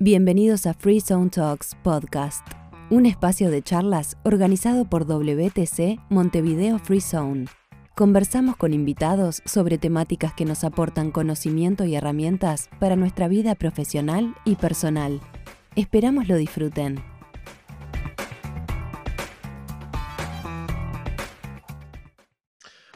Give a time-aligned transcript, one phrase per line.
[0.00, 2.46] Bienvenidos a Free Zone Talks Podcast,
[2.88, 7.46] un espacio de charlas organizado por WTC Montevideo Free Zone.
[7.96, 14.36] Conversamos con invitados sobre temáticas que nos aportan conocimiento y herramientas para nuestra vida profesional
[14.44, 15.20] y personal.
[15.74, 17.02] Esperamos lo disfruten.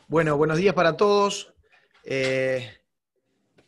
[0.07, 1.53] Bueno, buenos días para todos.
[2.05, 2.71] Eh,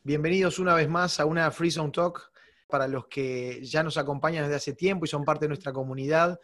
[0.05, 2.33] bienvenidos una vez más a una Free Zone Talk
[2.67, 6.41] para los que ya nos acompañan desde hace tiempo y son parte de nuestra comunidad,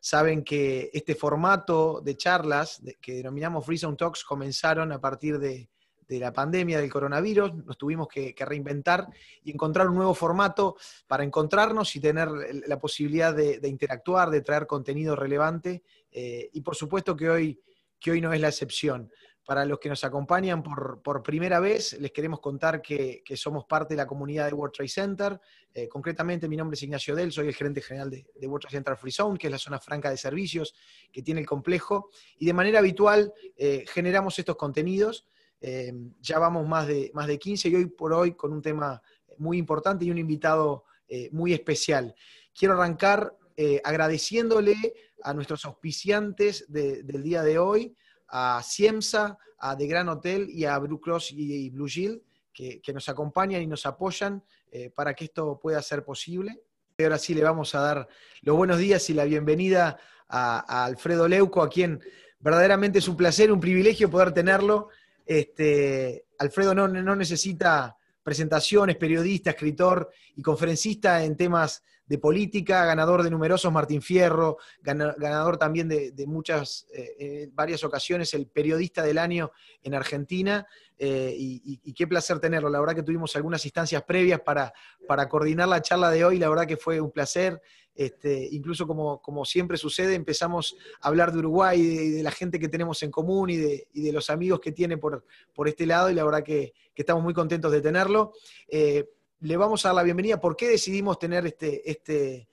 [0.00, 5.68] saben que este formato de charlas que denominamos Free Zone Talks comenzaron a partir de,
[6.08, 9.08] la pandemia del coronavirus, nos tuvimos que, reinventar
[9.42, 10.76] y encontrar un nuevo formato
[11.08, 12.28] para encontrarnos y tener
[12.68, 17.60] la posibilidad de, interactuar, de traer contenido relevante eh, y por supuesto que hoy,
[17.98, 19.10] que hoy no es la excepción.
[19.46, 23.98] Para los que nos acompañan por, primera vez, les queremos contar que, somos parte de
[23.98, 25.40] la comunidad de World Trade Center.
[25.72, 28.96] Eh, concretamente, mi nombre es Ignacio Del, soy el gerente general de, World Trade Center
[28.96, 30.74] Free Zone, que es la zona franca de servicios
[31.12, 32.10] que tiene el complejo.
[32.38, 35.28] Y de manera habitual eh, generamos estos contenidos.
[35.60, 39.00] Eh, ya vamos más de, más de 15 y hoy por hoy con un tema
[39.38, 40.84] muy importante y un invitado
[41.30, 42.16] muy especial.
[42.52, 43.36] Quiero arrancar
[43.84, 44.74] agradeciéndole
[45.22, 47.96] a nuestros auspiciantes del día de hoy
[48.28, 52.20] a Ciemsa, a The Gran Hotel y a Blue Cross y Blue Shield,
[52.52, 56.62] que, nos acompañan y nos apoyan eh, para que esto pueda ser posible.
[56.96, 58.08] Y ahora sí le vamos a dar
[58.40, 62.00] los buenos días y la bienvenida a, Alfredo Leuco, a quien
[62.40, 64.88] verdaderamente es un placer, un privilegio poder tenerlo.
[65.26, 67.96] Este, Alfredo no, no necesita
[68.26, 75.58] presentaciones, periodista, escritor y conferencista en temas de política, ganador de numerosos Martín Fierro, ganador
[75.58, 80.66] también de, muchas, eh, varias ocasiones, el periodista del año en Argentina,
[80.98, 82.68] eh, y, qué placer tenerlo.
[82.68, 84.72] La verdad que tuvimos algunas instancias previas para,
[85.06, 87.62] para coordinar la charla de hoy, la verdad que fue un placer.
[87.96, 92.68] Este, incluso como, siempre sucede, empezamos a hablar de Uruguay y de, la gente que
[92.68, 95.24] tenemos en común y de, los amigos que tiene por,
[95.64, 98.32] este lado, y la verdad que, estamos muy contentos de tenerlo.
[98.68, 99.08] Eh,
[99.40, 100.40] le vamos a dar la bienvenida.
[100.40, 102.48] ¿Por qué decidimos tener este, este,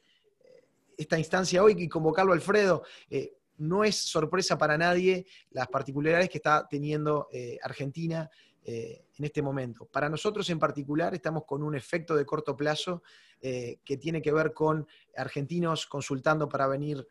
[0.97, 2.83] esta instancia hoy y convocarlo Alfredo?
[3.09, 8.29] Eh, no es sorpresa para nadie las particularidades que está teniendo eh, Argentina
[8.65, 9.85] en este momento.
[9.91, 13.03] Para nosotros en particular estamos con un efecto de corto plazo
[13.43, 14.87] que tiene que ver con
[15.17, 17.05] argentinos consultando para venir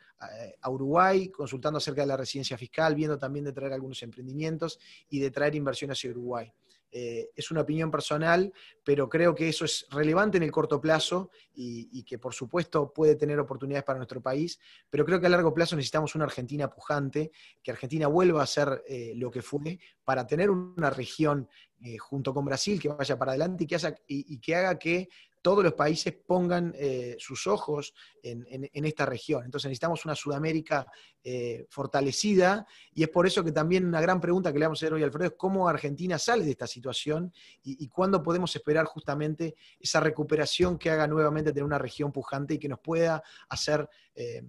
[0.62, 4.78] a Uruguay, consultando acerca de la residencia fiscal, viendo también de traer algunos emprendimientos
[5.10, 6.50] y de traer inversión hacia Uruguay.
[6.94, 8.52] Eh, es una opinión personal,
[8.84, 13.16] pero creo que eso es relevante en el corto plazo y, que por supuesto puede
[13.16, 14.60] tener oportunidades para nuestro país,
[14.90, 17.32] pero creo que a largo plazo necesitamos una Argentina pujante,
[17.62, 21.48] que Argentina vuelva a ser eh, lo que fue, para tener una región
[21.80, 23.64] eh, junto con Brasil que vaya para adelante
[24.06, 25.08] y que haga que
[25.42, 27.92] todos los países pongan eh, sus ojos
[28.22, 29.44] en, esta región.
[29.44, 30.86] Entonces necesitamos una Sudamérica
[31.22, 34.86] eh, fortalecida y es por eso que también una gran pregunta que le vamos a
[34.86, 37.32] hacer hoy Alfredo es cómo Argentina sale de esta situación
[37.62, 42.58] y, cuándo podemos esperar justamente esa recuperación que haga nuevamente tener una región pujante y
[42.58, 43.88] que nos pueda hacer...
[44.14, 44.42] Eh,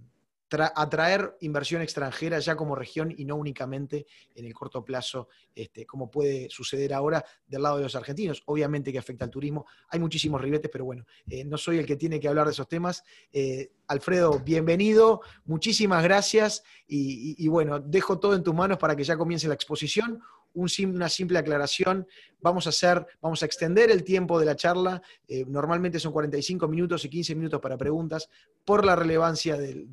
[0.62, 4.06] atraer inversión extranjera ya como región y no únicamente
[4.36, 8.44] en el corto plazo, este, como puede suceder ahora del lado de los argentinos.
[8.46, 11.96] Obviamente que afecta al turismo, hay muchísimos ribetes, pero bueno, eh, no soy el que
[11.96, 13.03] tiene que hablar de esos temas.
[13.31, 19.18] Eh, Alfredo, bienvenido, muchísimas gracias y, bueno, dejo todo en tus manos para que ya
[19.18, 20.22] comience la exposición.
[20.53, 22.08] Una simple aclaración,
[22.44, 26.68] vamos a hacer, vamos a extender el tiempo de la charla, eh, normalmente son 45
[26.68, 28.30] minutos y 15 minutos para preguntas,
[28.66, 29.90] por la relevancia del,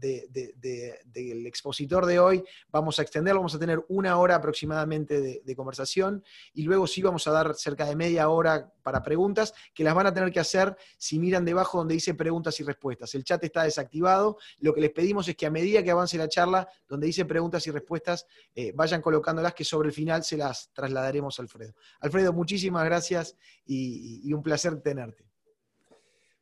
[1.47, 6.63] expositor de hoy, vamos a extenderlo, vamos a tener una hora aproximadamente de, conversación y
[6.63, 10.15] luego sí vamos a dar cerca de media hora para preguntas, que las van a
[10.15, 13.15] tener que hacer si miran debajo donde dice preguntas y respuestas.
[13.15, 16.29] El chat está desactivado, lo que les pedimos es que a medida que avance la
[16.29, 20.50] charla, donde dice preguntas y respuestas, eh, vayan colocándolas que sobre el final se las
[20.73, 21.75] trasladaremos a Alfredo.
[22.01, 25.25] Alfredo, muchísimas gracias y, un placer tenerte.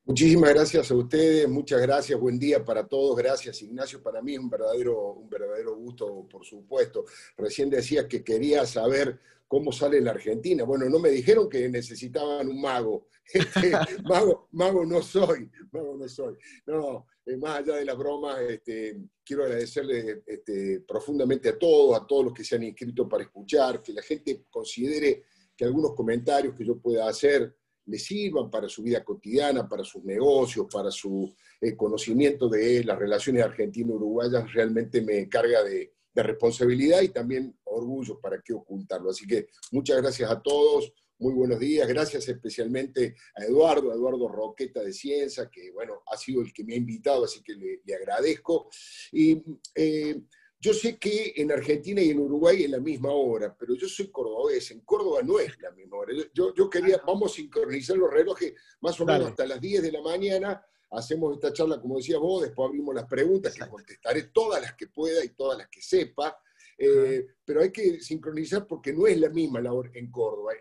[0.05, 4.38] Muchísimas gracias a ustedes, muchas gracias, buen día para todos, gracias Ignacio, para mí es
[4.38, 7.05] un verdadero, un verdadero gusto, por supuesto.
[7.37, 10.62] Recién decía que quería saber cómo sale la Argentina.
[10.65, 13.09] Bueno, no me dijeron que necesitaban un mago.
[13.31, 13.73] Este,
[14.05, 16.35] mago, mago no soy, mago no soy.
[16.65, 22.06] No, eh, más allá de la broma, este, quiero agradecerle este, profundamente a todos, a
[22.06, 25.25] todos los que se han inscrito para escuchar, que la gente considere
[25.55, 27.55] que algunos comentarios que yo pueda hacer
[27.85, 31.31] le sirvan para su vida cotidiana, para sus negocios, para su
[31.61, 38.41] eh, conocimiento de las relaciones argentino-uruguayas, realmente me carga de, responsabilidad y también orgullo, para
[38.41, 39.11] qué ocultarlo.
[39.11, 44.29] Así que muchas gracias a todos, Muy buenos días, gracias especialmente a Eduardo, a Eduardo
[44.29, 47.94] Roqueta de Cienza, que bueno, ha sido el que me ha invitado, así que le,
[47.97, 48.69] agradezco.
[49.11, 49.43] Y
[49.75, 50.20] eh,
[50.61, 54.11] yo sé que en Argentina y en Uruguay es la misma hora, pero yo soy
[54.11, 56.12] cordobés, en Córdoba no es la misma hora.
[56.35, 59.93] Yo, yo quería, vamos a sincronizar los relojes más o menos hasta las 10 de
[59.93, 64.61] la mañana, hacemos esta charla, como decía vos, después abrimos las preguntas, que contestaré todas
[64.61, 66.37] las que pueda y todas las que sepa.
[66.81, 70.52] Eh, pero hay que sincronizar porque no es la misma la hora en Córdoba.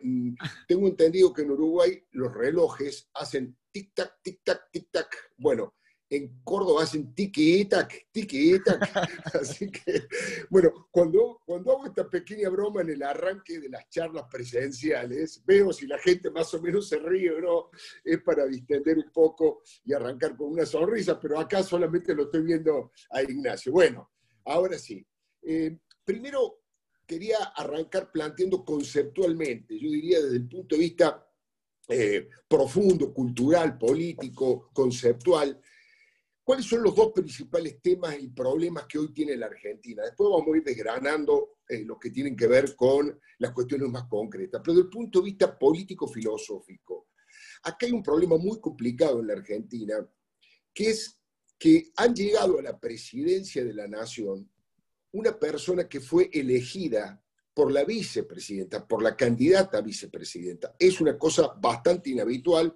[0.68, 5.08] Tengo entendido que en Uruguay los relojes hacen tic-tac, tic-tac, tic-tac.
[5.38, 5.76] Bueno,
[6.10, 8.80] en Córdoba hacen tiki-tac, tiki-tac.
[9.42, 10.08] Así que,
[10.50, 15.74] bueno, cuando, cuando hago esta pequeña broma en el arranque de las charlas presenciales, veo
[15.74, 17.70] si la gente más o menos se ríe o no,
[18.04, 22.44] es para distender un poco y arrancar con una sonrisa, pero acá solamente lo estoy
[22.44, 23.72] viendo a Ignacio.
[23.72, 24.12] Bueno,
[24.46, 25.06] ahora sí.
[25.42, 25.78] Eh,
[26.08, 26.62] Primero,
[27.06, 31.30] quería arrancar planteando conceptualmente, yo diría desde el punto de vista
[31.90, 35.60] eh, profundo, cultural, político, conceptual,
[36.48, 40.04] cuáles son los dos principales temas y problemas que hoy tiene la Argentina.
[40.04, 44.06] Después vamos a ir desgranando eh, los que tienen que ver con las cuestiones más
[44.06, 47.10] concretas, pero desde el punto de vista político-filosófico,
[47.64, 49.96] acá hay un problema muy complicado en la Argentina,
[50.74, 51.22] que es
[51.60, 54.50] que han llegado a la presidencia de la nación
[55.12, 57.22] una persona que fue elegida
[57.54, 60.78] por la vicepresidenta, por la candidata a vicepresidenta.
[60.80, 62.74] Es una cosa bastante inhabitual.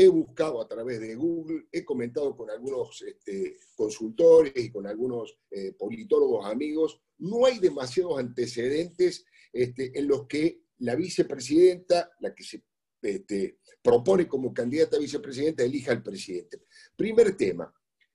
[0.00, 5.40] He buscado a través de Google, he comentado con algunos este, consultores y con algunos
[5.50, 7.00] eh, politólogos amigos.
[7.18, 12.62] No hay demasiados antecedentes este, en los que la vicepresidenta, la que se
[13.02, 16.62] este, propone como candidata a vicepresidenta, elija al presidente.
[16.94, 17.74] Primer tema,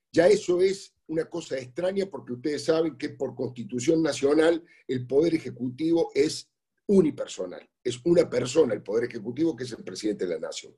[0.09, 5.35] ya eso es una cosa extraña porque ustedes saben que por constitución nacional el poder
[5.35, 6.49] ejecutivo es
[6.87, 10.73] unipersonal, es una persona el poder ejecutivo que es el presidente de la nación.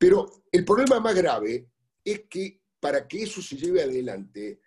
[0.00, 1.68] Pero el problema más grave
[2.02, 4.62] es que para que eso se lleve adelante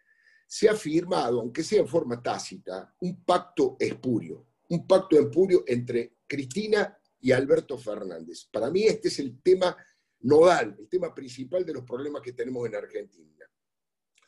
[0.46, 6.18] se ha firmado, aunque sea en forma tácita, un pacto espurio, un pacto espurio entre
[6.28, 8.48] Cristina y Alberto Fernández.
[8.52, 9.76] Para mí este es el tema
[10.20, 13.50] nodal, el tema principal de los problemas que tenemos en Argentina.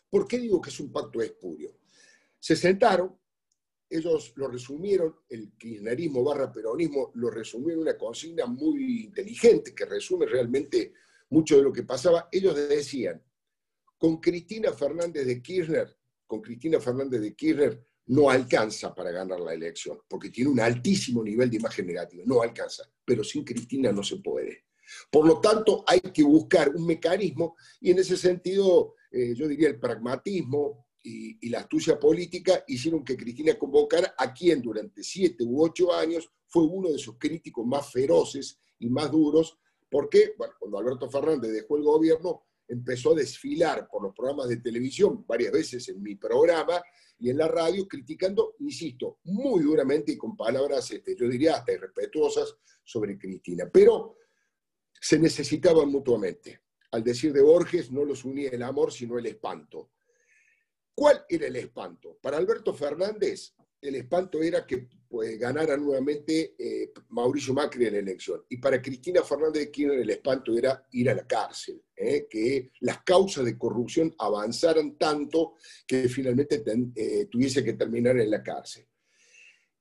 [0.09, 1.77] ¿Por qué digo que es un pacto espurio?
[2.39, 3.15] Se sentaron,
[3.89, 9.85] ellos lo resumieron, el kirchnerismo barra peronismo lo resumieron en una consigna muy inteligente que
[9.85, 10.93] resume realmente
[11.29, 12.29] mucho de lo que pasaba.
[12.31, 13.21] Ellos decían,
[13.97, 19.53] con Cristina Fernández de Kirchner, con Cristina Fernández de Kirchner no alcanza para ganar la
[19.53, 24.03] elección, porque tiene un altísimo nivel de imagen negativa, no alcanza, pero sin Cristina no
[24.03, 24.65] se puede.
[25.09, 29.69] Por lo tanto, hay que buscar un mecanismo y en ese sentido eh, yo diría,
[29.69, 35.63] el pragmatismo y, la astucia política hicieron que Cristina convocara a quien durante siete u
[35.63, 39.57] ocho años fue uno de sus críticos más feroces y más duros,
[39.89, 45.23] porque cuando Alberto Fernández dejó el gobierno, empezó a desfilar por los programas de televisión,
[45.27, 46.81] varias veces en mi programa
[47.19, 51.73] y en la radio, criticando, insisto, muy duramente y con palabras, este, yo diría, hasta
[51.73, 53.69] irrespetuosas sobre Cristina.
[53.71, 54.17] Pero
[54.99, 56.61] se necesitaban mutuamente
[56.91, 59.91] al decir de Borges, no los unía el amor, sino el espanto.
[60.95, 62.17] ¿Cuál era el espanto?
[62.21, 67.99] Para Alberto Fernández, el espanto era que pues, ganara nuevamente eh, Mauricio Macri en la
[67.99, 68.43] elección.
[68.49, 72.71] Y para Cristina Fernández de Kirchner el espanto era ir a la cárcel, eh, que
[72.79, 76.63] las causas de corrupción avanzaran tanto que finalmente
[76.95, 78.87] eh, tuviese que terminar en la cárcel.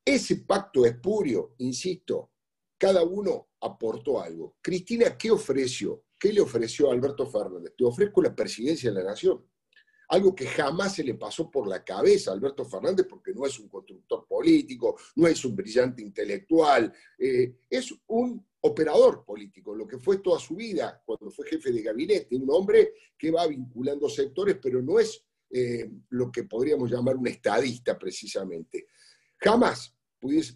[0.05, 2.33] Ese pacto espurio, insisto,
[2.77, 4.57] cada uno aportó algo.
[4.61, 6.05] Cristina, ¿qué ofreció?
[6.19, 7.73] ¿Qué le ofreció a Alberto Fernández?
[7.77, 9.43] Te ofrezco la presidencia de la nación.
[10.09, 13.59] Algo que jamás se le pasó por la cabeza a Alberto Fernández porque no es
[13.59, 19.99] un constructor político, no es un brillante intelectual, eh, es un operador político, lo que
[19.99, 24.57] fue toda su vida cuando fue jefe de gabinete, un hombre que va vinculando sectores,
[24.61, 28.87] pero no es eh, lo que podríamos llamar un estadista precisamente.
[29.37, 29.95] Jamás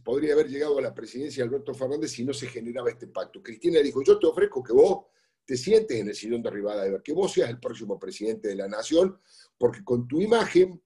[0.03, 3.43] podría haber llegado a la presidencia de Alberto Fernández si no se generaba este pacto.
[3.43, 5.07] Cristina dijo, yo te ofrezco que vos
[5.49, 8.69] te sientes en el sillón de Rivadavia, que vos seas el próximo presidente de la
[8.69, 9.19] nación,
[9.57, 10.79] porque con tu imagen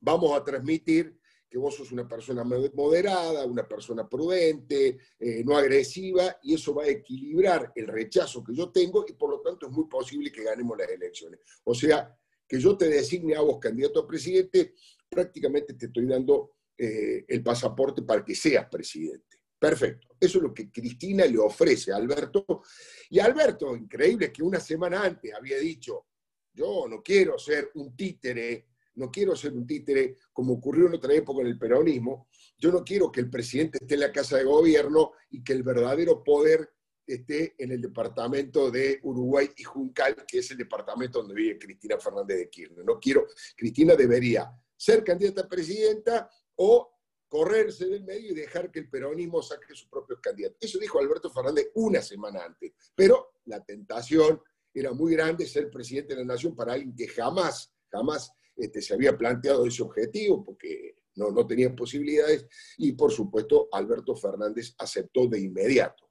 [0.00, 1.20] vamos a transmitir
[1.50, 6.84] que vos sos una persona moderada, una persona prudente, eh, no agresiva, y eso va
[6.84, 10.42] a equilibrar el rechazo que yo tengo y por lo tanto es muy posible que
[10.42, 11.40] ganemos las elecciones.
[11.64, 12.18] O sea,
[12.48, 14.72] que yo te designe a vos candidato a presidente,
[15.06, 19.31] prácticamente te estoy dando eh, el pasaporte para que seas presidente.
[19.62, 20.08] Perfecto.
[20.18, 22.62] Eso es lo que Cristina le ofrece a Alberto.
[23.10, 26.06] Y Alberto, increíble que una semana antes había dicho,
[26.52, 31.14] yo no quiero ser un títere no quiero ser un títere como ocurrió en otra
[31.14, 32.28] época en el peronismo,
[32.58, 35.62] yo no quiero que el presidente esté en la casa de gobierno y que el
[35.62, 36.68] verdadero poder
[37.06, 41.98] esté en el departamento de Uruguay y Juncal, que es el departamento donde vive Cristina
[41.98, 42.84] Fernández de Kirchner.
[42.84, 43.26] No quiero,
[43.56, 46.91] Cristina debería ser candidata a presidenta o
[47.32, 50.58] correrse del medio y dejar que el peronismo saque sus propios candidatos.
[50.60, 54.38] Eso dijo Alberto Fernández una semana antes, pero la tentación
[54.74, 58.92] era muy grande ser presidente de la nación para alguien que jamás, jamás este, se
[58.92, 62.46] había planteado ese objetivo, porque no, no tenía posibilidades,
[62.76, 66.10] y por supuesto Alberto Fernández aceptó de inmediato.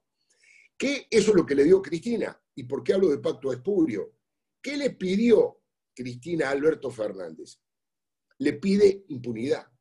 [0.76, 1.06] ¿Qué?
[1.08, 2.36] Eso es lo que le dio Cristina.
[2.56, 4.16] ¿Y por qué hablo de pacto espurio?
[4.60, 5.60] ¿Qué le pidió
[5.94, 7.60] Cristina a Alberto Fernández?
[8.38, 9.71] Le pide impunidad.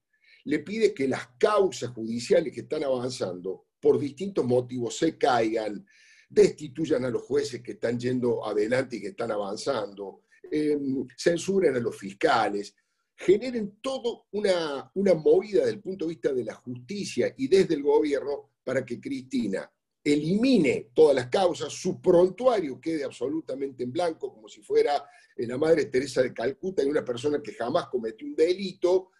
[0.45, 5.86] Le pide que las causas judiciales que están avanzando por distintos motivos se caigan,
[6.29, 11.79] destituyan a los jueces que están yendo adelante y que están avanzando, em, censuren a
[11.79, 12.75] los fiscales,
[13.15, 17.75] generen todo una, una movida desde el punto de vista de la justicia y desde
[17.75, 19.69] el gobierno para que Cristina
[20.03, 25.05] elimine todas las causas, su prontuario quede absolutamente en blanco, como si fuera
[25.36, 29.12] eh, la Madre Teresa de Calcuta y una persona que jamás cometió un delito,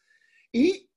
[0.52, 0.90] y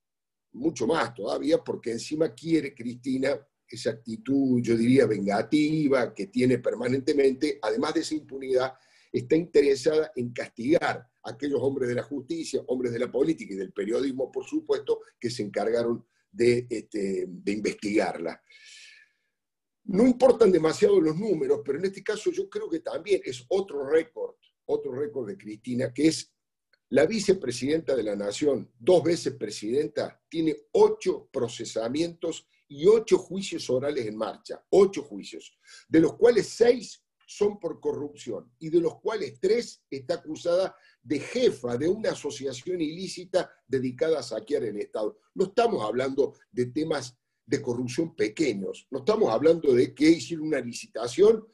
[0.55, 7.59] mucho más todavía, porque encima quiere Cristina esa actitud, yo diría, vengativa que tiene permanentemente,
[7.63, 8.75] además de esa impunidad,
[9.13, 13.57] está interesada en castigar a aquellos hombres de la justicia, hombres de la política y
[13.57, 18.41] del periodismo, por supuesto, que se encargaron de, este, de investigarla.
[19.85, 23.87] No importan demasiado los números, pero en este caso yo creo que también es otro
[23.89, 24.35] récord,
[24.67, 26.34] otro récord de Cristina, que es
[26.95, 34.07] la vicepresidenta de la Nación, dos veces presidenta, tiene ocho procesamientos y ocho juicios orales
[34.07, 35.59] en marcha, ocho juicios,
[35.89, 41.19] de los cuales seis son por corrupción y de los cuales tres está acusada de
[41.19, 45.19] jefa de una asociación ilícita dedicada a saquear el Estado.
[45.35, 48.87] No estamos hablando de temas de corrupción pequeños.
[48.93, 51.45] No estamos hablando de que hicieron una licitación,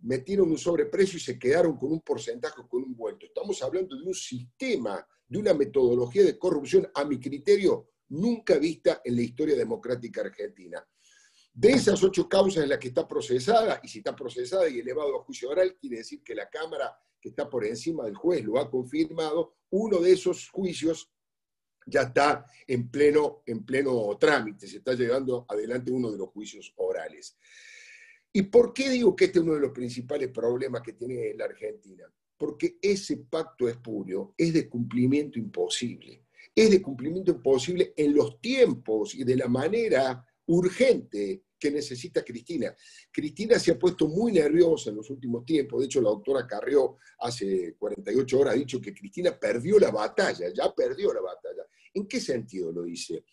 [0.00, 3.26] metieron un sobreprecio y se quedaron con un porcentaje, con un vuelto.
[3.26, 9.00] Estamos hablando de un sistema, de una metodología de corrupción, a mi criterio, nunca vista
[9.04, 10.86] en la historia democrática argentina.
[11.52, 15.16] De esas ocho causas en las que está procesada, y si está procesada y elevado
[15.18, 18.58] a juicio oral, quiere decir que la Cámara, que está por encima del juez, lo
[18.58, 21.10] ha confirmado, uno de esos juicios
[21.84, 26.72] ya está en pleno, en pleno trámite, se está llevando adelante uno de los juicios
[26.76, 27.36] orales.
[28.32, 31.46] ¿Y por qué digo que este es uno de los principales problemas que tiene la
[31.46, 32.04] Argentina?
[32.36, 36.24] Porque ese pacto espurio es de cumplimiento imposible.
[36.54, 42.74] Es de cumplimiento imposible en los tiempos y de la manera urgente que necesita Cristina.
[43.10, 45.80] Cristina se ha puesto muy nerviosa en los últimos tiempos.
[45.80, 50.52] De hecho, la doctora Carrió hace 48 horas ha dicho que Cristina perdió la batalla,
[50.54, 51.64] ya perdió la batalla.
[51.94, 53.24] ¿En qué sentido lo dice?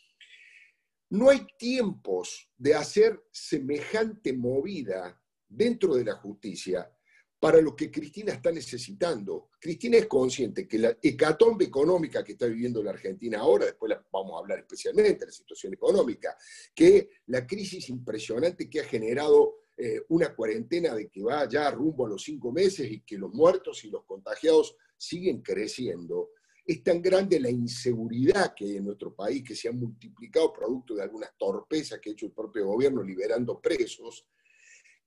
[1.09, 6.91] No hay tiempos de hacer semejante movida dentro de la justicia
[7.39, 9.49] para lo que Cristina está necesitando.
[9.59, 14.33] Cristina es consciente que la hecatombe económica que está viviendo la Argentina ahora, después vamos
[14.35, 16.35] a hablar especialmente de la situación económica,
[16.73, 22.05] que la crisis impresionante que ha generado eh, una cuarentena de que va ya rumbo
[22.05, 26.31] a los cinco meses y que los muertos y los contagiados siguen creciendo,
[26.65, 30.95] es tan grande la inseguridad que hay en nuestro país, que se ha multiplicado producto
[30.95, 34.27] de algunas torpezas que ha hecho el propio gobierno liberando presos,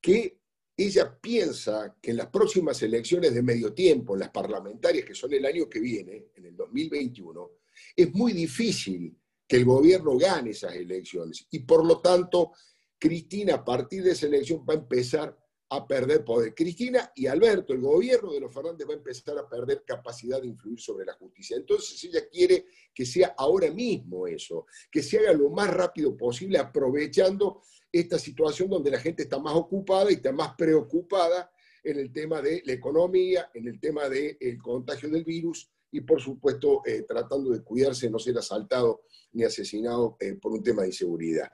[0.00, 0.38] que
[0.77, 5.45] ella piensa que en las próximas elecciones de medio tiempo, las parlamentarias que son el
[5.45, 7.50] año que viene, en el 2021,
[7.97, 11.49] es muy difícil que el gobierno gane esas elecciones.
[11.50, 12.53] Y por lo tanto,
[12.97, 15.37] Cristina a partir de esa elección va a empezar
[15.71, 16.55] a perder poder.
[16.55, 20.49] Cristina y Alberto, el gobierno de los Fernández va a empezar a perder capacidad de
[20.49, 21.57] influir sobre la justicia.
[21.57, 26.59] Entonces ella quiere que sea ahora mismo eso, que se haga lo más rápido posible
[26.59, 31.51] aprovechando esta situación donde la gente está más ocupada y está más preocupada
[31.85, 36.21] en el tema de la economía, en el tema del contagio del virus y por
[36.21, 40.83] supuesto eh, tratando de cuidarse de no ser asaltado ni asesinado eh, por un tema
[40.83, 41.51] de inseguridad.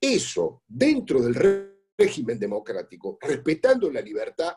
[0.00, 1.34] Eso dentro del
[2.00, 4.54] régimen democrático, respetando la libertad,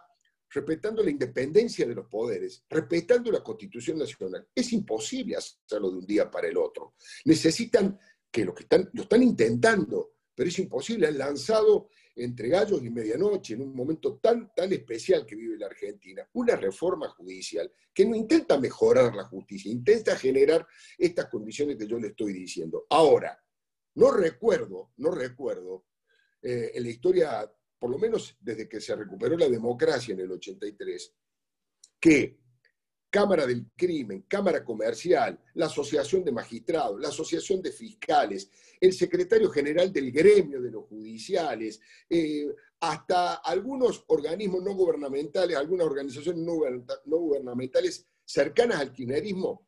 [0.49, 4.47] respetando la independencia de los poderes, respetando la Constitución Nacional.
[4.55, 6.95] Es imposible hacerlo de un día para el otro.
[7.25, 7.99] Necesitan
[8.31, 11.07] que lo que están, lo están intentando, pero es imposible.
[11.07, 15.65] Han lanzado entre gallos y medianoche, en un momento tan, tan especial que vive la
[15.65, 20.65] Argentina, una reforma judicial que no intenta mejorar la justicia, intenta generar
[20.97, 22.85] estas condiciones que yo le estoy diciendo.
[22.89, 23.37] Ahora,
[23.95, 25.85] no recuerdo, no recuerdo
[26.43, 30.31] eh, en la historia, por lo menos desde que se recuperó la democracia en el
[30.31, 31.15] 83,
[31.99, 32.43] que
[33.09, 38.49] Cámara del Crimen, Cámara Comercial, la Asociación de Magistrados, la Asociación de Fiscales,
[38.81, 42.47] el secretario general del gremio de los judiciales, eh,
[42.79, 49.67] hasta algunos organismos no gubernamentales, algunas organizaciones no gubernamentales cercanas al kirchnerismo,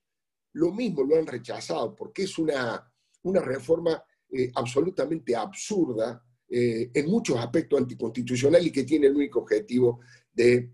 [0.54, 2.92] lo mismo lo han rechazado, porque es una,
[3.24, 9.40] una reforma eh, absolutamente absurda, eh, en muchos aspectos anticonstitucional y que tiene el único
[9.40, 10.00] objetivo
[10.32, 10.72] de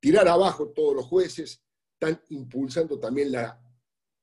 [0.00, 3.60] tirar abajo todos los jueces, están impulsando también la,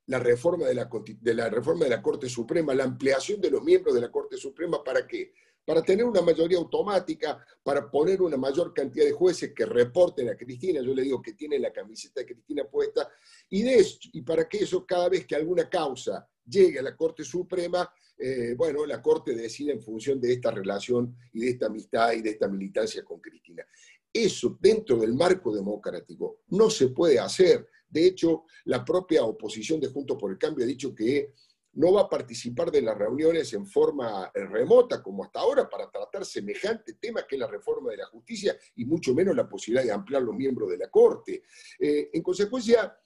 [0.07, 0.89] reforma de la,
[1.21, 4.37] de la reforma de la Corte Suprema, la ampliación de los miembros de la Corte
[4.37, 5.33] Suprema, ¿para qué?
[5.63, 10.35] Para tener una mayoría automática, para poner una mayor cantidad de jueces que reporten a
[10.35, 13.07] Cristina, yo le digo que tiene la camiseta de Cristina puesta,
[13.49, 17.23] y, de y para que eso cada vez que alguna causa llegue a la Corte
[17.23, 22.13] Suprema, eh, bueno, la Corte decide en función de esta relación y de esta amistad
[22.13, 23.65] y de esta militancia con Cristina.
[24.11, 27.67] Eso dentro del marco democrático no se puede hacer.
[27.87, 31.33] De hecho, la propia oposición de Juntos por el Cambio ha dicho que
[31.73, 35.91] no va a participar de las reuniones en forma eh, remota como hasta ahora para
[35.91, 39.85] tratar semejante tema que es la reforma de la justicia y mucho menos la posibilidad
[39.85, 41.43] de ampliar los miembros de la Corte.
[41.79, 42.97] Eh, en consecuencia,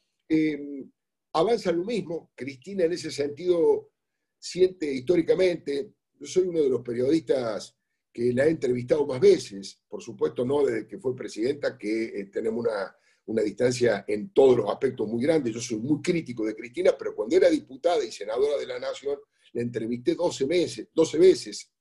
[1.33, 2.31] avanza lo mismo.
[2.35, 3.91] Cristina en ese sentido
[4.37, 7.75] siente históricamente, yo soy uno de los periodistas
[8.11, 12.25] que la he entrevistado más veces, por supuesto no desde que fue presidenta, que eh,
[12.25, 12.95] tenemos una,
[13.43, 17.37] distancia en todos los aspectos muy grande, yo soy muy crítico de Cristina, pero cuando
[17.37, 19.17] era diputada y senadora de la Nación,
[19.53, 21.71] la entrevisté 12, meses, 12 veces.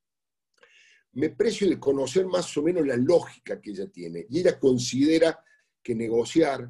[1.15, 5.43] Me precio de conocer más o menos la lógica que ella tiene, y ella considera
[5.83, 6.69] que negociar,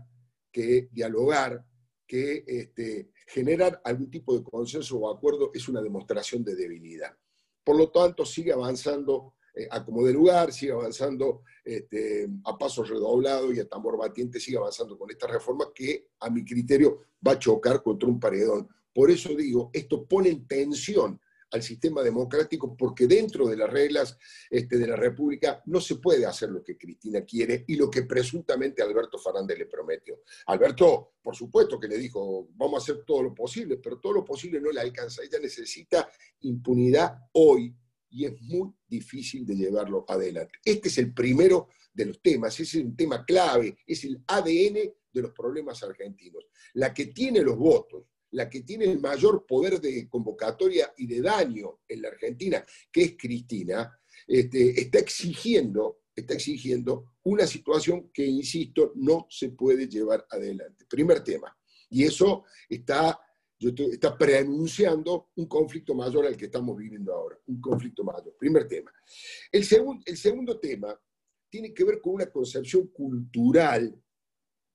[0.51, 1.63] que dialogar,
[2.11, 7.17] que este, generar algún tipo de consenso o acuerdo es una demostración de debilidad.
[7.63, 12.89] Por lo tanto, sigue avanzando eh, a como de lugar, sigue avanzando este, a pasos
[12.89, 17.33] redoblados y a tambor batiente, sigue avanzando con esta reforma que, a mi criterio, va
[17.33, 18.69] a chocar contra un paredón.
[18.93, 24.17] Por eso digo, esto pone en tensión al sistema democrático porque dentro de las reglas
[24.49, 28.03] este, de la República no se puede hacer lo que Cristina quiere y lo que
[28.03, 30.21] presuntamente Alberto Fernández le prometió.
[30.47, 34.25] Alberto, por supuesto que le dijo, vamos a hacer todo lo posible, pero todo lo
[34.25, 35.23] posible no le alcanza.
[35.23, 36.09] Ella necesita
[36.41, 37.75] impunidad hoy
[38.11, 40.59] y es muy difícil de llevarlo adelante.
[40.65, 45.23] Este es el primero de los temas, es un tema clave, es el ADN de
[45.23, 46.45] los problemas argentinos.
[46.75, 51.21] La que tiene los votos, la que tiene el mayor poder de convocatoria y de
[51.21, 58.25] daño en la Argentina, que es Cristina, este, está, exigiendo, está exigiendo una situación que,
[58.25, 60.85] insisto, no se puede llevar adelante.
[60.89, 61.57] Primer tema.
[61.89, 63.19] Y eso está,
[63.59, 68.37] está preanunciando un conflicto mayor al que estamos viviendo ahora, un conflicto mayor.
[68.39, 68.93] Primer tema.
[69.51, 69.67] El,
[70.07, 70.99] el segundo tema
[71.49, 74.01] tiene que ver con una concepción cultural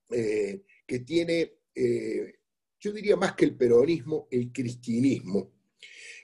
[0.10, 2.35] eh, que tiene eh,
[2.86, 5.54] yo diría más que el peronismo, el cristinismo,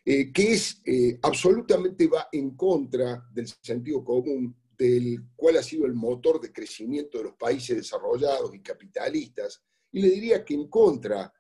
[0.05, 5.87] eh, que es eh, absolutamente va en contra del sentido común del cual ha sido
[5.87, 10.67] el motor de crecimiento de los países desarrollados y capitalistas, y le diría que en
[10.67, 11.33] contra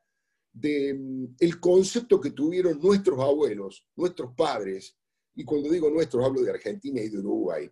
[0.51, 4.97] del mm, concepto que tuvieron nuestros abuelos, nuestros padres,
[5.35, 7.69] y cuando digo nuestros hablo de Argentina y de Uruguay,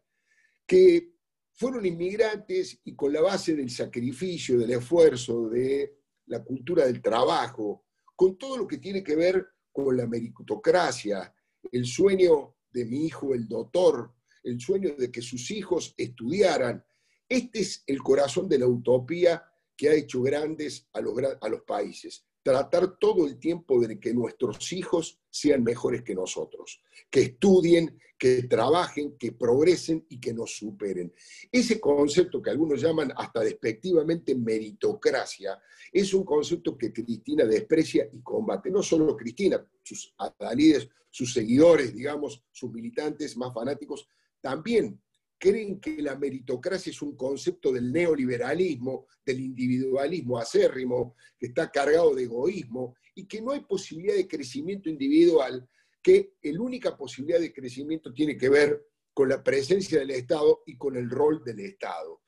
[0.67, 1.15] que
[1.53, 5.98] fueron inmigrantes y con la base del sacrificio, del esfuerzo, de
[6.29, 11.33] la cultura del trabajo, con todo lo que tiene que ver con la meritocracia,
[11.71, 14.13] el sueño de mi hijo, el doctor,
[14.43, 16.83] el sueño de que sus hijos estudiaran.
[17.27, 19.43] Este es el corazón de la utopía
[19.75, 24.11] que ha hecho grandes a los, a los países tratar todo el tiempo de que
[24.11, 30.57] nuestros hijos sean mejores que nosotros, que estudien, que trabajen, que progresen y que nos
[30.57, 31.13] superen.
[31.51, 38.19] Ese concepto que algunos llaman hasta despectivamente meritocracia, es un concepto que Cristina desprecia y
[38.21, 38.71] combate.
[38.71, 44.09] No solo Cristina, sus adalides, sus seguidores, digamos, sus militantes más fanáticos,
[44.41, 44.99] también
[45.39, 52.13] creen que la meritocracia es un concepto del neoliberalismo, del individualismo acérrimo, que está cargado
[52.13, 55.67] de egoísmo y que no hay posibilidad de crecimiento individual,
[56.01, 60.77] que la única posibilidad de crecimiento tiene que ver con la presencia del Estado y
[60.77, 62.21] con el rol del Estado.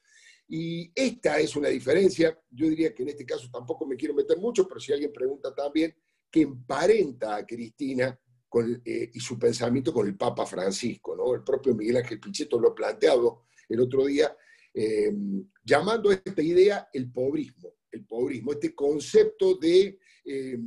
[0.47, 4.38] Y esta es una diferencia, yo diría que en este caso tampoco me quiero meter
[4.38, 5.95] mucho, pero si alguien pregunta también,
[6.30, 8.17] que emparenta a Cristina
[8.53, 11.15] eh, y su pensamiento con el Papa Francisco.
[11.15, 11.33] ¿no?
[11.33, 14.35] El propio Miguel Ángel Pichetto lo ha planteado el otro día,
[14.73, 15.13] eh,
[15.63, 20.57] llamando a esta idea el pobrismo, el pobrismo, este concepto de eh,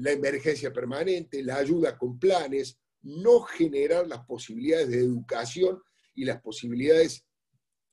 [0.00, 5.82] la emergencia permanente, la ayuda con planes, no generar las posibilidades de educación
[6.14, 7.26] y las posibilidades,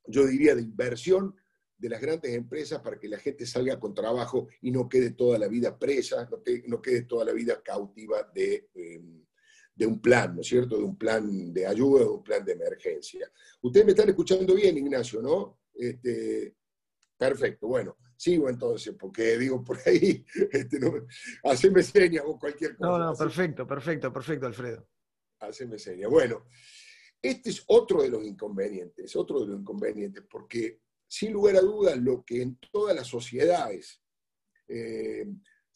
[0.05, 1.35] yo diría, de inversión
[1.81, 5.39] de las grandes empresas para que la gente salga con trabajo y no quede toda
[5.39, 6.29] la vida presa,
[6.67, 9.25] no, quede toda la vida cautiva de, em,
[9.73, 10.77] de, un plan, ¿no es cierto?
[10.77, 13.31] De un plan de ayuda, de un plan de emergencia.
[13.61, 15.61] Ustedes me están escuchando bien, Ignacio, ¿no?
[15.73, 16.55] Este,
[17.17, 20.93] perfecto, bueno, sigo entonces, porque digo por ahí, este, no,
[21.45, 22.91] haceme señas o cualquier cosa.
[22.91, 24.87] No, no, perfecto, perfecto, perfecto, Alfredo.
[25.39, 26.11] Haceme señas.
[26.11, 26.45] Bueno,
[27.19, 30.79] este es otro de los inconvenientes, otro de los inconvenientes, porque
[31.11, 34.01] sin lugar a dudas, lo que en todas las sociedades
[34.65, 35.27] eh,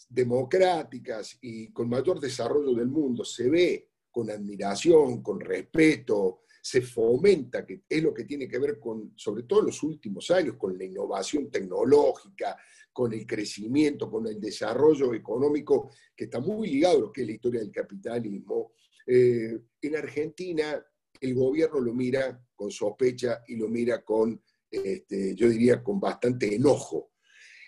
[0.08, 7.66] democráticas y con mayor desarrollo del mundo se ve con admiración, con respeto, se fomenta,
[7.66, 10.78] que es lo que tiene que ver con, sobre todo en los últimos años, con
[10.78, 12.56] la innovación tecnológica,
[12.94, 17.28] con el crecimiento, con el desarrollo económico, que está muy ligado a lo que es
[17.28, 18.72] la historia del capitalismo.
[19.06, 20.82] Eh, en Argentina
[21.20, 26.54] el gobierno lo mira con sospecha y lo mira con este, yo diría, con bastante
[26.54, 27.12] enojo.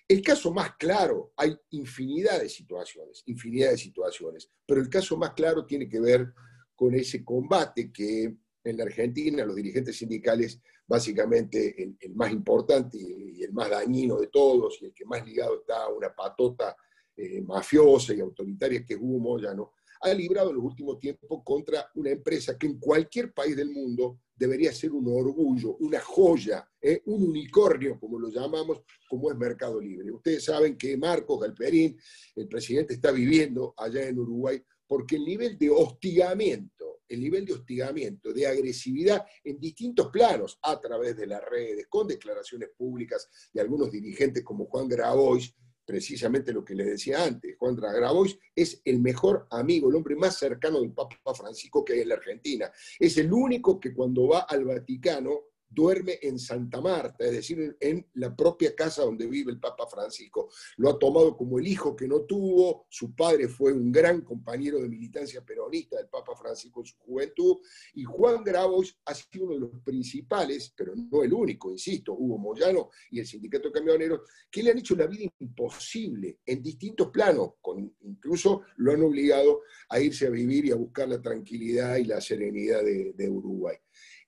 [0.08, 5.34] El caso más claro, hay infinidad de situaciones, infinidad de situaciones, pero el caso más
[5.34, 6.34] claro tiene que ver
[6.76, 13.44] con ese combate que en la Argentina los dirigentes sindicales, básicamente el, más importante y
[13.44, 16.76] el más dañino de todos y el que más ligado está a una patota
[17.16, 22.12] eh, mafiosa y autoritaria que es Hugo ha librado en los últimos tiempos contra una
[22.12, 27.02] empresa que en cualquier país del mundo debería ser un orgullo, una joya, ¿eh?
[27.06, 30.12] un unicornio, como lo llamamos, como es Mercado Libre.
[30.12, 31.98] Ustedes saben que Marcos Galperín,
[32.36, 37.54] el presidente, está viviendo allá en Uruguay porque el nivel de hostigamiento, el nivel de
[37.54, 43.62] hostigamiento, de agresividad en distintos planos, a través de las redes, con declaraciones públicas de
[43.62, 45.54] algunos dirigentes como Juan Grabois,
[45.88, 50.38] precisamente lo que le decía antes, Juan Grabois es el mejor amigo, el hombre más
[50.38, 52.70] cercano del Papa Francisco que hay en la Argentina.
[53.00, 58.08] Es el único que cuando va al Vaticano duerme en Santa Marta, es decir, en
[58.16, 60.50] la propia casa donde vive el Papa Francisco.
[60.78, 64.80] Lo ha tomado como el hijo que no tuvo, su padre fue un gran compañero
[64.80, 67.58] de militancia peronista del Papa Francisco en su juventud,
[67.94, 72.38] y Juan Grabois ha sido uno de los principales, pero no el único, insisto, Hugo
[72.38, 77.10] Moyano y el Sindicato de Camioneros, que le han hecho la vida imposible en distintos
[77.10, 81.98] planos, con, incluso lo han obligado a irse a vivir y a buscar la tranquilidad
[81.98, 83.78] y la serenidad de Uruguay.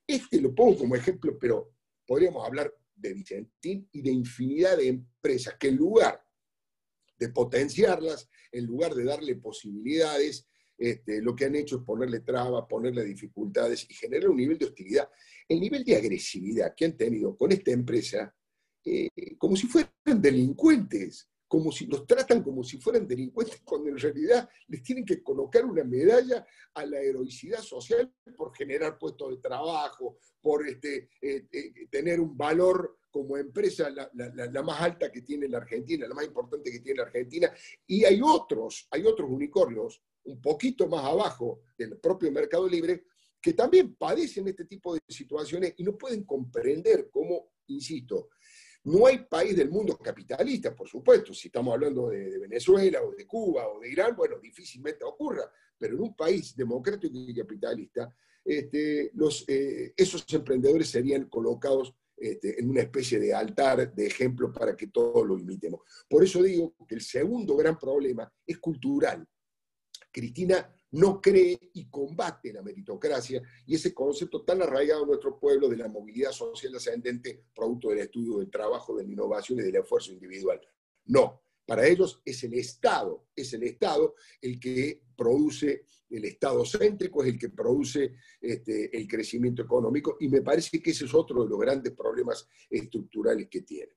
[0.10, 1.76] Este lo pongo como ejemplo, pero
[2.08, 6.20] podríamos hablar de Vicentín y de infinidad de empresas que en lugar
[7.16, 12.66] de potenciarlas, en lugar de darle posibilidades, este, lo que han hecho es ponerle trabas,
[12.68, 15.08] ponerle dificultades y generar un nivel de hostilidad.
[15.48, 18.36] El nivel de agresividad que han tenido con esta empresa,
[18.84, 23.98] eh, como si fueran delincuentes como si los tratan como si fueran delincuentes, cuando en
[23.98, 29.38] realidad les tienen que colocar una medalla a la heroicidad social por generar puestos de
[29.38, 35.24] trabajo, por este, eh, eh, tener un valor como empresa la, la, más alta que
[35.24, 37.52] tiene la Argentina, la más importante que tiene la Argentina.
[37.88, 43.06] Y hay otros, hay otros unicornios un poquito más abajo del propio Mercado Libre
[43.42, 48.30] que también padecen este tipo de situaciones y no pueden comprender cómo, insisto,
[48.84, 51.34] no hay país del mundo capitalista, por supuesto.
[51.34, 55.52] Si estamos hablando de, Venezuela o de Cuba o de Irán, bueno, difícilmente ocurra.
[55.78, 58.14] Pero en un país democrático y capitalista,
[58.44, 59.12] este,
[59.48, 64.88] eh, esos emprendedores serían colocados este, en una especie de altar de ejemplo para que
[64.88, 65.82] todos lo imitemos.
[66.08, 69.26] Por eso digo que el segundo gran problema es cultural.
[70.12, 75.70] Cristina no cree y combate la meritocracia y ese concepto tan arraigado en nuestro pueblo
[75.70, 79.76] de la movilidad social ascendente, producto del estudio del trabajo, de la innovación y del
[79.76, 80.60] esfuerzo individual.
[81.06, 87.24] No, para ellos es el Estado, es el Estado el que produce, el Estado céntrico
[87.24, 91.44] es el que produce este, el crecimiento económico y me parece que ese es otro
[91.44, 93.92] de los grandes problemas estructurales que tiene.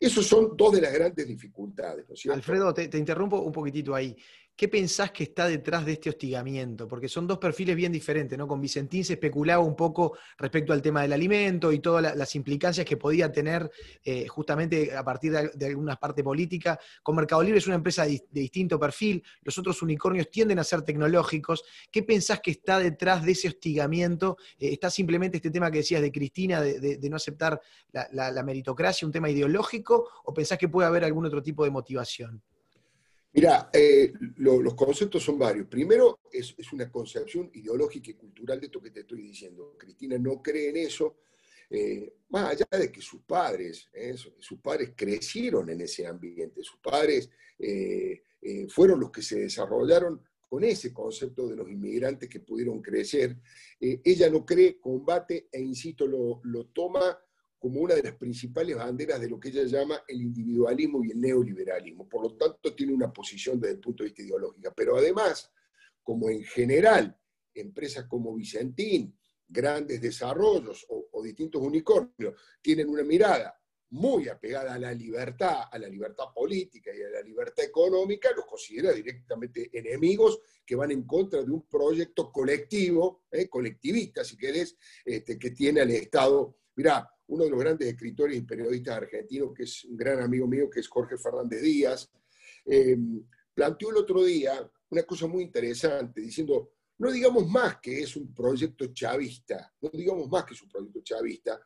[0.00, 2.06] Esos son dos de las grandes dificultades.
[2.30, 4.16] Alfredo, te, interrumpo un poquitito ahí.
[4.58, 6.88] ¿Qué pensás que está detrás de este hostigamiento?
[6.88, 8.48] Porque son dos perfiles bien diferentes, ¿no?
[8.48, 12.84] Con Vicentín se especulaba un poco respecto al tema del alimento y todas las implicancias
[12.84, 13.70] que podía tener
[14.02, 16.76] eh, justamente a partir de, alguna parte política.
[17.04, 20.82] Con Mercado Libre es una empresa de, distinto perfil, los otros unicornios tienden a ser
[20.82, 21.62] tecnológicos.
[21.88, 24.38] ¿Qué pensás que está detrás de ese hostigamiento?
[24.58, 27.60] Eh, ¿Está simplemente este tema que decías de Cristina, de, no aceptar
[27.92, 30.08] la meritocracia, un tema ideológico?
[30.24, 32.42] ¿O pensás que puede haber algún otro tipo de motivación?
[33.38, 35.68] Mira, eh, los conceptos son varios.
[35.68, 39.76] Primero, es, una concepción ideológica y cultural de esto que te estoy diciendo.
[39.78, 41.18] Cristina no cree en eso,
[41.70, 46.80] eh, más allá de que sus padres, eh, sus padres crecieron en ese ambiente, sus
[46.80, 47.30] padres
[48.70, 53.36] fueron los que se desarrollaron con ese concepto de los inmigrantes que pudieron crecer.
[53.78, 57.16] ella no cree, combate e, insisto, lo, lo toma
[57.58, 61.20] como una de las principales banderas de lo que ella llama el individualismo y el
[61.20, 62.08] neoliberalismo.
[62.08, 64.72] Por lo tanto, tiene una posición desde el punto de vista ideológico.
[64.76, 65.50] Pero además,
[66.02, 67.18] como en general,
[67.54, 69.18] empresas como Vicentín,
[69.48, 75.88] grandes desarrollos o, distintos unicornios, tienen una mirada muy apegada a la libertad, a la
[75.88, 81.42] libertad política y a la libertad económica, los considera directamente enemigos que van en contra
[81.42, 86.58] de un proyecto colectivo, eh, colectivista, si querés, este, que tiene al Estado.
[86.76, 90.68] Mirá, uno de los grandes escritores y periodistas argentinos, que es un gran amigo mío,
[90.68, 92.10] que es Jorge Fernández Díaz,
[92.64, 93.22] em,
[93.54, 98.34] planteó el otro día una cosa muy interesante, diciendo, no digamos más que es un
[98.34, 101.60] proyecto chavista, no digamos más que es un proyecto chavista,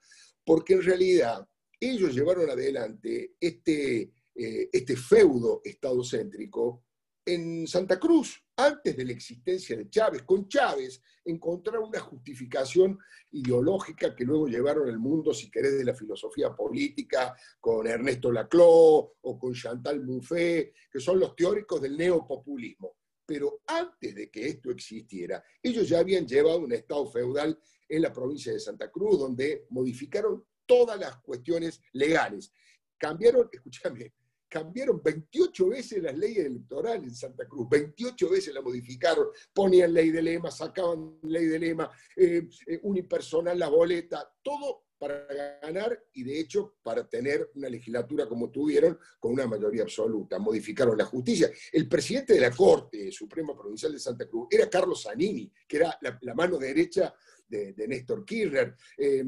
[0.45, 1.47] porque en realidad
[1.79, 6.85] ellos llevaron adelante este, eh, este feudo estadocéntrico
[7.25, 10.23] en Santa Cruz, antes de la existencia de Chávez.
[10.23, 12.99] Con Chávez encontraron una justificación
[13.31, 19.13] ideológica que luego llevaron al mundo, si querés, de la filosofía política, con Ernesto Laclau
[19.21, 22.97] o con Chantal Mouffe, que son los teóricos del neopopulismo.
[23.25, 27.59] Pero antes de que esto existiera, ellos ya habían llevado un estado feudal
[27.89, 32.53] en la provincia de Santa Cruz, donde modificaron todas las cuestiones legales.
[32.99, 34.13] Cambiaron, escúchame,
[34.53, 40.11] cambiaron 28 veces las leyes electorales en Santa Cruz, 28 veces la modificaron, ponían ley
[40.11, 45.27] de lema, sacaban ley de lema, eh, eh, unipersonal, la boleta, todo para
[45.63, 50.39] ganar y de hecho para tener una legislatura como tuvieron con una mayoría absoluta.
[50.39, 51.51] Modificaron la justicia.
[51.73, 55.99] El presidente de la Corte Suprema Provincial de Santa Cruz era Carlos Zanini, que era
[56.03, 57.13] la, mano derecha
[57.49, 58.77] de, Néstor Kirchner.
[58.99, 59.25] Eh,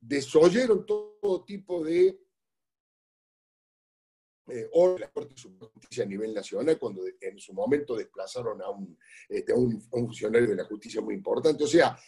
[0.00, 2.18] desoyeron todo tipo de
[4.46, 8.70] eh, la Corte Suprema de Justicia a nivel nacional, cuando en su momento desplazaron a
[8.70, 11.64] un, este, a, un, funcionario de la justicia muy importante.
[11.64, 11.98] O sea,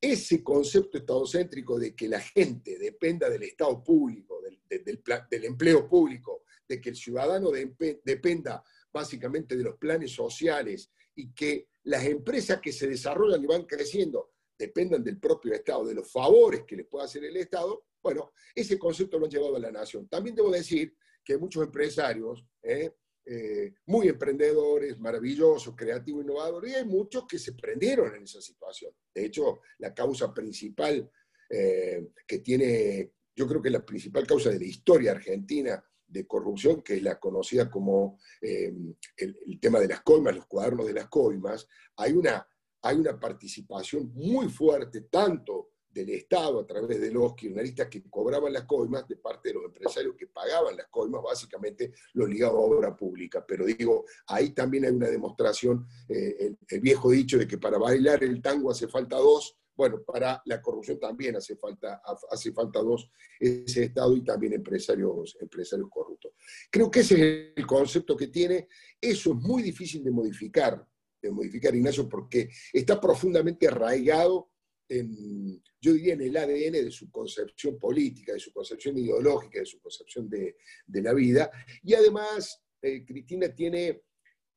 [0.00, 6.44] ese concepto estadocéntrico de que la gente dependa del Estado público, del, del, empleo público,
[6.68, 8.62] de que el ciudadano dependa
[8.92, 14.32] básicamente de los planes sociales y que las empresas que se desarrollan y van creciendo
[14.58, 18.78] dependan del propio Estado, de los favores que les pueda hacer el Estado, bueno, ese
[18.78, 20.08] concepto lo han llevado a la nación.
[20.08, 20.96] También debo decir
[21.28, 22.90] que muchos empresarios, ¿eh?
[23.30, 28.90] Eh, muy emprendedores, maravillosos, creativos, innovadores, y hay muchos que se prendieron en esa situación.
[29.14, 31.10] De hecho, la causa principal
[31.50, 36.80] eh, que tiene, yo creo que la principal causa de la historia argentina de corrupción,
[36.80, 41.08] que es la conocida como el, el tema de las coimas, los cuadernos de las
[41.08, 42.48] coimas, hay una
[42.82, 48.52] hay una participación muy fuerte, tanto del Estado a través de los kirchneristas que cobraban
[48.52, 52.58] las coimas, de parte de los empresarios que pagaban las coimas, básicamente los ligados a
[52.58, 53.44] obra pública.
[53.46, 58.22] Pero digo, ahí también hay una demostración, eh, el, viejo dicho de que para bailar
[58.22, 63.10] el tango hace falta dos, bueno, para la corrupción también hace falta, hace falta dos,
[63.38, 66.32] ese Estado y también empresarios, empresarios corruptos.
[66.68, 68.68] Creo que ese es el concepto que tiene,
[69.00, 70.84] eso es muy difícil de modificar,
[71.22, 74.50] de modificar Ignacio porque está profundamente arraigado
[74.88, 79.80] yo diría, en el ADN de su concepción política, de su concepción ideológica, de su
[79.80, 81.50] concepción de, la vida.
[81.82, 84.02] Y además, eh, Cristina tiene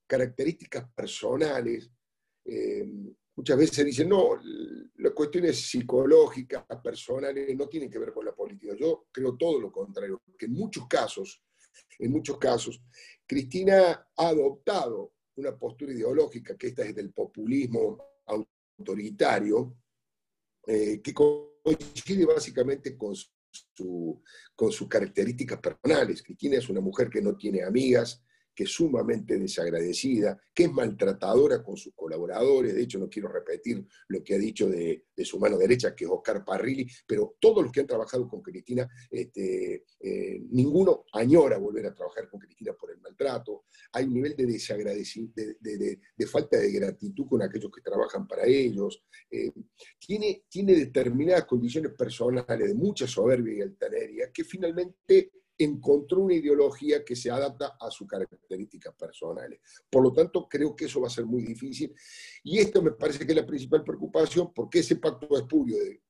[0.07, 1.91] características personales.
[2.45, 2.85] Eh,
[3.35, 4.39] muchas veces se dice, no,
[4.97, 8.73] las cuestiones psicológicas, personales, no tienen que ver con la política.
[8.77, 11.43] Yo creo todo lo contrario, que en muchos casos,
[11.99, 12.81] en muchos casos,
[13.25, 19.80] Cristina ha adoptado una postura ideológica, que esta es del populismo autoritario,
[20.67, 24.21] eh, que coincide básicamente con, su,
[24.55, 26.23] con sus características personales.
[26.23, 31.63] Cristina es una mujer que no tiene amigas, que es sumamente desagradecida, que es maltratadora
[31.63, 32.75] con sus colaboradores.
[32.75, 36.11] De hecho, no quiero repetir lo que ha dicho de, su mano derecha, que es
[36.11, 41.85] Oscar Parrilli, pero todos los que han trabajado con Cristina, este, eh, ninguno añora volver
[41.85, 43.65] a trabajar con Cristina por el maltrato.
[43.93, 49.03] Hay un nivel de desagradecimiento, de, falta de gratitud con aquellos que trabajan para ellos.
[49.29, 49.51] Eh,
[49.99, 57.03] tiene, tiene determinadas condiciones personales de mucha soberbia y altanería que finalmente encontró una ideología
[57.03, 59.59] que se adapta a sus características personales.
[59.89, 61.93] Por lo tanto, creo que eso va a ser muy difícil.
[62.43, 66.01] Y esto me parece que es la principal preocupación, porque ese pacto de espurio de,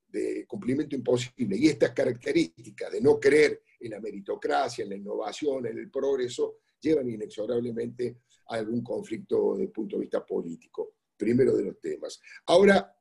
[0.46, 5.78] cumplimiento imposible y estas características de no creer en la meritocracia, en la innovación, en
[5.78, 10.96] el progreso, llevan inexorablemente a algún conflicto desde el punto de vista político.
[11.16, 12.20] Primero de los temas.
[12.46, 12.94] Ahora,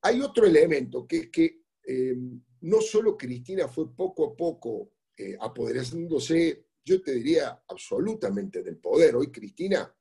[0.00, 2.16] hay otro elemento que es que eh,
[2.62, 9.16] no solo Cristina fue poco a poco eh, apoderándose, yo te diría, absolutamente del poder.
[9.16, 9.92] Hoy Cristina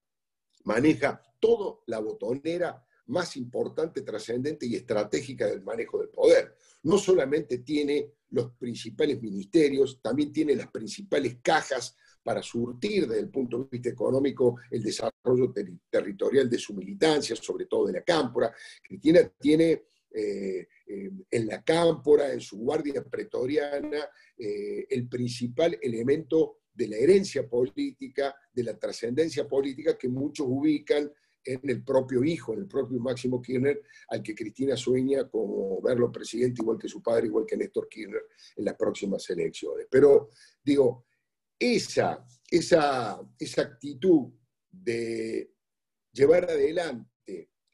[0.65, 6.55] maneja toda la botonera más importante, trascendente y estratégica del manejo del poder.
[6.83, 13.29] no solamente tiene los principales ministerios, también tiene las principales cajas para surtir desde el
[13.29, 15.53] punto de vista económico el desarrollo
[15.89, 18.53] territorial de su militancia, sobre todo de la cámpora.
[18.83, 19.85] Cristina tiene
[20.17, 26.95] eh, eh, en la cámpora, en su guardia pretoriana, eh, el principal elemento de la
[26.95, 31.11] herencia política, de la trascendencia política que muchos ubican
[31.43, 36.09] en el propio hijo, en el propio Máximo Kirchner, al que Cristina sueña como verlo
[36.11, 38.23] presidente igual que su padre, igual que Néstor Kirchner
[38.55, 39.85] en las próximas elecciones.
[39.91, 40.29] Pero
[40.63, 41.05] digo,
[41.59, 44.31] esa, esa, esa actitud
[44.71, 45.51] de
[46.13, 47.14] llevar adelante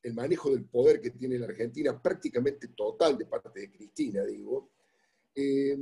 [0.03, 4.71] el manejo del poder que tiene la Argentina, prácticamente total de parte de Cristina, digo,
[5.35, 5.77] eh,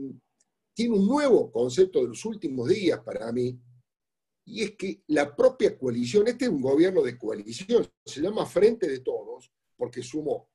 [0.74, 3.60] tiene un nuevo concepto de los últimos días para mí,
[4.46, 8.88] y es que la propia coalición, este es un gobierno de coalición, se llama Frente
[8.88, 10.50] de Todos, porque sumó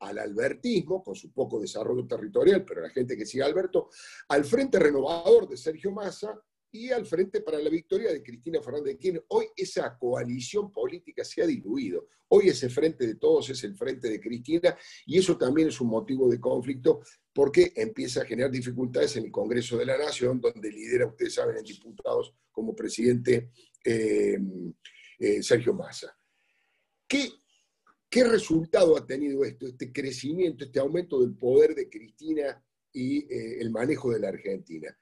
[0.00, 3.88] al albertismo, con su poco desarrollo territorial, pero la gente que sigue a Alberto,
[4.28, 6.40] al Frente Renovador de Sergio Massa
[6.72, 9.24] y al Frente para la Victoria de Cristina Fernández de Kirchner.
[9.28, 12.08] Hoy esa coalición política se ha diluido.
[12.28, 15.88] Hoy ese Frente de Todos es el Frente de Cristina y eso también es un
[15.88, 20.70] motivo de conflicto porque empieza a generar dificultades en el Congreso de la Nación, donde
[20.70, 23.50] lidera, ustedes saben, en diputados como presidente
[23.84, 24.38] eh,
[25.18, 26.16] eh, Sergio Massa.
[27.06, 27.28] ¿Qué,
[28.08, 33.60] ¿Qué resultado ha tenido esto, este crecimiento, este aumento del poder de Cristina y eh,
[33.60, 34.96] el manejo de la Argentina?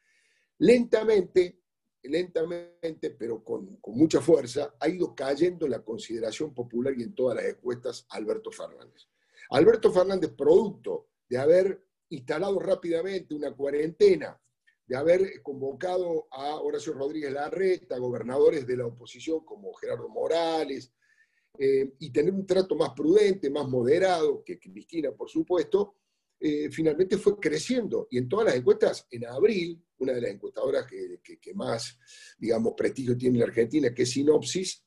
[0.61, 1.59] Lentamente,
[2.03, 7.46] lentamente, pero con, mucha fuerza, ha ido cayendo la consideración popular y en todas las
[7.46, 9.09] encuestas Alberto Fernández.
[9.51, 14.38] Alberto Fernández, producto de haber instalado rápidamente una cuarentena,
[14.87, 20.92] de haber convocado a Horacio Rodríguez Larreta, gobernadores de la oposición como Gerardo Morales,
[21.59, 25.94] eh, y tener un trato más prudente, más moderado que Cristina, por supuesto,
[26.40, 28.09] eh, finalmente fue creciendo.
[28.11, 31.98] Y en todas las encuestas, en abril, una de las encuestadoras que, que, más,
[32.38, 34.83] digamos, prestigio tiene en Argentina, que es Sinopsis,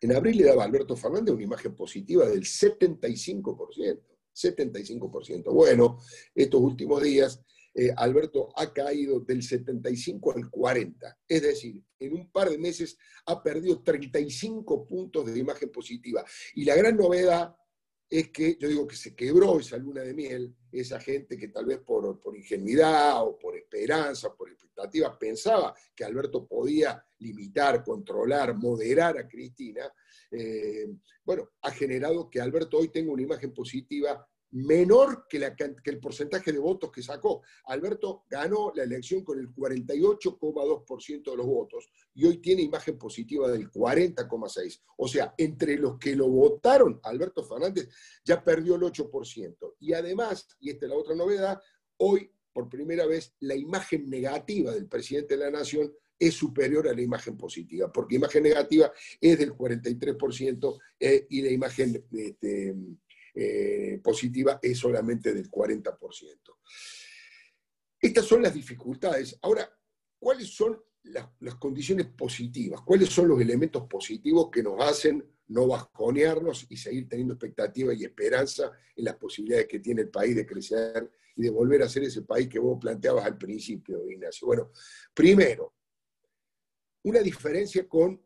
[0.00, 4.00] en abril le daba a Alberto Fernández una imagen positiva del 75%.
[4.34, 5.52] 75%.
[5.52, 5.98] Bueno,
[6.34, 7.42] estos últimos días
[7.74, 11.18] eh, Alberto ha caído del 75 al 40.
[11.28, 16.24] Es decir, en un par de meses ha perdido 35 puntos de imagen positiva.
[16.54, 17.54] Y la gran novedad
[18.10, 21.64] es que yo digo que se quebró esa luna de miel, esa gente que tal
[21.66, 29.16] vez por, ingenuidad o por esperanza, por expectativa, pensaba que Alberto podía limitar, controlar, moderar
[29.16, 29.92] a Cristina,
[30.32, 30.88] eh,
[31.24, 36.00] bueno, ha generado que Alberto hoy tenga una imagen positiva menor que, la, que, el
[36.00, 37.42] porcentaje de votos que sacó.
[37.66, 43.50] Alberto ganó la elección con el 48,2% de los votos y hoy tiene imagen positiva
[43.50, 44.80] del 40,6%.
[44.96, 47.88] O sea, entre los que lo votaron, Alberto Fernández
[48.24, 49.74] ya perdió el 8%.
[49.80, 51.60] Y además, y esta es la otra novedad,
[51.98, 56.92] hoy por primera vez la imagen negativa del presidente de la Nación es superior a
[56.92, 62.74] la imagen positiva, porque imagen negativa es del 43% eh, y la imagen este,
[63.34, 65.96] eh, positiva es solamente del 40%.
[68.00, 69.38] Estas son las dificultades.
[69.42, 69.70] Ahora,
[70.18, 72.80] ¿cuáles son las, las, condiciones positivas?
[72.82, 78.04] ¿Cuáles son los elementos positivos que nos hacen no bajonearnos y seguir teniendo expectativa y
[78.04, 82.04] esperanza en las posibilidades que tiene el país de crecer y de volver a ser
[82.04, 84.46] ese país que vos planteabas al principio, Ignacio?
[84.46, 84.70] Bueno,
[85.12, 85.74] primero,
[87.02, 88.20] una diferencia con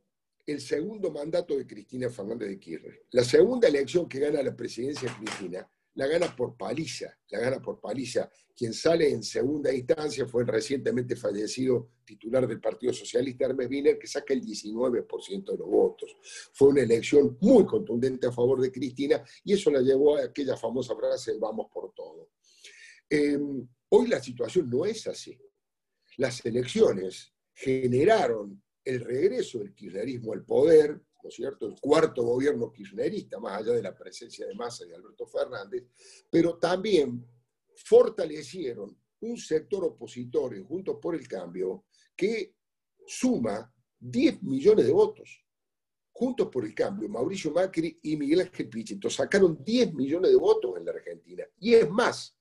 [0.46, 3.06] el segundo mandato de Cristina Fernández de Kirchner.
[3.10, 7.80] La segunda elección que gana la presidencia Cristina la gana por paliza, la gana por
[7.80, 8.28] paliza.
[8.56, 13.98] Quien sale en segunda instancia fue el recientemente fallecido titular del Partido Socialista, Hermes Wiener,
[13.98, 16.16] que saca el 19% de los votos.
[16.52, 20.56] Fue una elección muy contundente a favor de Cristina y eso la llevó a aquella
[20.56, 22.30] famosa frase, vamos por todo.
[23.08, 25.38] Em, hoy la situación no es así.
[26.16, 31.66] Las elecciones generaron el regreso del kirchnerismo al poder, ¿no es cierto?
[31.66, 35.84] El cuarto gobierno kirchnerista, más allá de la presencia de Massa y de Alberto Fernández,
[36.30, 37.24] pero también
[37.74, 42.54] fortalecieron un sector opositor en Juntos por el Cambio que
[43.06, 45.40] suma 10 millones de votos.
[46.12, 50.76] Juntos por el Cambio, Mauricio Macri y Miguel Ángel Pichetto sacaron 10 millones de votos
[50.76, 51.44] en la Argentina.
[51.58, 52.33] Y es más,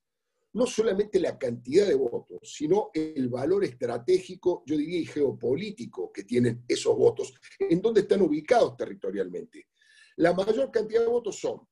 [0.54, 6.24] no solamente la cantidad de votos, sino el valor estratégico, yo diría, y geopolítico que
[6.24, 9.68] tienen esos votos, en donde están ubicados territorialmente.
[10.18, 11.68] La mayor cantidad de votos son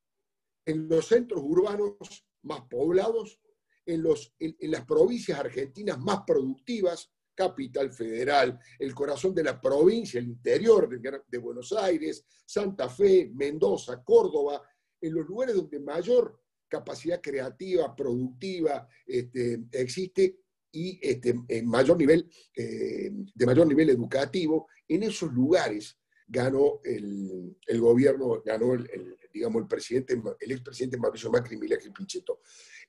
[0.66, 3.40] en los centros urbanos más poblados,
[3.86, 10.20] en, los, en, las provincias argentinas más productivas, Capital Federal, el corazón de la provincia,
[10.20, 10.90] el interior
[11.28, 14.62] de Buenos Aires, Santa Fe, Mendoza, Córdoba,
[15.00, 16.41] en los lugares donde mayor
[16.72, 20.38] capacidad creativa, productiva, este, existe
[20.72, 27.82] y este, en mayor nivel, eh, de mayor nivel educativo, en esos lugares ganó el,
[27.82, 32.40] gobierno, ganó el, digamos, el presidente, el expresidente Mauricio Macri Milagro Pichetto.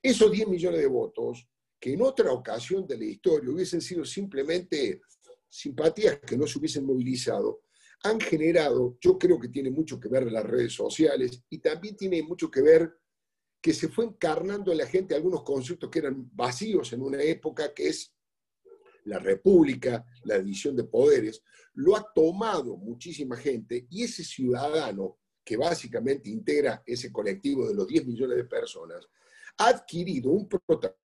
[0.01, 1.49] Esos 10 millones de votos,
[1.81, 5.01] que en otra ocasión de la historia hubiesen sido simplemente
[5.49, 7.63] simpatías que no se hubiesen movilizado,
[8.05, 12.23] han generado, yo creo que tiene mucho que ver las redes sociales y también tiene
[12.23, 13.02] mucho que ver
[13.63, 17.73] que se fue encarnando en la gente algunos conceptos que eran vacíos en una época
[17.73, 18.13] que es
[19.05, 21.43] la república, la división de poderes,
[21.75, 27.87] lo ha tomado muchísima gente y ese ciudadano que básicamente integra ese colectivo de los
[27.87, 29.09] 10 millones de personas,
[29.59, 31.02] ha adquirido un protagonismo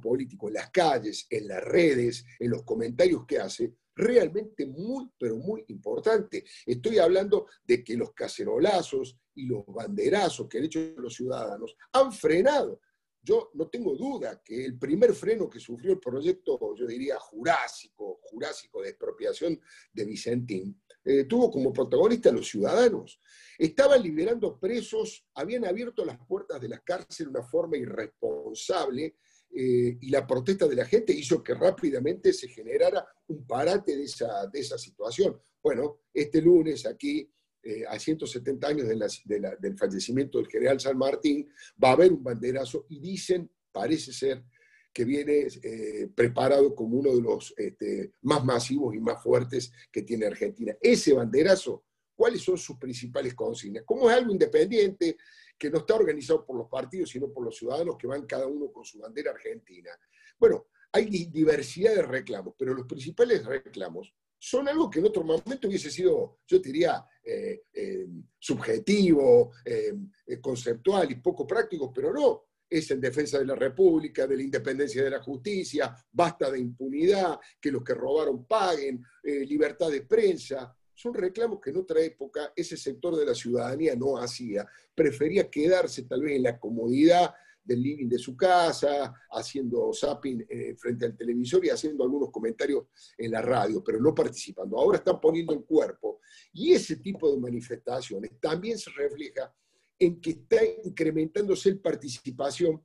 [0.00, 5.36] político en las calles, en las redes, en los comentarios que hace, realmente muy, pero
[5.36, 6.44] muy importante.
[6.64, 12.12] Estoy hablando de que los cacerolazos y los banderazos que han hecho los ciudadanos han
[12.12, 12.80] frenado.
[13.22, 18.20] Yo no tengo duda que el primer freno que sufrió el proyecto, yo diría jurásico,
[18.22, 19.60] jurásico de expropiación
[19.92, 23.20] de Vicentín, eh, tuvo como protagonista a los ciudadanos.
[23.58, 29.16] Estaban liberando presos, habían abierto las puertas de la cárcel de una forma irresponsable
[29.52, 34.04] eh, y la protesta de la gente hizo que rápidamente se generara un parate de
[34.04, 35.40] esa, de esa situación.
[35.62, 37.28] Bueno, este lunes aquí,
[37.62, 41.48] eh, a 170 años del fallecimiento del general San Martín,
[41.82, 44.44] va a haber un banderazo y dicen, parece ser,
[44.92, 50.02] que viene eh, preparado como uno de los este, más masivos y más fuertes que
[50.02, 50.76] tiene Argentina.
[50.80, 51.84] Ese banderazo,
[52.14, 53.84] ¿cuáles son sus principales consignas?
[53.84, 55.16] Como es algo independiente,
[55.60, 58.72] que no está organizado por los partidos, sino por los ciudadanos que van cada uno
[58.72, 59.90] con su bandera argentina.
[60.38, 65.68] Bueno, hay diversidad de reclamos, pero los principales reclamos son algo que en otro momento
[65.68, 68.06] hubiese sido, yo diría, eh, eh,
[68.38, 69.92] subjetivo, eh,
[70.40, 72.46] conceptual y poco práctico, pero no.
[72.66, 77.38] Es en defensa de la República, de la independencia de la justicia, basta de impunidad,
[77.60, 82.76] que los que robaron paguen, libertad de prensa son reclamos que en otra época ese
[82.76, 84.66] sector de la ciudadanía no hacía.
[84.94, 87.32] Prefería quedarse tal vez en la comodidad
[87.64, 92.84] del living de su casa, haciendo zapping eh, frente al televisor y haciendo algunos comentarios
[93.16, 94.78] en la radio, pero no participando.
[94.78, 96.20] Ahora están poniendo el cuerpo.
[96.52, 99.54] Y ese tipo de manifestaciones también se refleja
[99.98, 102.84] en que está incrementándose la participación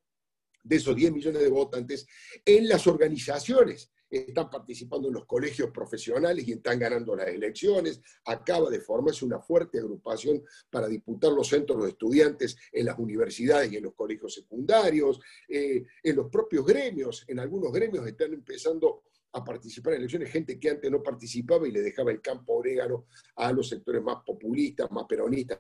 [0.64, 2.08] de esos 10 millones de votantes
[2.46, 8.02] en las organizaciones están participando en los colegios profesionales y están ganando las elecciones.
[8.26, 13.72] Acaba de formarse una fuerte agrupación para disputar los centros de estudiantes en las universidades
[13.72, 15.20] y en los colegios secundarios.
[15.48, 19.04] Eh, en los propios gremios, en algunos gremios están empezando
[19.34, 23.08] a participar en elecciones, gente que antes no participaba y le dejaba el campo orégano
[23.36, 25.60] a los sectores más populistas, más peronistas,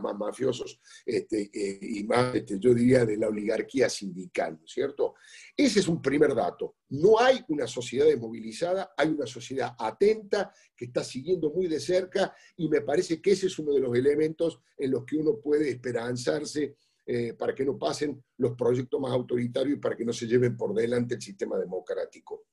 [0.00, 5.14] más mafiosos este, eh, y más, este, yo diría, de la oligarquía sindical, cierto?
[5.56, 6.76] Ese es un primer dato.
[6.90, 12.34] No hay una sociedad desmovilizada, hay una sociedad atenta que está siguiendo muy de cerca
[12.56, 15.70] y me parece que ese es uno de los elementos en los que uno puede
[15.70, 16.76] esperanzarse
[17.08, 20.56] eh, para que no pasen los proyectos más autoritarios y para que no se lleven
[20.56, 22.46] por delante el sistema democrático.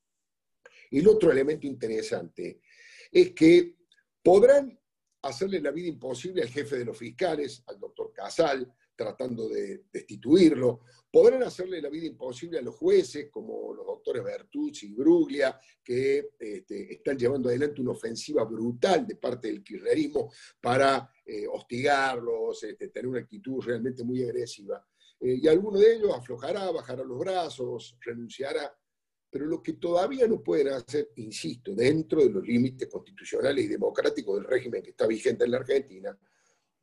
[0.91, 2.61] El otro elemento interesante
[3.11, 3.77] es que
[4.21, 4.79] podrán
[5.23, 10.81] hacerle la vida imposible al jefe de los fiscales, al doctor Casal, tratando de destituirlo.
[11.11, 16.29] Podrán hacerle la vida imposible a los jueces, como los doctores Bertucci y Bruglia, que
[16.39, 22.89] este, están llevando adelante una ofensiva brutal de parte del kirchnerismo para eh, hostigarlos, este,
[22.89, 24.85] tener una actitud realmente muy agresiva.
[25.19, 28.75] Eh, y alguno de ellos aflojará, bajará los brazos, renunciará
[29.33, 34.35] pero lo que todavía no pueden hacer, insisto, dentro de los límites constitucionales y democráticos
[34.35, 36.15] del régimen que está vigente en la Argentina,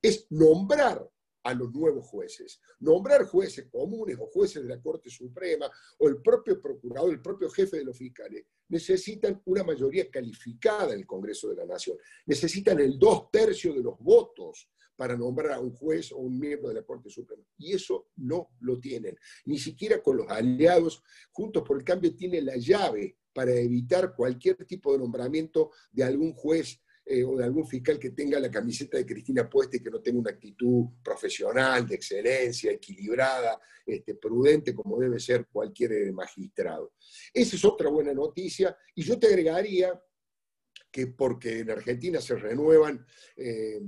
[0.02, 1.08] es nombrar
[1.44, 2.60] a los nuevos jueces.
[2.80, 7.48] Nombrar jueces comunes o jueces de la Corte Suprema o el propio procurador, el propio
[7.50, 11.98] jefe de los fiscales, necesitan una mayoría calificada en el Congreso de la Nación.
[12.26, 14.68] Necesitan el dos tercios de los votos
[15.00, 17.42] para nombrar a un juez o un miembro de la Corte Suprema.
[17.56, 19.16] Y eso no lo tienen.
[19.46, 24.62] Ni siquiera con los aliados, Juntos por el Cambio tiene la llave para evitar cualquier
[24.66, 28.98] tipo de nombramiento de algún juez eh, o de algún fiscal que tenga la camiseta
[28.98, 34.74] de Cristina puesta y que no tenga una actitud profesional, de excelencia, equilibrada, este, prudente,
[34.74, 36.92] como debe ser cualquier eh, magistrado.
[37.32, 38.76] Esa es otra buena noticia.
[38.94, 39.98] Y yo te agregaría
[40.90, 43.80] que porque en Argentina se renuevan eh,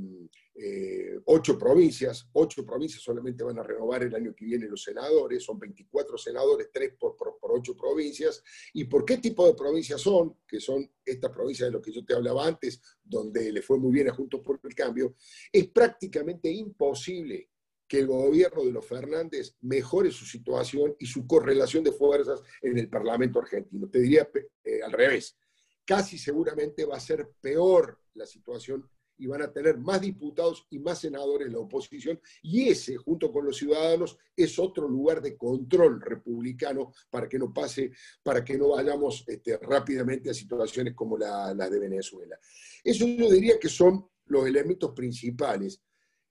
[0.55, 5.43] eh, ocho provincias, ocho provincias solamente van a renovar el año que viene los senadores,
[5.43, 8.43] son 24 senadores, tres por, ocho provincias.
[8.75, 10.37] ¿Y por qué tipo de provincias son?
[10.47, 13.93] Que son estas provincias de lo que yo te hablaba antes, donde le fue muy
[13.93, 15.15] bien a Juntos por el Cambio,
[15.51, 17.49] es prácticamente imposible
[17.89, 22.79] que el gobierno de los Fernández mejore su situación y su correlación de fuerzas en
[22.79, 23.89] el Parlamento argentino.
[23.89, 24.29] Te diría
[24.65, 25.37] eh, al revés,
[25.85, 28.89] casi seguramente va a ser peor la situación
[29.19, 32.21] y van a tener más diputados y más senadores en la oposición.
[32.43, 37.53] Y ese, junto con los ciudadanos, es otro lugar de control republicano para que no
[37.53, 37.93] pase,
[38.23, 42.39] para que no vayamos este, rápidamente a situaciones como la, de Venezuela.
[42.83, 45.81] Eso yo diría que son los elementos principales.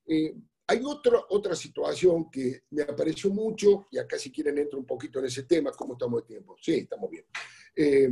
[0.06, 0.36] Eh,
[0.68, 5.20] hay otra, otra situación que me apareció mucho, y acá si quieren entro un poquito
[5.20, 6.56] en ese tema, ¿cómo estamos de tiempo?
[6.62, 7.26] Sí, estamos bien.
[7.76, 8.10] Eh,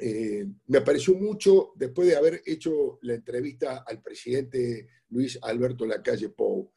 [0.00, 6.28] eh, me apareció mucho después de haber hecho la entrevista al presidente Luis Alberto Lacalle
[6.28, 6.72] Pou,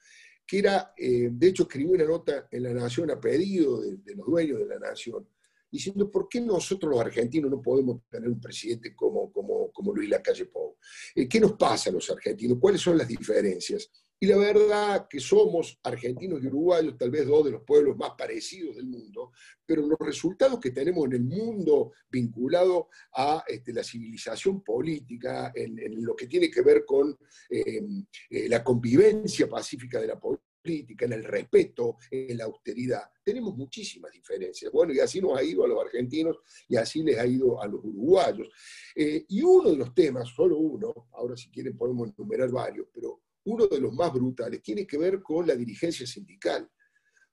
[0.45, 4.25] que era, eh, de hecho, escribió una nota en La Nación a pedido de, los
[4.25, 5.27] dueños de La Nación,
[5.69, 10.09] diciendo por qué nosotros los argentinos no podemos tener un presidente como, como, como Luis
[10.09, 10.77] Lacalle Pou.
[11.13, 12.57] Eh, ¿Qué nos pasa a los argentinos?
[12.59, 13.91] ¿Cuáles son las diferencias?
[14.21, 18.11] Y la verdad que somos argentinos y uruguayos, tal vez dos de los pueblos más
[18.17, 19.31] parecidos del mundo,
[19.65, 26.03] pero los resultados que tenemos en el mundo vinculado a este, la civilización política, en,
[26.03, 27.17] lo que tiene que ver con
[27.49, 27.81] eh,
[28.29, 34.11] eh, la convivencia pacífica de la política, en el respeto, en la austeridad, tenemos muchísimas
[34.11, 34.69] diferencias.
[34.69, 37.67] Bueno, y así nos ha ido a los argentinos y así les ha ido a
[37.67, 38.49] los uruguayos.
[38.93, 43.21] Eh, y uno de los temas, solo uno, ahora si quieren podemos enumerar varios, pero
[43.49, 46.69] uno de los más brutales, tiene que ver con la dirigencia sindical.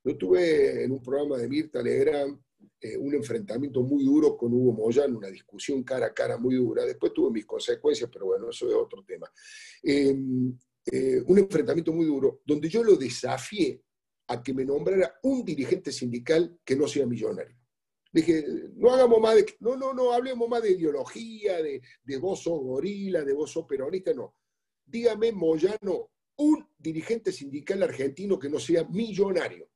[0.03, 2.39] Yo tuve en un programa de Mirta Legrand
[2.79, 6.85] eh, un enfrentamiento muy duro con Hugo Moyano, una discusión cara a cara muy dura.
[6.85, 9.31] Después tuve mis consecuencias, pero bueno, eso es otro tema.
[9.83, 10.57] Em,
[10.91, 13.81] eh, un enfrentamiento muy duro, donde yo lo desafié
[14.27, 17.55] a que me nombrara un dirigente sindical que no sea millonario.
[18.11, 18.45] Dije,
[18.75, 22.59] no hagamos más de, no, no, no, hablemos más de ideología, de, de vos sos
[22.59, 24.36] gorila, de vos sos peronista, no
[24.87, 29.69] dígame, Moyano, un dirigente sindical argentino que no sea millonario.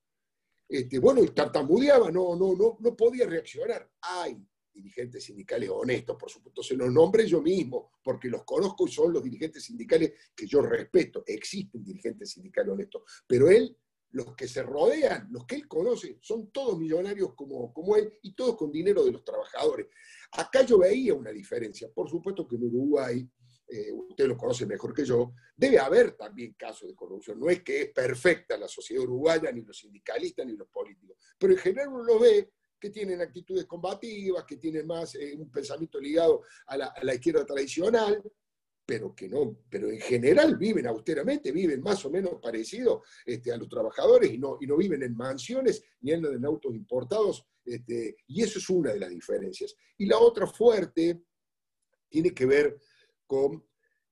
[0.68, 3.92] Este, bueno, tartamudeaba, no, no, no, no podía reaccionar.
[4.02, 4.42] Hay
[4.74, 9.12] dirigentes sindicales honestos, por supuesto, se los nombre yo mismo, porque los conozco y son
[9.12, 11.24] los dirigentes sindicales que yo respeto.
[11.26, 13.78] Existen dirigentes sindicales honestos, pero él,
[14.12, 18.34] los que se rodean, los que él conoce, son todos millonarios como, como él y
[18.34, 19.88] todos con dinero de los trabajadores.
[20.32, 21.90] Acá yo veía una diferencia.
[21.94, 23.30] Por supuesto que en Uruguay
[23.74, 27.40] eh, usted lo conoce mejor que yo, debe haber también casos de corrupción.
[27.40, 31.54] No es que es perfecta la sociedad uruguaya, ni los sindicalistas, ni los políticos, pero
[31.54, 36.02] en general uno lo ve que tienen actitudes combativas, que tienen más eh, un pensamiento
[36.02, 38.22] ligado a la, izquierda tradicional,
[38.86, 43.58] pero que no, pero en general viven austeramente, viven más o menos parecido este, a
[43.58, 48.18] los trabajadores y no, y no viven en mansiones ni andan en autos importados, este,
[48.28, 49.74] y eso es una de las diferencias.
[49.98, 51.22] Y la otra fuerte
[52.10, 52.78] tiene que ver
[53.32, 53.66] con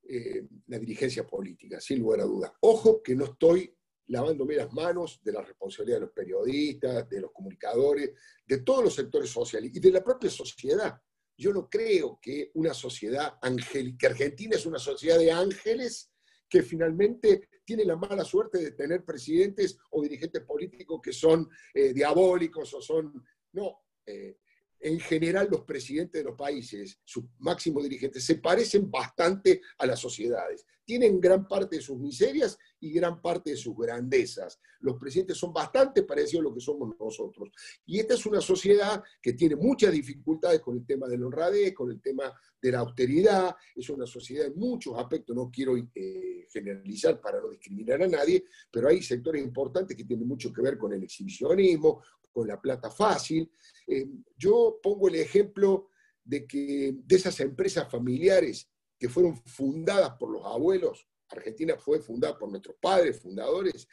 [0.08, 2.54] eh, la dirigencia política, sin lugar a dudas.
[2.62, 3.76] Ojo que no estoy
[4.08, 8.12] lavándome las manos de la responsabilidad de los periodistas, de los comunicadores,
[8.48, 10.98] de todos los sectores sociales y de la propia sociedad.
[11.38, 16.14] Yo no creo que una sociedad angélica, Argentina es una sociedad de ángeles
[16.48, 21.92] que finalmente tiene la mala suerte de tener presidentes o dirigentes políticos que son eh,
[21.92, 23.22] diabólicos o son...
[23.52, 24.38] No, eh,
[24.80, 30.00] en general los presidentes de los países, sus máximos dirigentes, se parecen bastante a las
[30.00, 30.66] sociedades.
[30.86, 34.60] Tienen gran parte de sus miserias y gran parte de sus grandezas.
[34.80, 37.50] Los presidentes son bastante parecidos a lo que somos nosotros.
[37.86, 41.74] Y esta es una sociedad que tiene muchas dificultades con el tema de la honradez,
[41.74, 43.56] con el tema de la austeridad.
[43.76, 48.46] Es una sociedad en muchos aspectos, no quiero eh, generalizar para no discriminar a nadie,
[48.72, 52.02] pero hay sectores importantes que tienen mucho que ver con el exhibicionismo,
[52.46, 53.52] la plata fácil.
[53.88, 55.90] Eh, yo pongo el ejemplo
[56.24, 62.38] de que de esas empresas familiares que fueron fundadas por los abuelos, Argentina fue fundada
[62.38, 63.88] por nuestros padres fundadores,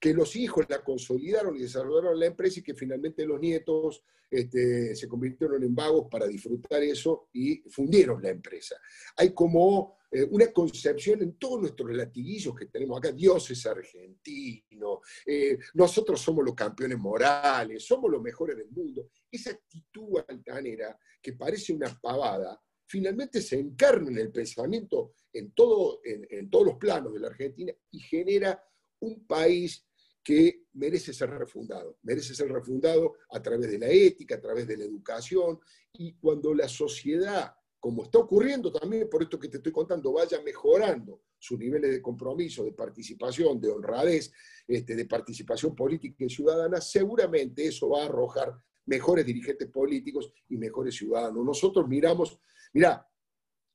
[0.00, 4.94] que los hijos la consolidaron y desarrollaron la empresa y que finalmente los nietos este,
[4.96, 8.76] se convirtieron en vagos para disfrutar eso y fundieron la empresa.
[9.16, 15.00] Hay como eh, una concepción en todos nuestros latiguillos que tenemos acá, Dios es argentino,
[15.24, 19.08] eh, nosotros somos los campeones morales, somos los mejores del mundo.
[19.30, 26.02] Esa actitud altanera, que parece una pavada, finalmente se encarna en el pensamiento en, todo,
[26.04, 28.62] en, todos los planos de la Argentina y genera
[29.00, 29.86] un país
[30.22, 34.76] que merece ser refundado, merece ser refundado a través de la ética, a través de
[34.76, 35.58] la educación,
[35.94, 40.40] y cuando la sociedad como está ocurriendo también por esto que te estoy contando, vaya
[40.40, 44.32] mejorando sus niveles de compromiso, de participación, de honradez,
[44.68, 48.56] este, de participación política y ciudadana, seguramente eso va a arrojar
[48.86, 51.44] mejores dirigentes políticos y mejores ciudadanos.
[51.44, 52.38] Nosotros miramos,
[52.72, 53.04] mira,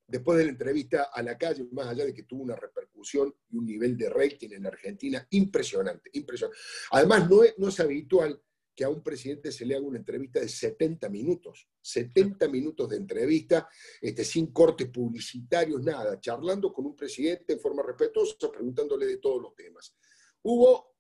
[0.08, 3.36] después de la entrevista a la calle, más allá de que tuvo una repercusión, repercusión
[3.50, 6.58] y un nivel de rating en Argentina impresionante, impresionante.
[6.92, 8.42] Además, no es, no es habitual
[8.78, 12.98] que a un presidente se le haga una entrevista de 70 minutos, 70 minutos de
[12.98, 13.68] entrevista,
[14.00, 19.42] este, sin cortes publicitarios, nada, charlando con un presidente en forma respetuosa, preguntándole de todos
[19.42, 19.96] los temas.
[20.44, 20.96] Hubo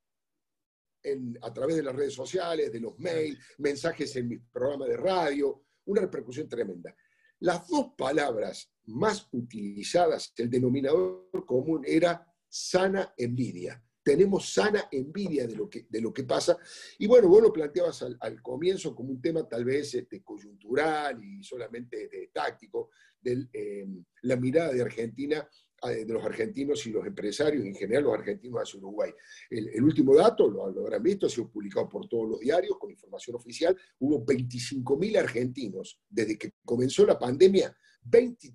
[1.39, 5.63] a través de las redes sociales, de los mails, mensajes en mi programa de radio,
[5.86, 6.95] una repercusión tremenda.
[7.41, 15.53] Las dos palabras más utilizadas, el denominador común era sana envidia tenemos sana envidia de
[15.58, 16.58] lo que, de lo que pasa.
[16.97, 21.43] Y bueno, vos lo planteabas al, comienzo como un tema tal vez este, coyuntural y
[21.43, 25.45] solamente de, táctico, de em, la mirada de Argentina,
[25.89, 29.12] eh, de los argentinos y los empresarios, en general los argentinos hacia Uruguay.
[29.49, 32.89] El, último dato, lo, lo, habrán visto, ha sido publicado por todos los diarios con
[32.89, 38.52] información oficial, hubo 25.000 argentinos desde que comenzó la pandemia 20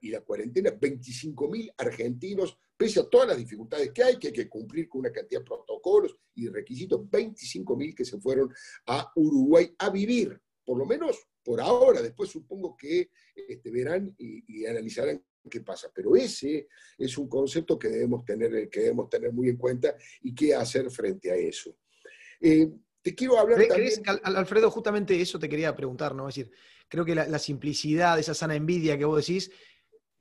[0.00, 4.48] y la cuarentena, 25.000 argentinos, pese a todas las dificultades que hay, que hay que
[4.48, 8.52] cumplir con una cantidad de protocolos y requisitos, 25.000 que se fueron
[8.86, 14.64] a Uruguay a vivir, por lo menos por ahora, después supongo que este, verán y,
[14.66, 15.90] analizarán qué pasa.
[15.92, 20.34] Pero ese es un concepto que debemos tener, que debemos tener muy en cuenta y
[20.34, 21.76] qué hacer frente a eso.
[22.40, 22.70] Eh,
[23.02, 24.02] te quiero hablar también...
[24.22, 26.28] Alfredo, justamente eso te quería preguntar, ¿no?
[26.28, 26.52] Es decir,
[26.92, 29.50] creo que la, simplicidad, esa sana envidia que vos decís,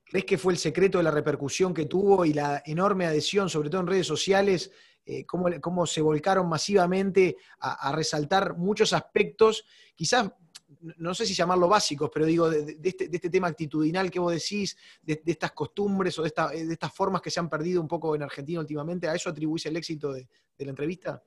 [0.05, 3.69] ¿crees que fue el secreto de la repercusión que tuvo y la enorme adhesión, sobre
[3.69, 4.71] todo en redes sociales,
[5.05, 10.31] eh, cómo, se volcaron masivamente a, resaltar muchos aspectos, quizás,
[10.79, 14.77] no sé si llamarlo básicos, pero digo, de, este, este, tema actitudinal que vos decís,
[15.01, 16.31] de, estas costumbres o de,
[16.71, 19.75] estas formas que se han perdido un poco en Argentina últimamente, ¿a eso atribuís el
[19.75, 20.25] éxito de
[20.59, 21.21] la entrevista?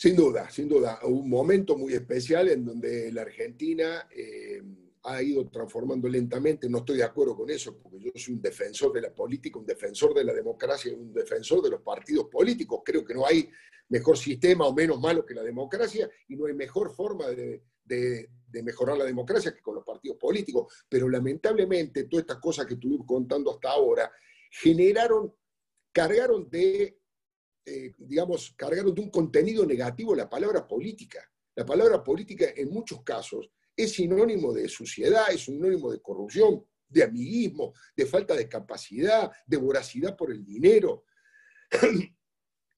[0.00, 0.98] Sin duda, sin duda.
[1.02, 4.62] Un momento muy especial en donde la Argentina eh,
[5.02, 6.70] ha ido transformando lentamente.
[6.70, 9.66] No estoy de acuerdo con eso, porque yo soy un defensor de la política, un
[9.66, 12.80] defensor de la democracia, un defensor de los partidos políticos.
[12.82, 13.50] Creo que no hay
[13.90, 18.62] mejor sistema o menos malo que la democracia y no hay mejor forma de, de
[18.62, 20.86] mejorar la democracia que con los partidos políticos.
[20.88, 24.10] Pero lamentablemente todas estas cosas que estuvimos contando hasta ahora
[24.50, 25.30] generaron,
[25.92, 26.99] cargaron de
[27.70, 31.20] eh, digamos, cargaron de un contenido negativo la palabra política.
[31.54, 37.04] La palabra política en muchos casos es sinónimo de suciedad, es sinónimo de corrupción, de
[37.04, 41.04] amiguismo, de falta de capacidad, de voracidad por el dinero.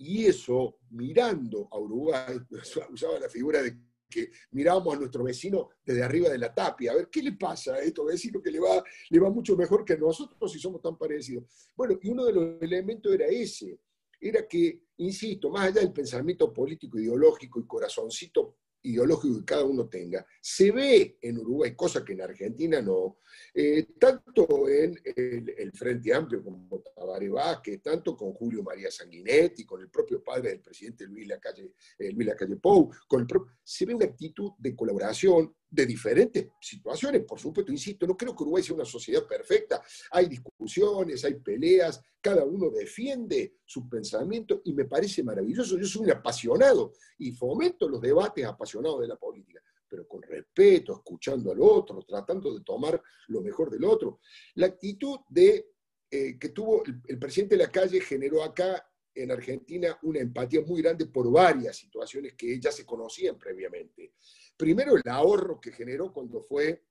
[0.05, 2.37] Y eso, mirando a Uruguay,
[2.91, 3.79] usaba la figura de
[4.11, 7.75] que mirábamos a nuestro vecino desde arriba de la tapia, a ver qué le pasa
[7.75, 10.99] a estos vecinos que le va, le va mucho mejor que nosotros si somos tan
[10.99, 11.45] parecidos.
[11.77, 13.79] Bueno, y uno de los elementos era ese,
[14.23, 19.89] era que, insisto, más allá del pensamiento político, ideológico y corazoncito ideológico que cada uno
[19.89, 23.19] tenga, se ve en Uruguay, cosa que en Argentina no,
[23.55, 29.81] eh, tanto en el, Frente Amplio como Tabaré Vázquez, tanto con Julio María Sanguinetti, con
[29.81, 33.27] el propio padre del presidente Luis Lacalle, eh, Luis Lacalle Pou, con el
[33.63, 38.43] se ve una actitud de colaboración de diferentes situaciones, por supuesto, insisto, no creo que
[38.43, 44.75] Uruguay sea una sociedad perfecta, hay discusiones, hay peleas, cada uno defiende su pensamiento y
[44.75, 49.63] me parece maravilloso, yo soy un apasionado y fomento los debates apasionados de la política
[49.89, 52.99] pero con respeto, escuchando al otro, tratando de tomar
[53.29, 54.21] lo mejor del otro.
[54.55, 55.67] La actitud de,
[56.11, 60.81] eh, que tuvo el, presidente de la calle generó acá en Argentina una empatía muy
[60.81, 64.15] grande por varias situaciones que ya se conocían previamente.
[64.63, 66.85] Primero, el ahorro que generó cuando fue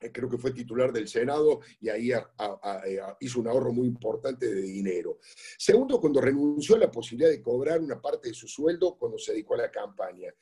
[0.00, 2.10] eh, creo que fue titular del Senado y ahí
[3.20, 5.18] hizo un ahorro muy importante de dinero.
[5.58, 9.32] Segundo, cuando renunció a la posibilidad de cobrar una parte de su sueldo cuando se
[9.32, 10.32] dedicó a la campaña.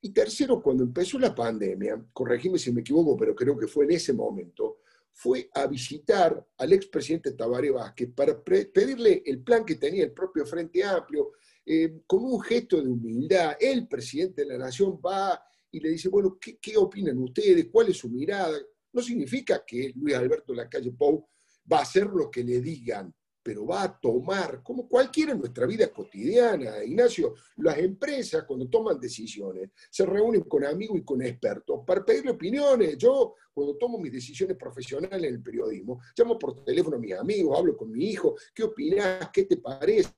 [0.00, 3.92] Y tercero, cuando empezó la pandemia, corregime si me equivoco, pero creo que fue en
[3.92, 4.78] ese momento,
[5.12, 10.44] fue a visitar al expresidente Tabaré Vázquez para pedirle el plan que tenía el propio
[10.44, 13.56] Frente Amplio, eh, con un gesto de humildad.
[13.60, 15.40] El presidente de la Nación va
[15.76, 17.68] y le dice, bueno, ¿qué, ¿qué, opinan ustedes?
[17.70, 18.58] ¿Cuál es su mirada?
[18.92, 21.28] No significa que Luis Alberto Lacalle Pou
[21.70, 23.12] va a hacer lo que le digan,
[23.42, 28.98] pero va a tomar, como cualquiera en nuestra vida cotidiana, Ignacio, las empresas cuando toman
[28.98, 32.96] decisiones se reúnen con amigos y con expertos para pedirle opiniones.
[32.96, 37.58] Yo, cuando tomo mis decisiones profesionales en el periodismo, llamo por teléfono a mis amigos,
[37.58, 39.28] hablo con mi hijo, ¿qué opinas?
[39.30, 40.10] ¿Qué te parece?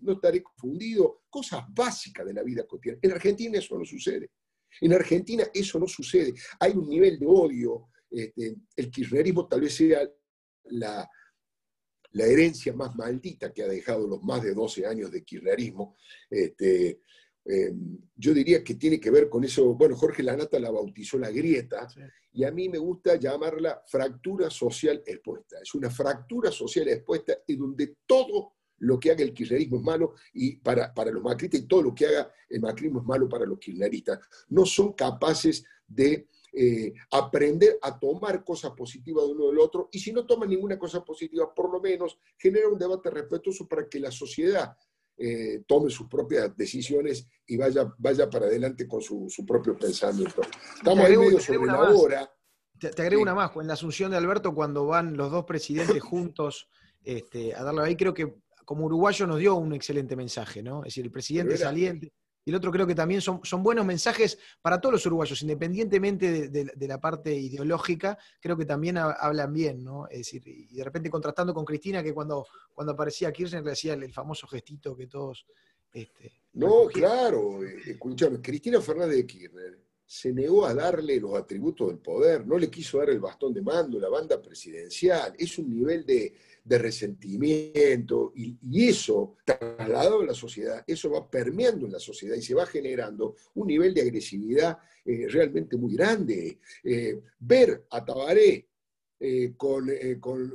[0.00, 1.22] No estaré confundido.
[1.28, 3.00] Cosas básicas de la vida cotidiana.
[3.02, 4.30] En Argentina eso no sucede.
[4.80, 6.34] En Argentina eso no sucede.
[6.60, 7.88] Hay un nivel de odio.
[8.10, 10.00] Este, el kirchnerismo tal vez sea
[10.64, 11.08] la,
[12.12, 15.96] la herencia más maldita que ha dejado los más de 12 años de kirchnerismo.
[16.28, 17.00] Este,
[17.44, 21.30] em, yo diría que tiene que ver con eso, bueno, Jorge Lanata la bautizó la
[21.30, 21.88] grieta,
[22.32, 25.58] y a mí me gusta llamarla fractura social expuesta.
[25.62, 30.14] Es una fractura social expuesta en donde todo lo que haga el kirchnerismo es malo
[30.32, 33.46] y para, para los macristas y todo lo que haga el macrismo es malo para
[33.46, 34.18] los kirchneristas.
[34.48, 40.00] No son capaces de eh, aprender a tomar cosas positivas de uno del otro y
[40.00, 44.00] si no toman ninguna cosa positiva, por lo menos genera un debate respetuoso para que
[44.00, 44.76] la sociedad
[45.16, 50.42] eh, tome sus propias decisiones y vaya, vaya para adelante con su, propio pensamiento.
[50.76, 52.32] Estamos ahí medio sobre la hora.
[52.80, 56.68] Te, agrego una más, en la asunción de Alberto, cuando van los dos presidentes juntos
[57.04, 60.80] este, a darle ahí, creo que como uruguayo nos dio un excelente mensaje, ¿no?
[60.80, 62.12] Es decir, el presidente saliente,
[62.44, 66.48] y el otro creo que también son, son buenos mensajes para todos los uruguayos, independientemente
[66.48, 70.08] de, la parte ideológica, creo que también hablan bien, ¿no?
[70.08, 73.94] Es decir, y de repente contrastando con Cristina, que cuando, cuando aparecía Kirchner le hacía
[73.94, 75.46] el, famoso gestito que todos...
[75.92, 81.88] Este, no, claro, eh, escúchame, Cristina Fernández de Kirchner se negó a darle los atributos
[81.88, 85.70] del poder, no le quiso dar el bastón de mando, la banda presidencial, es un
[85.70, 86.34] nivel de
[86.64, 92.42] de resentimiento, y, eso, trasladado a la sociedad, eso va permeando en la sociedad y
[92.42, 96.58] se va generando un nivel de agresividad eh, realmente muy grande.
[96.84, 98.68] Eh, ver a Tabaré
[99.18, 99.90] eh, con,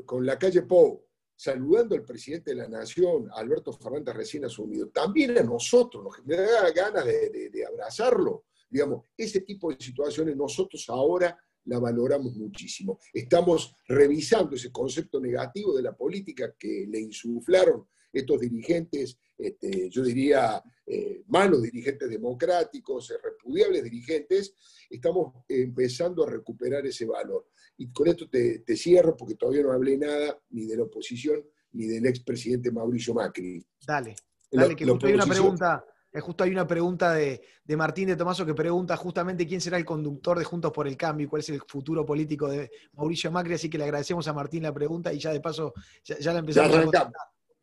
[0.06, 1.04] con, la calle Pou
[1.36, 6.72] saludando al presidente de la Nación, Alberto Fernández recién asumido, también a nosotros nos da
[6.72, 8.46] ganas de, de abrazarlo.
[8.70, 11.38] Digamos, ese tipo de situaciones nosotros ahora
[11.68, 13.00] la valoramos muchísimo.
[13.14, 20.02] Estamos revisando ese concepto negativo de la política que le insuflaron estos dirigentes, este, yo
[20.04, 24.56] diría, eh, malos dirigentes democráticos, repudiables dirigentes,
[24.90, 27.50] estamos empezando a recuperar ese valor.
[27.78, 31.44] Y con esto te, cierro porque todavía no hablé nada ni de la oposición
[31.74, 33.64] ni del expresidente Mauricio Macri.
[33.86, 34.16] Dale,
[34.52, 35.86] dale, que justo hay una pregunta
[36.22, 37.42] justo hay una pregunta de,
[37.76, 41.26] Martín de Tomaso que pregunta justamente quién será el conductor de Juntos por el Cambio
[41.26, 44.64] y cuál es el futuro político de Mauricio Macri, así que le agradecemos a Martín
[44.64, 47.14] la pregunta y ya de paso ya, la empezamos ya arrancamos.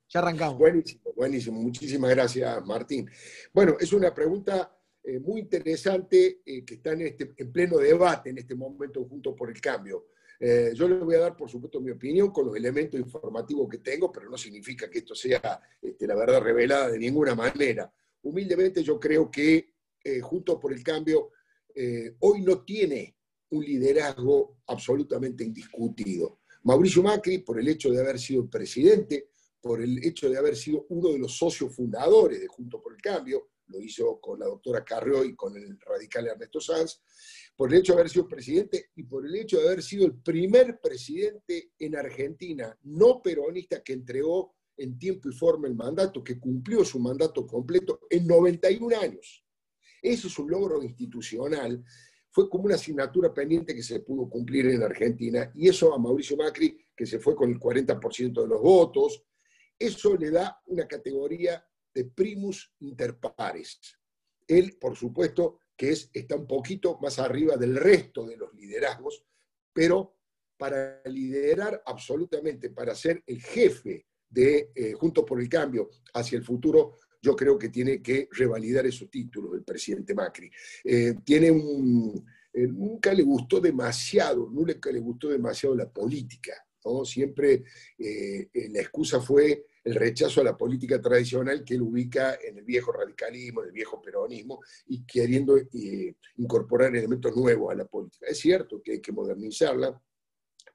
[0.09, 0.59] Ya arrancamos.
[0.59, 1.61] Buenísimo, buenísimo.
[1.61, 3.11] Muchísimas gracias, Martín.
[3.53, 8.31] Bueno, es una pregunta eh, muy interesante eh, que está en, este, en pleno debate
[8.31, 10.07] en este momento Juntos por el Cambio.
[10.41, 13.79] Eh, yo le voy a dar, por supuesto, mi opinión con los elementos informativos que
[13.79, 17.93] tengo, pero no significa que esto sea este, la verdad revelada de ninguna manera
[18.25, 21.31] humildemente yo creo que eh, Juntos por el Cambio
[21.75, 23.17] eh, hoy no tiene
[23.51, 26.41] un liderazgo absolutamente indiscutido.
[26.65, 30.87] Mauricio Macri, por el hecho de haber sido presidente, por el hecho de haber sido
[30.91, 34.85] uno de los socios fundadores de Juntos por el Cambio, lo hizo con la doctora
[34.85, 37.01] Carrió y con el radical Ernesto Sanz,
[37.57, 40.21] por el hecho de haber sido presidente y por el hecho de haber sido el
[40.21, 46.39] primer presidente en Argentina no peronista que entregó en tiempo y forma el mandato, que
[46.39, 49.45] cumplió su mandato completo en 91 años.
[50.03, 51.83] Ese es un logro institucional.
[52.31, 56.37] Fue como una asignatura pendiente que se pudo cumplir en Argentina y eso a Mauricio
[56.37, 59.25] Macri, que se fue con el 40% de los votos,
[59.79, 63.81] eso le da una categoría de primus inter pares.
[64.47, 69.25] Él, por supuesto, que es, está un poquito más arriba del resto de los liderazgos,
[69.73, 70.17] pero
[70.57, 76.45] para liderar absolutamente, para ser el jefe de eh, Juntos por el Cambio hacia el
[76.45, 80.51] futuro, yo creo que tiene que revalidar esos títulos el presidente Macri.
[80.83, 86.53] Eh, tiene eh, nunca le gustó demasiado, nunca le gustó demasiado la política.
[86.85, 87.05] ¿no?
[87.05, 87.65] Siempre
[87.97, 92.93] la excusa fue el rechazo a la política tradicional que él ubica en el viejo
[92.93, 95.59] radicalismo, en el viejo peronismo, y queriendo
[96.37, 98.27] incorporar elementos nuevos a la política.
[98.29, 99.99] Es cierto que hay que modernizarla,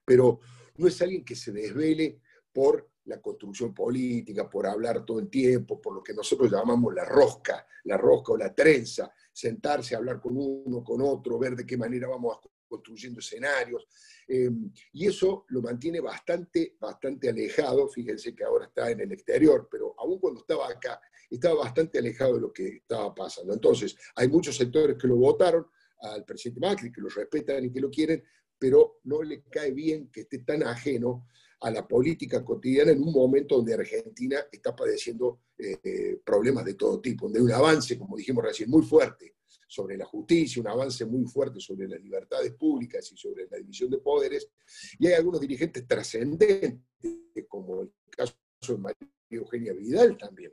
[0.03, 0.39] pero
[0.77, 2.19] no es alguien que se desvele
[2.51, 7.03] por la construcción política, por hablar todo el tiempo, por lo que nosotros llamamos la
[7.03, 11.65] rosca, la rosca o la trenza, sentarse a hablar con uno, con otro, ver de
[11.65, 12.37] qué manera vamos
[12.67, 13.87] construyendo escenarios.
[14.27, 17.89] Em, y eso lo mantiene bastante, bastante alejado.
[17.89, 22.35] Fíjense que ahora está en el exterior, pero aún cuando estaba acá, estaba bastante alejado
[22.35, 23.53] de lo que estaba pasando.
[23.53, 25.65] Entonces, hay muchos sectores que lo votaron
[26.01, 28.23] al presidente Macri, que lo respetan y que lo quieren,
[28.57, 31.27] pero no le cae bien que esté tan ajeno
[31.61, 37.01] a la política cotidiana en un momento donde Argentina está padeciendo eh, problemas de todo
[37.01, 39.35] tipo, donde hay un avance, como dijimos recién, muy fuerte
[39.67, 43.89] sobre la justicia, un avance muy fuerte sobre las libertades públicas y sobre la división
[43.89, 44.49] de poderes,
[44.97, 46.75] y hay algunos dirigentes trascendentes,
[47.47, 48.35] como el caso
[48.67, 50.51] de María Eugenia Vidal también,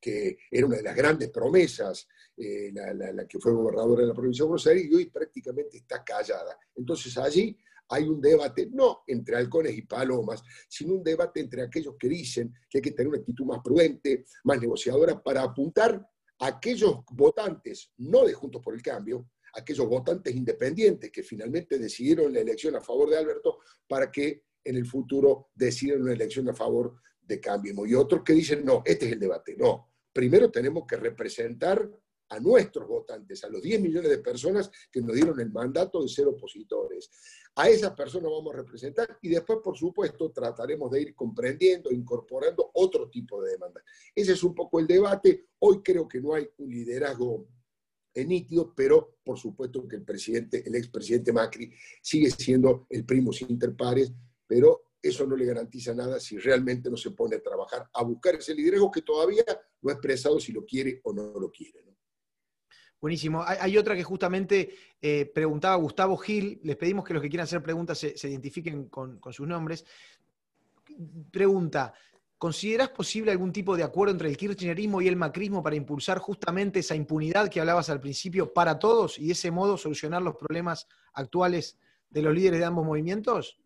[0.00, 4.14] que era una de las grandes promesas, eh, la, la, que fue gobernadora de la
[4.14, 6.58] provincia de Buenos Aires, y hoy prácticamente está callada.
[6.74, 7.56] Entonces allí
[7.92, 12.54] hay un debate, no entre halcones y palomas, sino un debate entre aquellos que dicen
[12.68, 16.00] que hay que tener una actitud más prudente, más negociadora, para apuntar
[16.38, 22.32] a aquellos votantes, no de Juntos por el Cambio, aquellos votantes independientes que finalmente decidieron
[22.32, 26.54] la elección a favor de Alberto, para que en el futuro decidan una elección a
[26.54, 29.54] favor de Cambiemos y otros que dicen, no, este es el debate.
[29.58, 31.90] No, primero tenemos que representar
[32.32, 36.08] a nuestros votantes, a los 10 millones de personas que nos dieron el mandato de
[36.08, 37.10] ser opositores.
[37.56, 42.70] A esas personas vamos a representar y después, por supuesto, trataremos de ir comprendiendo, incorporando
[42.72, 43.84] otro tipo de demandas.
[44.14, 45.48] Ese es un poco el debate.
[45.58, 47.46] Hoy creo que no hay un liderazgo
[48.14, 51.70] nítido, pero por supuesto que el presidente, el expresidente Macri,
[52.00, 54.10] sigue siendo el primo inter pares,
[54.46, 58.36] pero eso no le garantiza nada si realmente no se pone a trabajar, a buscar
[58.36, 59.44] ese liderazgo que todavía
[59.82, 61.91] no ha expresado si lo quiere o no lo quiere.
[63.02, 63.42] Buenísimo.
[63.44, 66.60] Hay, otra que justamente eh, preguntaba Gustavo Gil.
[66.62, 69.84] Les pedimos que los que quieran hacer preguntas se, identifiquen con, sus nombres.
[71.32, 71.92] Pregunta,
[72.38, 76.78] ¿consideras posible algún tipo de acuerdo entre el kirchnerismo y el macrismo para impulsar justamente
[76.78, 80.86] esa impunidad que hablabas al principio para todos y de ese modo solucionar los problemas
[81.14, 81.76] actuales
[82.08, 83.58] de los líderes de ambos movimientos?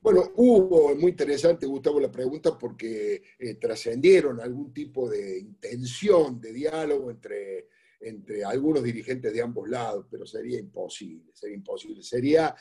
[0.00, 6.52] Bueno, hubo, muy interesante, Gustavo, la pregunta porque eh, trascendieron algún tipo de intención de
[6.52, 7.68] diálogo entre
[8.02, 12.02] entre algunos dirigentes de ambos lados, pero sería imposible, sería imposible.
[12.02, 12.54] Sería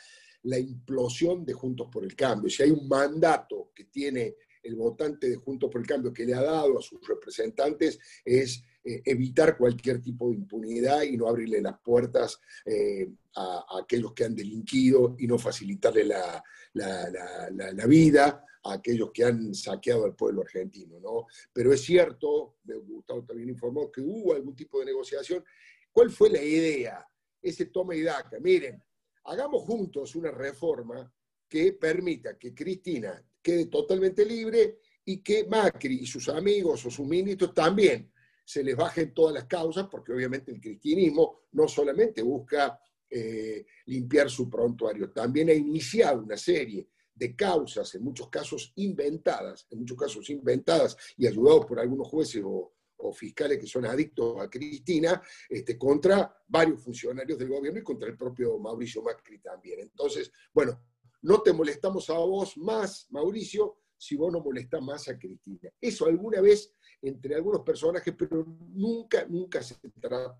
[0.44, 2.50] la implosión de Juntos por el Cambio.
[2.50, 6.34] Si hay un mandato que tiene el votante de Juntos por el Cambio que le
[6.34, 11.62] ha dado a sus representantes es eh, evitar cualquier tipo de impunidad y no abrirle
[11.62, 18.74] las puertas eh, a, aquellos que han delinquido y no facilitarle la, la vida a
[18.74, 20.99] aquellos que han saqueado al pueblo argentino.
[20.99, 21.28] ¿no?
[21.51, 25.43] Pero es cierto, Gustavo también informó que hubo algún tipo de negociación.
[25.91, 27.05] ¿Cuál fue la idea?
[27.41, 28.39] Ese toma y daca.
[28.39, 28.82] Miren,
[29.26, 31.12] hagamos juntos una reforma
[31.47, 37.07] que permita que Cristina quede totalmente libre y que Macri y sus amigos o sus
[37.07, 38.12] ministros también
[38.45, 44.30] se les bajen todas las causas, porque obviamente el cristianismo no solamente busca eh, limpiar
[44.30, 49.97] su prontuario, también ha iniciado una serie de causas, en muchos casos inventadas, en muchos
[49.97, 52.74] casos inventadas y ayudados por algunos jueces o,
[53.14, 58.16] fiscales que son adictos a Cristina, este, contra varios funcionarios del gobierno y contra el
[58.16, 59.80] propio Mauricio Macri también.
[59.80, 60.80] Entonces, bueno,
[61.24, 65.72] no te molestamos a vos más, Mauricio, si vos no molestás más a Cristina.
[65.82, 70.38] Eso alguna vez entre algunos personajes, pero nunca, nunca se trató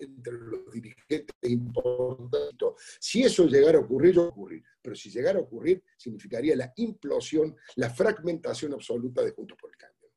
[0.00, 2.68] entre los dirigentes importantes.
[2.98, 4.62] Si eso llegara a ocurrir, yo ocurrir.
[4.82, 9.76] Pero si llegara a ocurrir, significaría la implosión, la fragmentación absoluta de Juntos por el
[9.76, 10.10] Cambio.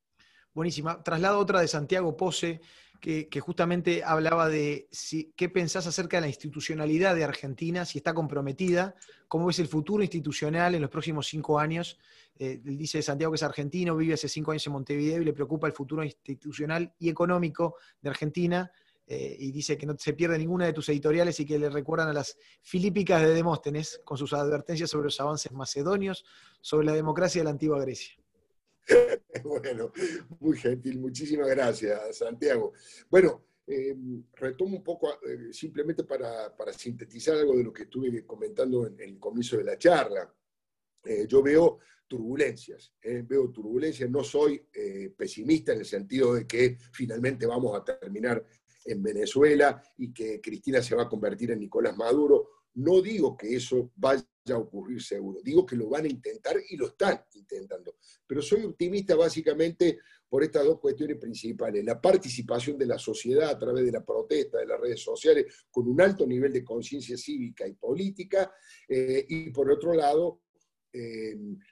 [0.53, 1.01] Buenísima.
[1.03, 2.61] Traslado otra de Santiago Pose,
[3.03, 8.13] que, justamente hablaba de si, qué pensás acerca de la institucionalidad de Argentina, si está
[8.13, 8.95] comprometida,
[9.27, 11.99] cómo ves el futuro institucional en los próximos cinco años.
[12.39, 15.67] Eh, dice Santiago que es argentino, vive hace cinco años en Montevideo y le preocupa
[15.67, 18.71] el futuro institucional y económico de Argentina.
[19.05, 22.07] Eh, y dice que no se pierde ninguna de tus editoriales y que le recuerdan
[22.07, 26.23] a las filípicas de Demóstenes con sus advertencias sobre los avances macedonios,
[26.61, 28.15] sobre la democracia de la antigua Grecia.
[29.43, 29.91] bueno,
[30.39, 32.73] muy gentil, muchísimas gracias, Santiago.
[33.09, 33.95] Bueno, eh,
[34.35, 39.19] retomo un poco eh, simplemente para, sintetizar algo de lo que estuve comentando en, el
[39.19, 40.33] comienzo de la charla.
[41.27, 44.65] yo veo turbulencias, veo turbulencias, no soy
[45.17, 48.45] pesimista en el sentido de que finalmente vamos a terminar
[48.85, 52.49] en Venezuela y que Cristina se va a convertir en Nicolás Maduro.
[52.75, 56.75] No digo que eso vaya a ocurrir seguro, digo que lo van a intentar y
[56.75, 57.95] lo están intentando.
[58.25, 61.85] Pero soy optimista básicamente por estas dos cuestiones principales.
[61.85, 65.87] La participación de la sociedad a través de la protesta, de las redes sociales, con
[65.87, 68.51] un alto nivel de conciencia cívica y política,
[68.89, 70.41] eh, y por otro lado,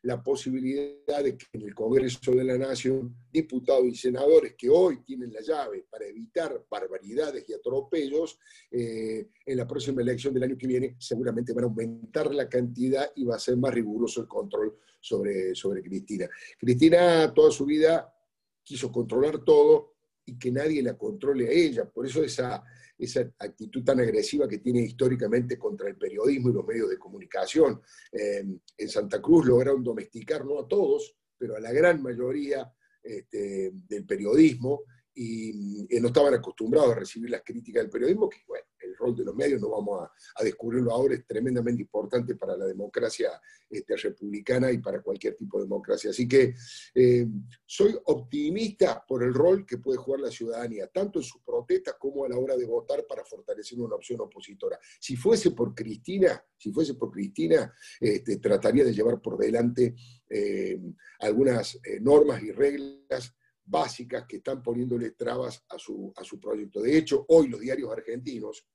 [0.03, 5.03] la posibilidad de que en el Congreso de la Nación, diputados y senadores que hoy
[5.03, 8.39] tienen la llave para evitar barbaridades y atropellos,
[8.72, 13.11] eh, en la próxima elección del año que viene seguramente van a aumentar la cantidad
[13.15, 16.28] y va a ser más riguroso el control sobre, sobre Cristina.
[16.57, 18.11] Cristina toda su vida
[18.63, 19.95] quiso controlar todo
[20.26, 22.63] y que nadie la controle a ella, por eso esa
[23.04, 27.82] esa actitud tan agresiva que tiene históricamente contra el periodismo y los medios de comunicación.
[28.12, 28.45] Eh,
[28.78, 32.72] en Santa Cruz lograron domesticar, no a todos, pero a la gran mayoría
[33.02, 34.84] este, del periodismo
[35.14, 39.16] y, y, no estaban acostumbrados a recibir las críticas del periodismo, que bueno, el rol
[39.16, 43.30] de los medios, no vamos a, descubrirlo ahora, es tremendamente importante para la democracia
[43.70, 46.10] este, republicana y para cualquier tipo de democracia.
[46.10, 46.54] Así que
[46.94, 47.28] eh,
[47.66, 52.26] soy optimista por el rol que puede jugar la ciudadanía, tanto en sus protestas como
[52.26, 54.80] a la hora de votar para fortalecer una opción opositora.
[55.00, 59.96] Si fuese por Cristina, si fuese por Cristina, este, trataría de llevar por delante
[60.30, 60.80] eh,
[61.20, 66.82] algunas eh, normas y reglas básicas que están poniéndole trabas a su, a su proyecto.
[66.82, 68.68] De hecho, hoy los diarios argentinos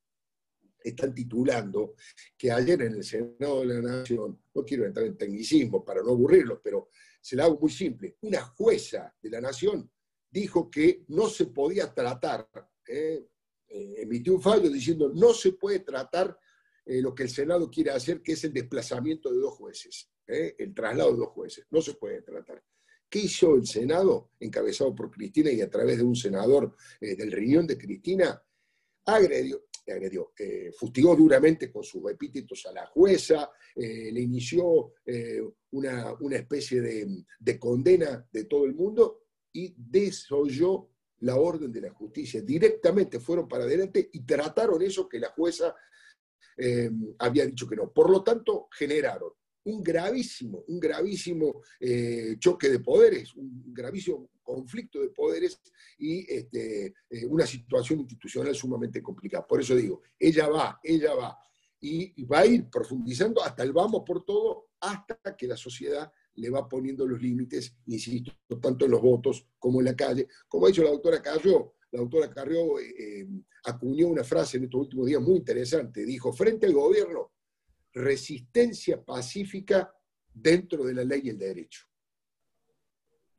[0.89, 1.95] están titulando
[2.37, 6.11] que ayer en el Senado de la Nación, no quiero entrar en tecnicismo para no
[6.11, 6.89] aburrirlos, pero
[7.21, 9.89] se la hago muy simple, una jueza de la Nación
[10.29, 12.49] dijo que no se podía tratar,
[12.87, 13.27] eh,
[13.67, 16.37] eh, emitió un fallo diciendo no se puede tratar
[16.85, 20.73] eh, lo que el Senado quiere hacer, que es el desplazamiento de dos jueces, el
[20.73, 22.63] traslado de dos jueces, no se puede tratar.
[23.09, 27.65] ¿Qué hizo el Senado, encabezado por Cristina y a través de un senador del riñón
[27.65, 28.41] de Cristina?
[29.05, 30.31] Agredió, agredió
[30.77, 34.93] fustigó duramente con sus epítetos a la jueza, le inició
[35.71, 39.23] una, una, especie de, de condena de todo el mundo
[39.53, 42.41] y desoyó la orden de la justicia.
[42.41, 45.75] Directamente fueron para adelante y trataron eso que la jueza
[46.57, 47.91] eh, había dicho que no.
[47.91, 49.31] Por lo tanto, generaron
[49.67, 55.59] un gravísimo, un gravísimo eh, choque de poderes, un gravísimo conflicto de poderes
[55.97, 59.45] y este, eh, una situación institucional sumamente complicada.
[59.45, 61.37] Por eso digo, ella va, ella va,
[61.81, 66.49] y va a ir profundizando hasta el vamos por todo, hasta que la sociedad le
[66.49, 70.27] va poniendo los límites, insisto, tanto en los votos como en la calle.
[70.47, 73.27] Como ha dicho la doctora Carrió, la doctora Carrió eh,
[73.65, 76.05] acuñó una frase en estos últimos días muy interesante.
[76.05, 77.31] Dijo, frente al gobierno,
[77.97, 79.93] resistencia pacífica
[80.33, 81.87] dentro de la ley y el derecho.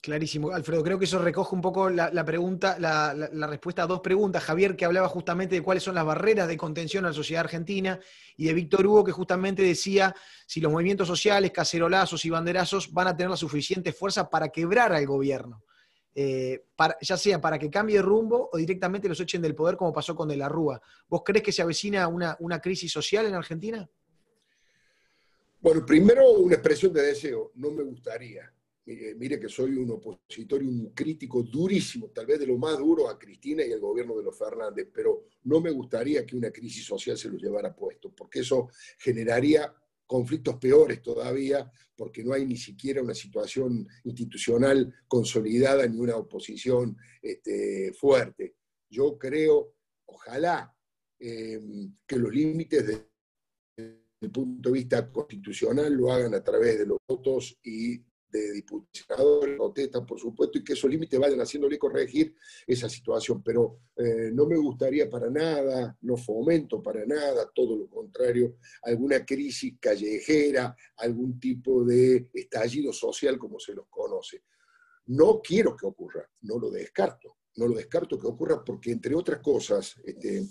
[0.00, 0.84] Clarísimo, Alfredo.
[0.84, 4.44] Creo que eso recoge un poco la, pregunta, la, respuesta a dos preguntas.
[4.44, 7.98] Javier, que hablaba justamente de cuáles son las barreras de contención a la sociedad argentina,
[8.36, 10.14] y de Víctor Hugo, que justamente decía
[10.46, 14.92] si los movimientos sociales, cacerolazos y banderazos van a tener la suficiente fuerza para quebrar
[14.92, 15.64] al gobierno.
[16.14, 16.64] Eh,
[17.00, 20.28] ya sea para que cambie rumbo o directamente los echen del poder, como pasó con
[20.28, 20.80] De la Rúa.
[21.08, 23.88] ¿Vos crees que se avecina una, una crisis social en Argentina?
[25.60, 27.52] Bueno, primero una expresión de deseo.
[27.54, 28.52] No me gustaría
[29.16, 33.08] mire, que soy un opositor y un crítico durísimo, tal vez de lo más duro
[33.08, 36.86] a Cristina y al gobierno de los Fernández, pero no me gustaría que una crisis
[36.86, 39.74] social se los llevara puesto, porque eso generaría
[40.06, 46.96] conflictos peores todavía, porque no hay ni siquiera una situación institucional consolidada ni una oposición
[47.20, 48.54] este, fuerte.
[48.88, 49.74] Yo creo,
[50.06, 50.74] ojalá,
[51.18, 51.60] eh,
[52.06, 53.08] que los límites desde
[54.20, 59.46] el punto de vista constitucional lo hagan a través de los votos y de diputados,
[59.56, 62.34] protestas, por supuesto, y que esos límites vayan haciéndole corregir
[62.66, 63.42] esa situación.
[63.42, 69.24] Pero eh, no me gustaría para nada, no fomento para nada, todo lo contrario, alguna
[69.24, 74.42] crisis callejera, algún tipo de estallido social como se los conoce.
[75.06, 79.40] No quiero que ocurra, no lo descarto, no lo descarto que ocurra porque, entre otras
[79.40, 80.46] cosas, este,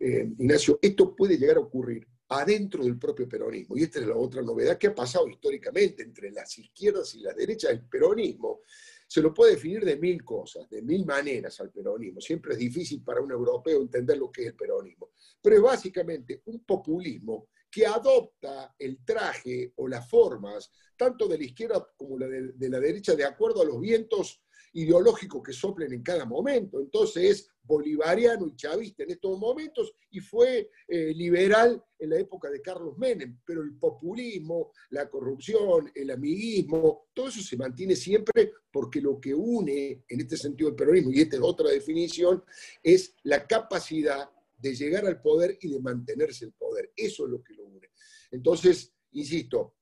[0.00, 3.76] eh, Ignacio, esto puede llegar a ocurrir adentro del propio peronismo.
[3.76, 7.36] Y esta es la otra novedad que ha pasado históricamente entre las izquierdas y las
[7.36, 7.70] derechas.
[7.70, 8.60] El peronismo
[9.06, 12.20] se lo puede definir de mil cosas, de mil maneras al peronismo.
[12.20, 15.10] Siempre es difícil para un europeo entender lo que es el peronismo.
[15.40, 21.44] Pero es básicamente un populismo que adopta el traje o las formas, tanto de la
[21.44, 24.42] izquierda como de, la derecha, de acuerdo a los vientos
[24.74, 26.80] ideológicos que soplen en cada momento.
[26.80, 32.50] Entonces es bolivariano y chavista en estos momentos y fue eh, liberal en la época
[32.50, 38.52] de Carlos Menem, pero el populismo, la corrupción, el amiguismo, todo eso se mantiene siempre
[38.70, 42.44] porque lo que une en este sentido el peronismo, y esta es otra definición,
[42.82, 46.92] es la capacidad de llegar al poder y de mantenerse el poder.
[46.96, 47.90] Eso es lo que lo une.
[48.30, 49.74] Entonces, insisto,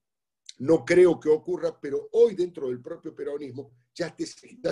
[0.59, 4.15] no creo que ocurra, pero hoy dentro del propio peronismo ya,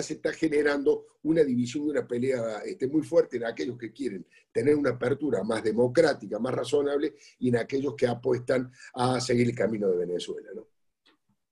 [0.01, 4.25] se está generando una división y una pelea este, muy fuerte en aquellos que quieren
[4.51, 9.55] tener una apertura más democrática, más razonable, y en aquellos que apuestan a seguir el
[9.55, 10.49] camino de Venezuela.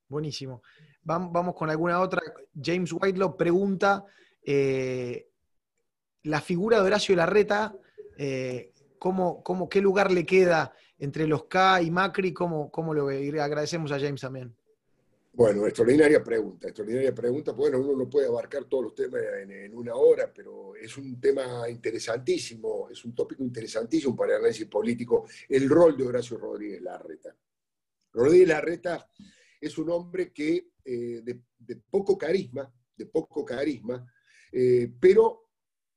[0.07, 0.63] Buenísimo.
[1.03, 2.21] Vamos con alguna otra.
[2.59, 4.05] James Whitelow pregunta,
[4.43, 5.29] eh,
[6.23, 7.75] la figura de Horacio Larreta,
[8.17, 12.33] eh, ¿cómo, qué lugar le queda entre los K y Macri?
[12.33, 13.07] ¿Cómo, cómo lo?
[13.07, 14.55] Agradecemos a James también.
[15.31, 17.51] Bueno, extraordinaria pregunta, extraordinaria pregunta.
[17.51, 21.69] Bueno, uno no puede abarcar todos los temas en, una hora, pero es un tema
[21.69, 27.35] interesantísimo, es un tópico interesantísimo para el análisis político, el rol de Horacio Rodríguez Larreta.
[28.11, 29.07] Rodríguez Larreta
[29.61, 34.11] es un hombre que eh, de, poco carisma, de poco carisma,
[34.51, 35.51] eh, pero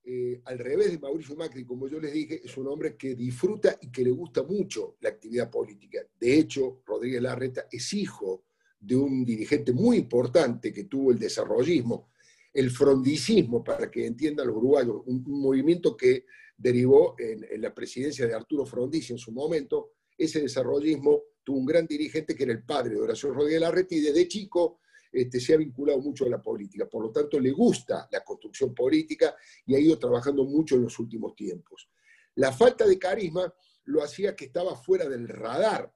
[0.05, 3.79] eh, al revés de Mauricio Macri, como yo les dije, es un hombre que disfruta
[3.81, 6.01] y que le gusta mucho la actividad política.
[6.21, 8.45] De hecho, Rodríguez Larreta es hijo
[8.83, 12.09] de un dirigente muy importante que tuvo el desarrollismo,
[12.53, 16.27] el frondicismo, para que entiendan los uruguayos, un, movimiento que
[16.57, 19.93] derivó en, la presidencia de Arturo Frondizi en su momento.
[20.19, 24.01] Ese desarrollismo tuvo un gran dirigente que era el padre de Horacio Rodríguez Larreta y
[24.01, 24.81] desde chico
[25.13, 26.89] este, se ha vinculado mucho a la política.
[26.89, 30.99] Por lo tanto, le gusta la construcción política y ha ido trabajando mucho en los
[30.99, 31.89] últimos tiempos.
[32.35, 33.53] La falta de carisma
[33.85, 35.93] lo hacía que estaba fuera del radar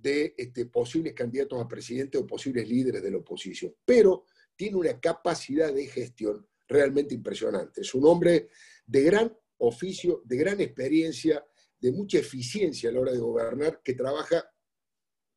[0.00, 3.74] de este, posibles candidatos a presidente o posibles líderes de la oposición.
[3.84, 4.24] Pero
[4.54, 7.80] tiene una capacidad de gestión realmente impresionante.
[7.80, 8.48] Es un hombre
[8.86, 11.44] de gran oficio, de gran experiencia,
[11.80, 14.50] de mucha eficiencia a la hora de gobernar, que trabaja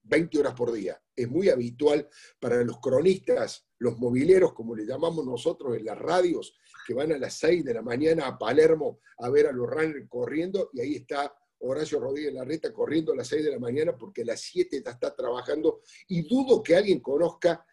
[0.03, 1.01] 20 horas por día.
[1.16, 2.07] Es muy habitual
[2.39, 6.55] para los cronistas, los mobileros, como le llamamos nosotros en las radios,
[6.86, 10.07] que van a las 6 de la mañana a Palermo a ver a los runners
[10.09, 14.22] corriendo y ahí está Horacio Rodríguez Larreta corriendo a las 6 de la mañana porque
[14.24, 17.66] a las 7 está, está trabajando y dudo que alguien conozca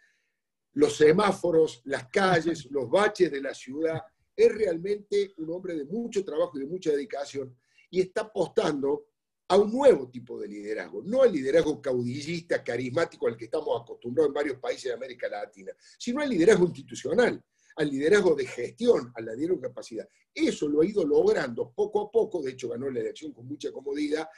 [0.74, 4.00] los semáforos, las calles, los baches de la ciudad.
[4.36, 7.56] Es realmente un hombre de mucho trabajo y de mucha dedicación
[7.90, 9.06] y está apostando
[9.48, 14.28] a un nuevo tipo de liderazgo, no al liderazgo caudillista, carismático al que estamos acostumbrados
[14.28, 17.42] en varios países de América Latina, sino al liderazgo institucional,
[17.78, 20.08] al liderazgo de gestión, liderazgo de capacidad.
[20.34, 23.70] Eso lo ha ido logrando poco a poco, de hecho ganó la elección con mucha
[23.70, 24.28] comodidad,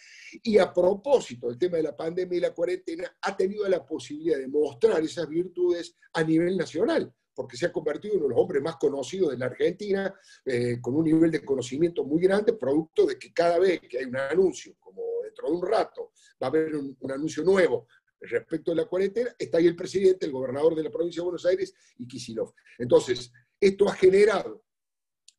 [0.42, 4.38] y a propósito del tema de la pandemia y la cuarentena, ha tenido la posibilidad
[4.38, 8.42] de mostrar esas virtudes a nivel nacional porque se ha convertido en uno de los
[8.42, 10.14] hombres más conocidos de la Argentina,
[10.44, 14.04] eh, con un nivel de conocimiento muy grande, producto de que cada vez que hay
[14.04, 16.12] un anuncio, como dentro de un rato
[16.42, 17.86] va a haber un anuncio nuevo
[18.20, 21.46] respecto de la cuarentena, está ahí el presidente, el gobernador de la provincia de Buenos
[21.46, 22.52] Aires y Kisilov.
[22.78, 24.64] Entonces, esto ha generado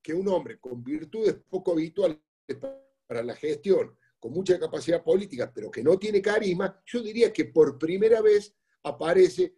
[0.01, 2.17] que un hombre con virtudes poco habituales
[3.07, 7.45] para la gestión, con mucha capacidad política, pero que no tiene carisma, yo diría que
[7.45, 9.55] por primera vez aparece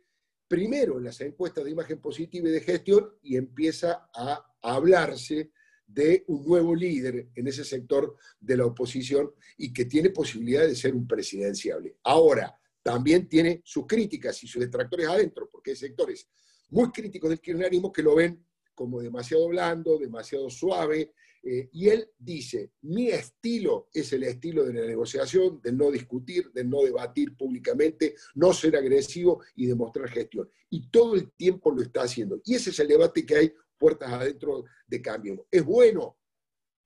[0.48, 5.52] primero en las encuestas de imagen positiva y de gestión y empieza a hablarse
[5.86, 10.76] de un nuevo líder en ese sector de la oposición y que tiene posibilidad de
[10.76, 11.98] ser un presidenciable.
[12.04, 16.30] Ahora, también tiene sus críticas y sus detractores adentro, porque hay sectores
[16.70, 21.14] muy críticos del kirchnerismo que lo ven como demasiado blando, demasiado suave,
[21.46, 26.52] eh, y él dice, mi estilo es el estilo de la negociación, de no discutir,
[26.54, 30.50] de no debatir públicamente, no ser agresivo y demostrar gestión.
[30.70, 32.42] Y todo el tiempo lo está haciendo.
[32.46, 35.46] Y ese es el debate que hay puertas adentro de cambio.
[35.52, 36.18] Es bueno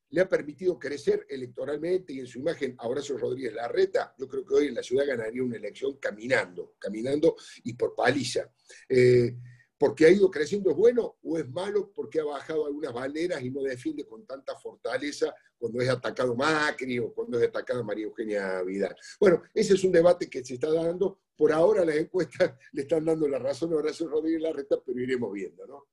[0.09, 4.45] le ha permitido crecer electoralmente y en su imagen a Horacio Rodríguez Larreta, yo creo
[4.45, 8.51] que hoy en la ciudad ganaría una elección caminando, caminando y por paliza.
[8.87, 9.35] Eh,
[9.77, 13.51] porque ha ido creciendo es bueno o es malo porque ha bajado algunas banderas y
[13.51, 18.61] no defiende con tanta fortaleza cuando es atacado Macri o cuando es atacada María Eugenia
[18.63, 18.95] Vidal.
[19.19, 21.19] Bueno, ese es un debate que se está dando.
[21.35, 25.31] Por ahora las encuestas le están dando la razón a Horacio Rodríguez Larreta, pero iremos
[25.31, 25.85] viendo, ¿no?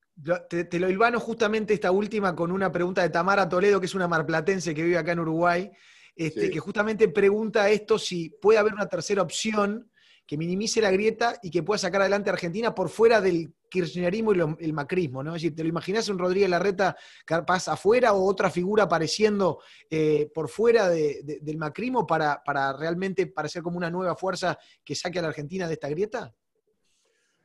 [0.48, 4.08] Te, lo hilvano justamente esta última con una pregunta de Tamara Toledo, que es una
[4.08, 5.70] marplatense que vive acá en Uruguay,
[6.14, 9.90] este, que justamente pregunta esto si puede haber una tercera opción
[10.26, 14.32] que minimice la grieta y que pueda sacar adelante a Argentina por fuera del kirchnerismo
[14.32, 15.34] y el macrismo, ¿no?
[15.34, 16.96] Es decir, ¿te lo imaginas un Rodríguez Larreta
[17.26, 19.60] capaz afuera o otra figura apareciendo
[19.90, 25.18] eh, por fuera del macrismo para, para realmente parecer como una nueva fuerza que saque
[25.18, 26.34] a la Argentina de esta grieta?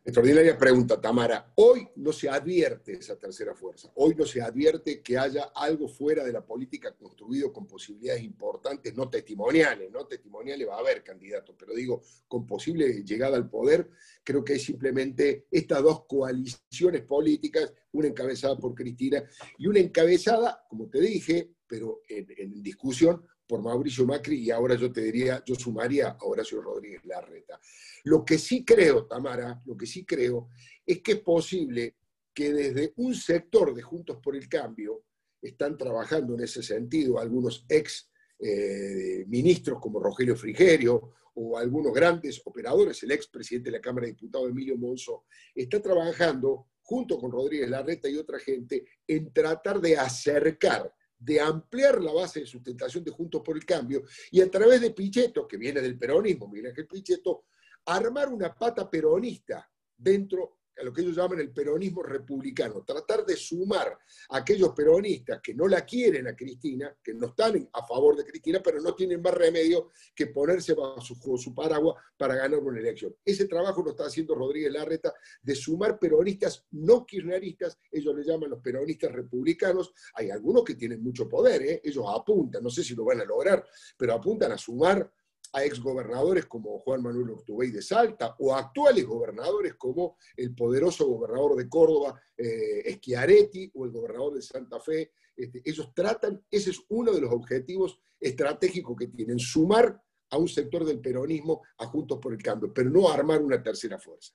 [0.01, 1.51] Extraordinaria pregunta, Tamara.
[1.55, 3.91] Hoy no se advierte esa tercera fuerza.
[3.95, 8.95] Hoy no se advierte que haya algo fuera de la política construido con posibilidades importantes,
[8.95, 9.91] no testimoniales.
[9.91, 13.89] No testimoniales va a haber candidatos, pero digo, con posible llegada al poder,
[14.23, 19.21] creo que es simplemente estas dos coaliciones políticas, una encabezada por Cristina
[19.57, 24.75] y una encabezada, como te dije, pero en, en discusión por Mauricio Macri y ahora
[24.75, 27.59] yo te diría, yo sumaría a Horacio Rodríguez Larreta.
[28.03, 30.49] Lo que sí creo, Tamara, lo que sí creo
[30.85, 31.95] es que es posible
[32.31, 35.03] que desde un sector de Juntos por el Cambio
[35.41, 42.39] están trabajando en ese sentido algunos ex eh, ministros como Rogelio Frigerio o algunos grandes
[42.45, 47.31] operadores, el ex presidente de la Cámara de Diputados Emilio Monzo, está trabajando junto con
[47.31, 53.03] Rodríguez Larreta y otra gente en tratar de acercar de ampliar la base de sustentación
[53.03, 56.67] de Juntos por el Cambio y a través de Pichetto, que viene del peronismo, Miguel
[56.67, 57.43] Ángel Pichetto,
[57.85, 63.35] armar una pata peronista dentro a lo que ellos llaman el peronismo republicano, tratar de
[63.35, 63.97] sumar
[64.29, 68.25] a aquellos peronistas que no la quieren a Cristina, que no están a favor de
[68.25, 73.15] Cristina, pero no tienen más remedio que ponerse bajo su, paraguas para ganar una elección.
[73.25, 78.49] Ese trabajo lo está haciendo Rodríguez Larreta de sumar peronistas no kirchneristas, ellos le llaman
[78.49, 81.81] los peronistas republicanos, hay algunos que tienen mucho poder, ¿eh?
[81.83, 83.65] ellos apuntan, no sé si lo van a lograr,
[83.97, 85.11] pero apuntan a sumar
[85.53, 91.07] a exgobernadores como Juan Manuel Urtubey de Salta o a actuales gobernadores como el poderoso
[91.07, 95.11] gobernador de Córdoba, eh, Schiaretti, o el gobernador de Santa Fe.
[95.35, 100.01] Este, ellos tratan, ese es uno de los objetivos estratégicos que tienen, sumar
[100.31, 103.97] a un sector del peronismo a Juntos por el Cambio, pero no armar una tercera
[103.97, 104.33] fuerza.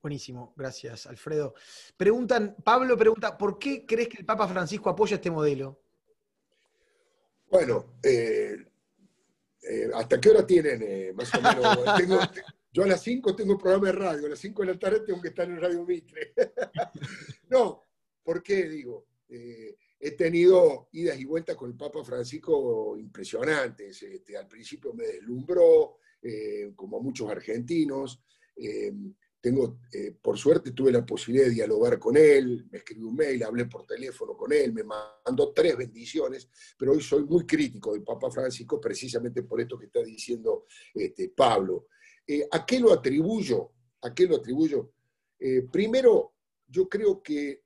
[0.00, 1.54] Buenísimo, gracias Alfredo.
[1.96, 5.80] Preguntan, Pablo pregunta, ¿por qué crees que el Papa Francisco apoya este modelo?
[7.50, 8.67] Bueno, eh,
[9.62, 11.64] Eh, ¿Hasta qué hora tienen, eh, más o menos?
[12.72, 15.00] yo a las 5 tengo un programa de radio, a las 5 de la tarde
[15.00, 16.32] tengo que estar en Radio Mitre.
[17.50, 17.82] no,
[18.22, 19.06] ¿por qué digo?
[19.28, 24.02] Eh, he tenido idas y vueltas con el Papa Francisco impresionantes.
[24.02, 25.98] Este, al principio me deslumbró,
[26.74, 28.20] como muchos argentinos.
[29.40, 33.42] Tengo, eh, por suerte tuve la posibilidad de dialogar con él, me escribió un mail,
[33.44, 38.02] hablé por teléfono con él, me mandó tres bendiciones, pero hoy soy muy crítico del
[38.02, 41.86] Papa Francisco precisamente por esto que está diciendo este, Pablo.
[42.26, 43.72] Eh, ¿A qué lo atribuyo?
[44.02, 44.92] ¿A qué lo atribuyo?
[45.38, 46.34] Eh, primero,
[46.66, 47.62] yo creo que,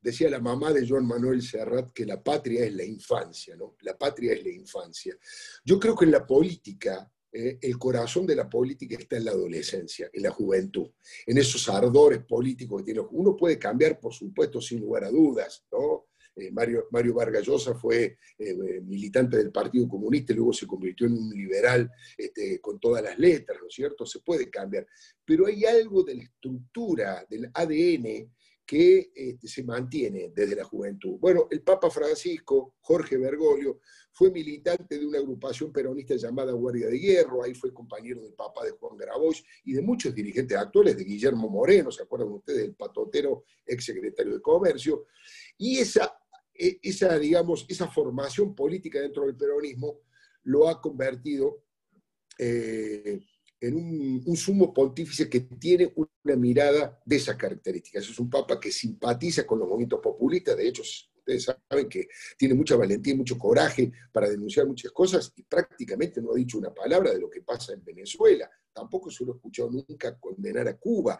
[0.00, 3.74] decía la mamá de Joan Manuel Serrat, que la patria es la infancia, ¿no?
[3.80, 5.16] La patria es la infancia.
[5.64, 9.32] Yo creo que en la política eh, el corazón de la política está en la
[9.32, 10.88] adolescencia, en la juventud,
[11.26, 13.00] en esos ardores políticos que tiene.
[13.10, 15.64] Uno puede cambiar, por supuesto, sin lugar a dudas.
[16.36, 21.08] Eh, Mario, Mario Vargas Llosa fue eh, militante del Partido Comunista y luego se convirtió
[21.08, 24.06] en un liberal este, con todas las letras, ¿no es cierto?
[24.06, 24.86] Se puede cambiar.
[25.24, 28.32] Pero hay algo de la estructura, del ADN,
[28.66, 31.18] que este, se mantiene desde la juventud.
[31.18, 33.80] Bueno, el Papa Francisco, Jorge Bergoglio,
[34.12, 38.64] fue militante de una agrupación peronista llamada Guardia de Hierro, ahí fue compañero del Papa
[38.64, 42.74] de Juan Grabois y de muchos dirigentes actuales, de Guillermo Moreno, ¿se acuerdan ustedes del
[42.74, 45.06] patotero ex secretario de Comercio?
[45.58, 46.16] Y esa,
[46.54, 50.00] e, esa, digamos, esa formación política dentro del peronismo
[50.44, 51.64] lo ha convertido
[52.38, 53.20] eh,
[53.66, 58.08] en un, sumo pontífice que tiene una mirada de esas características.
[58.08, 62.54] Es un papa que simpatiza con los movimientos populistas, de hecho, ustedes saben que tiene
[62.54, 66.74] mucha valentía y mucho coraje para denunciar muchas cosas y prácticamente no ha dicho una
[66.74, 68.50] palabra de lo que pasa en Venezuela.
[68.72, 71.18] Tampoco se lo he escuchado nunca condenar a Cuba.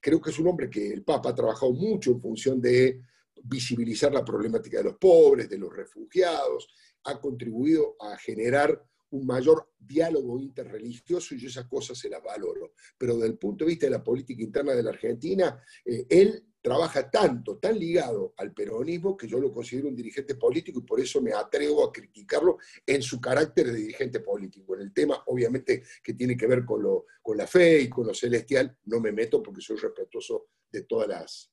[0.00, 3.00] Creo que es un hombre que el Papa ha trabajado mucho en función de
[3.42, 6.68] visibilizar la problemática de los pobres, de los refugiados,
[7.04, 8.80] ha contribuido a generar
[9.12, 12.74] un mayor diálogo interreligioso y esas cosas se las valoro.
[12.98, 16.44] Pero desde el punto de vista de la política interna de la Argentina, eh, él
[16.62, 21.00] trabaja tanto, tan ligado al peronismo, que yo lo considero un dirigente político y por
[21.00, 24.76] eso me atrevo a criticarlo en su carácter de dirigente político.
[24.76, 28.06] En el tema, obviamente, que tiene que ver con, lo, con la fe y con
[28.06, 31.08] lo celestial, no me meto porque soy respetuoso de todas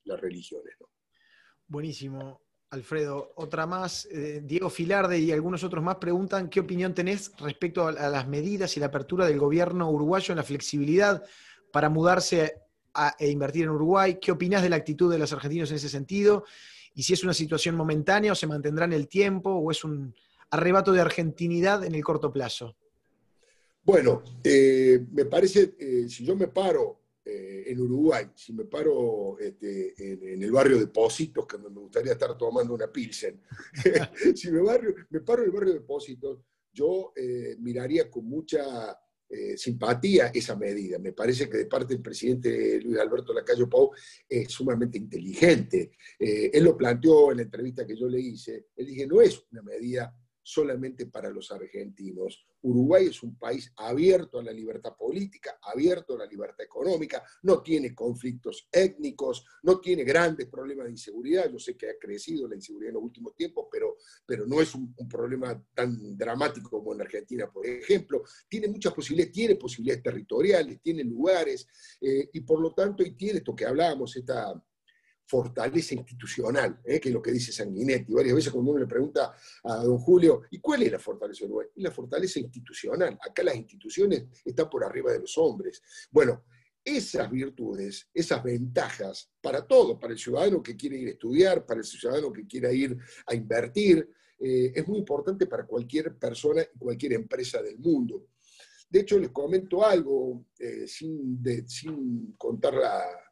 [0.05, 0.75] las, religiones.
[1.67, 2.41] Buenísimo.
[2.71, 4.07] Alfredo, otra más.
[4.11, 8.77] Eh, Diego Filarde y algunos otros más preguntan qué opinión tenés respecto a, las medidas
[8.77, 11.23] y la apertura del gobierno uruguayo en la flexibilidad
[11.71, 12.61] para mudarse
[13.17, 14.19] e invertir en Uruguay.
[14.21, 16.45] ¿Qué opinás de la actitud de los argentinos en ese sentido?
[16.93, 20.13] Y si es una situación momentánea o se mantendrá en el tiempo o es un
[20.51, 22.75] arrebato de argentinidad en el corto plazo.
[23.83, 26.98] Bueno, eh, me parece, eh, si yo me paro
[27.29, 32.13] eh, en Uruguay, si me paro este, en, el barrio de Pósitos, que me gustaría
[32.13, 33.41] estar tomando una pilsen,
[34.35, 34.61] si me,
[35.09, 36.39] me paro en el barrio de Pósitos,
[36.73, 38.99] yo eh, miraría con mucha
[39.29, 40.97] eh, simpatía esa medida.
[40.97, 43.91] Me parece que de parte del presidente Luis Alberto Lacayo Pou
[44.27, 45.91] es sumamente inteligente.
[46.17, 48.69] él lo planteó en la entrevista que yo le hice.
[48.75, 50.15] Él dije, no es una medida
[50.49, 52.43] solamente para los argentinos.
[52.63, 57.61] Uruguay es un país abierto a la libertad política, abierto a la libertad económica, no
[57.61, 61.51] tiene conflictos étnicos, no tiene grandes problemas de inseguridad.
[61.51, 64.73] Yo sé que ha crecido la inseguridad en los últimos tiempos, pero, pero no es
[64.73, 68.23] un, problema tan dramático como en Argentina, por ejemplo.
[68.47, 71.67] Tiene muchas posibilidades, tiene posibilidades territoriales, tiene lugares,
[72.01, 74.53] eh, y por lo tanto, y tiene esto que hablábamos, esta
[75.29, 76.99] fortaleza institucional, ¿eh?
[76.99, 78.13] que es lo que dice Sanguinetti.
[78.13, 81.45] Varias veces cuando uno le pregunta a don Julio, ¿y cuál es la fortaleza de
[81.45, 81.67] Uruguay?
[81.75, 83.17] La fortaleza institucional.
[83.21, 85.83] Acá las instituciones están por arriba de los hombres.
[86.09, 86.45] Bueno,
[86.83, 91.81] esas virtudes, esas ventajas para todo, para el ciudadano que quiere ir a estudiar, para
[91.81, 92.97] el ciudadano que quiera ir
[93.27, 98.29] a invertir, eh, es muy importante para cualquier persona y cualquier empresa del mundo.
[98.89, 103.28] De hecho, les comento algo, eh, sin, sin contar la,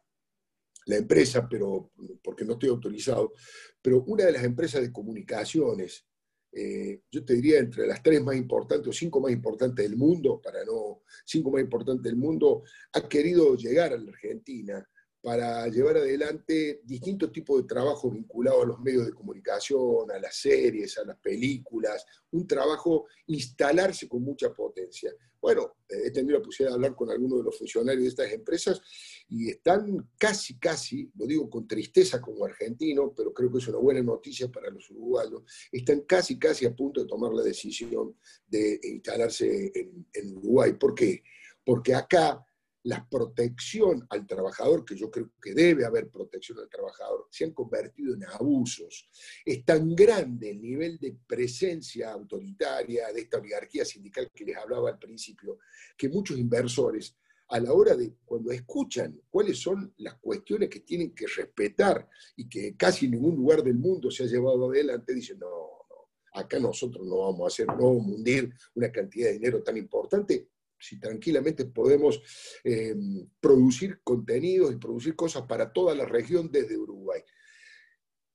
[0.88, 1.92] la empresa, pero
[2.22, 3.34] porque no estoy autorizado,
[3.80, 6.06] pero una de las empresas de comunicaciones,
[6.50, 10.40] eh, yo te diría entre las tres más importantes o cinco más importantes del mundo,
[10.42, 12.62] para no, cinco más importantes del mundo,
[12.94, 14.88] ha querido llegar a la Argentina
[15.20, 20.36] para llevar adelante distintos tipos de trabajo vinculados a los medios de comunicación, a las
[20.36, 25.12] series, a las películas, un trabajo, instalarse con mucha potencia.
[25.40, 28.80] Bueno, he tenido la posibilidad de hablar con algunos de los funcionarios de estas empresas
[29.28, 33.78] y están casi, casi, lo digo con tristeza como argentino, pero creo que es una
[33.78, 38.16] buena noticia para los uruguayos, están casi, casi a punto de tomar la decisión
[38.46, 40.72] de instalarse en, en Uruguay.
[40.72, 41.22] ¿Por qué?
[41.64, 42.44] Porque acá
[42.84, 47.52] la protección al trabajador, que yo creo que debe haber protección al trabajador, se han
[47.52, 49.10] convertido en abusos.
[49.44, 54.90] Es tan grande el nivel de presencia autoritaria de esta oligarquía sindical que les hablaba
[54.90, 55.58] al principio,
[55.96, 57.16] que muchos inversores,
[57.50, 62.06] a la hora de cuando escuchan cuáles son las cuestiones que tienen que respetar
[62.36, 66.40] y que casi en ningún lugar del mundo se ha llevado adelante, dicen, no, no,
[66.40, 69.78] acá nosotros no vamos a hacer, no vamos a hundir una cantidad de dinero tan
[69.78, 70.48] importante
[70.78, 72.20] si tranquilamente podemos
[72.64, 72.94] eh,
[73.40, 77.20] producir contenidos y producir cosas para toda la región desde Uruguay.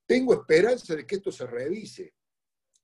[0.06, 2.14] Tengo esperanza de que esto se revise.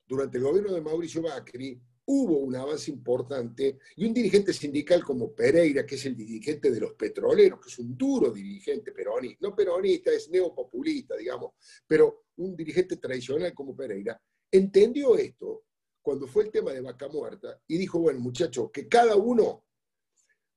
[0.08, 1.80] Durante el gobierno de Mauricio Macri
[2.12, 6.80] hubo un avance importante y un dirigente sindical como Pereira, que es el dirigente de
[6.80, 11.52] los petroleros, que es un duro dirigente peronista, no peronista, es neopopulista, digamos,
[11.86, 14.20] pero un dirigente tradicional como Pereira,
[14.52, 15.66] entendió esto
[16.02, 19.66] cuando fue el tema de vaca muerta y dijo, bueno, muchachos, que cada uno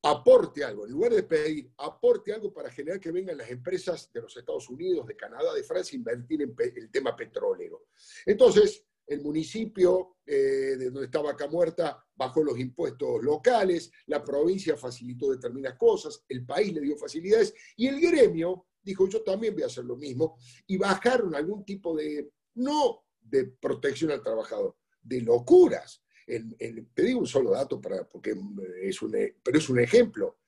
[0.05, 4.23] aporte algo, en lugar de pedir, aporte algo para generar que vengan las empresas de
[4.23, 7.86] los Estados Unidos, de Canadá, de Francia, a invertir en el tema petrolero.
[8.27, 14.77] Entonces, el municipio eh, de donde está Vaca Muerta bajó los impuestos locales, la provincia
[14.77, 19.62] facilitó determinadas cosas, el país le dio facilidades y el gremio dijo, yo también voy
[19.62, 20.36] a hacer lo mismo,
[20.66, 26.02] y bajaron algún tipo de, no de protección al trabajador, de locuras.
[26.26, 28.34] digo un solo dato, para, porque
[28.82, 29.12] es un,
[29.42, 30.38] pero es un ejemplo.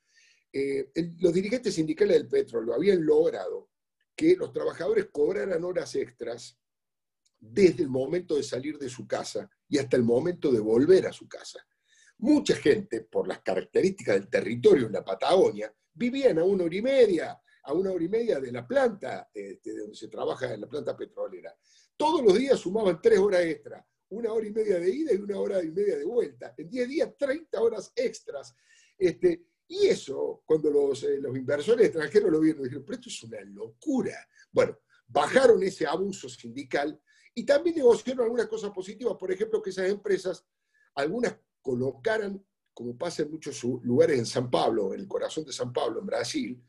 [0.53, 3.71] Eh, los dirigentes sindicales del petróleo habían logrado
[4.15, 6.59] que los trabajadores cobraran horas extras
[7.41, 11.13] desde el momento de salir de su casa y hasta el momento de volver a
[11.13, 11.67] su casa.
[12.19, 16.83] Mucha gente, por las características del territorio en la Patagonia, vivían a una hora y
[16.83, 20.61] media, a una hora y media de la planta, este, de donde se trabaja en
[20.61, 21.55] la planta petrolera.
[21.97, 25.39] Todos los días sumaban tres horas extra una hora y media de ida y una
[25.39, 26.55] hora y media de vuelta.
[26.57, 28.55] En 10 días, 30 horas extras.
[28.97, 33.23] Este, y eso, cuando los, eh, los inversores extranjeros lo vieron, dijeron, pero esto es
[33.25, 34.17] una locura.
[34.53, 37.01] Bueno, bajaron ese abuso sindical
[37.35, 39.17] y también negociaron algunas cosas positivas.
[39.19, 40.47] Por ejemplo, que esas empresas,
[40.95, 45.73] algunas colocaran, como pasa en muchos lugares en San Pablo, en el corazón de San
[45.73, 46.63] Pablo, en Brasil,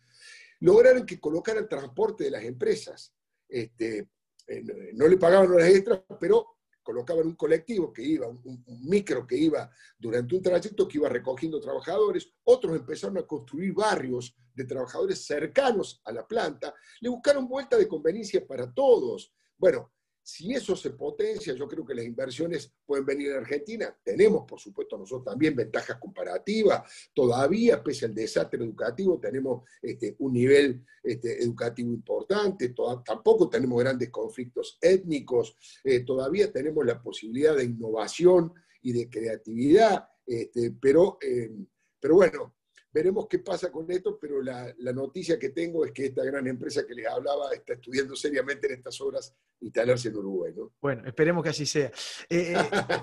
[0.61, 3.13] lograron que colocaran transporte de las empresas.
[3.47, 4.09] Este,
[4.47, 4.63] eh,
[4.93, 6.54] no le pagaban horas extras, pero
[6.85, 11.59] colocaban un colectivo que iba, un, micro que iba durante un trayecto que iba recogiendo
[11.59, 17.75] trabajadores, otros empezaron a construir barrios de trabajadores cercanos a la planta, le buscaron vuelta
[17.75, 19.33] de conveniencia para todos.
[19.57, 19.94] Bueno,
[20.27, 23.95] si eso se potencia, yo creo que las inversiones pueden venir a Argentina.
[24.03, 26.81] Tenemos, por supuesto, nosotros también ventajas comparativas.
[27.13, 32.73] Todavía, pese al desastre educativo, tenemos este, un nivel este, educativo importante.
[33.05, 35.55] tampoco tenemos grandes conflictos étnicos.
[35.83, 40.09] Eh, todavía tenemos la posibilidad de innovación y de creatividad.
[40.25, 41.51] Este, pero, eh,
[41.99, 42.55] pero bueno,
[42.95, 46.87] Veremos qué pasa con esto, pero la, noticia que tengo es que esta gran empresa
[46.87, 50.53] que les hablaba está estudiando seriamente en estas obras instalarse en Uruguay.
[50.55, 50.71] ¿no?
[50.81, 51.91] Bueno, esperemos que así sea.
[52.29, 52.55] Eh,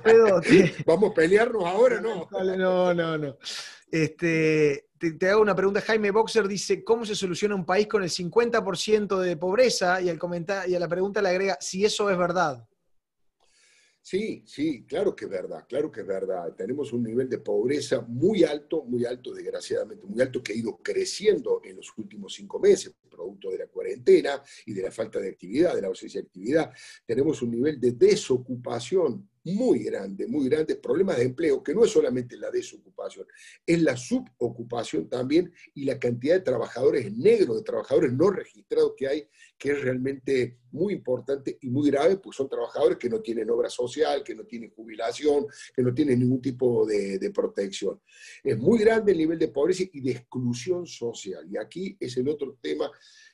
[0.07, 2.27] eh, ¿Vamos a pelearnos ahora no?
[2.57, 3.37] No, no, no.
[3.91, 5.83] Este, te, hago una pregunta.
[5.83, 10.01] Jaime Boxer dice, ¿cómo se soluciona un país con el 50% de pobreza?
[10.01, 10.19] Y, el
[10.69, 12.67] y a la pregunta le agrega, si eso es verdad.
[14.05, 16.53] Sí, sí, claro que es verdad, claro que es verdad.
[16.57, 20.77] Tenemos un nivel de pobreza muy alto, muy alto, desgraciadamente, muy alto, que ha ido
[20.83, 25.29] creciendo en los últimos cinco meses, producto de la cuarentena y de la falta de
[25.29, 26.73] actividad, de la ausencia de actividad.
[27.07, 31.91] Tenemos un nivel de desocupación muy grande, muy grande, problemas de empleo, que no es
[31.91, 33.27] solamente la desocupación,
[33.67, 39.09] es la subocupación también y la cantidad de trabajadores negros, de trabajadores no registrados que
[39.09, 39.29] hay,
[39.59, 43.69] que es realmente muy importante y muy grave, pues son trabajadores que no tienen obra
[43.69, 48.01] social, que no tienen jubilación, que no tienen ningún tipo de protección.
[48.43, 51.47] Es muy grande el nivel de pobreza y de exclusión social.
[51.51, 52.91] Y aquí es el otro tema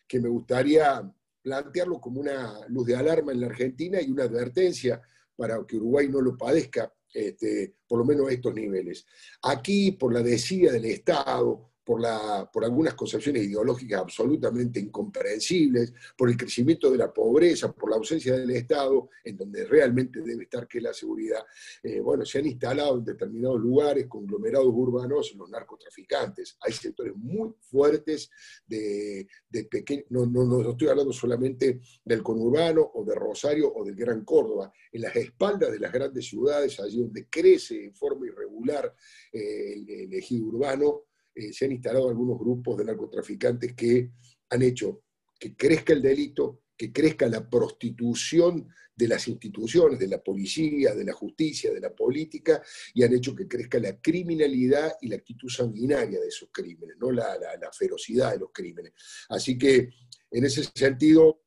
[0.07, 1.03] que me gustaría
[1.43, 5.01] plantearlo como una luz de alarma en la Argentina y una advertencia
[5.39, 9.07] para que Uruguay no lo padezca, este, por lo menos a estos niveles.
[9.43, 16.29] Aquí, por la desidia del Estado, por, la, por algunas concepciones ideológicas absolutamente incomprensibles, por
[16.29, 20.69] el crecimiento de la pobreza, por la ausencia del Estado, en donde realmente debe estar
[20.69, 21.43] que la seguridad,
[21.83, 26.59] eh, bueno, se han instalado en determinados lugares, conglomerados urbanos, los narcotraficantes.
[26.61, 28.29] Hay sectores muy fuertes
[28.67, 33.83] de, de pequeños, no, no, no, estoy hablando solamente del conurbano o de Rosario o
[33.83, 38.27] del Gran Córdoba, en las espaldas de las grandes ciudades, allí donde crece en forma
[38.27, 38.95] irregular
[39.33, 41.08] eh, el ejido urbano,
[41.39, 44.11] eh, se han instalado algunos grupos de narcotraficantes que
[44.51, 45.03] han hecho
[45.39, 51.05] que crezca el delito que crezca la prostitución de las instituciones, de la policía, de
[51.05, 52.63] la justicia, de la política,
[52.95, 57.11] y han hecho que crezca la criminalidad y la actitud sanguinaria de esos crímenes, no
[57.11, 57.37] la,
[57.77, 58.93] ferocidad de los crímenes.
[59.29, 59.91] Así que,
[60.31, 61.43] en ese sentido,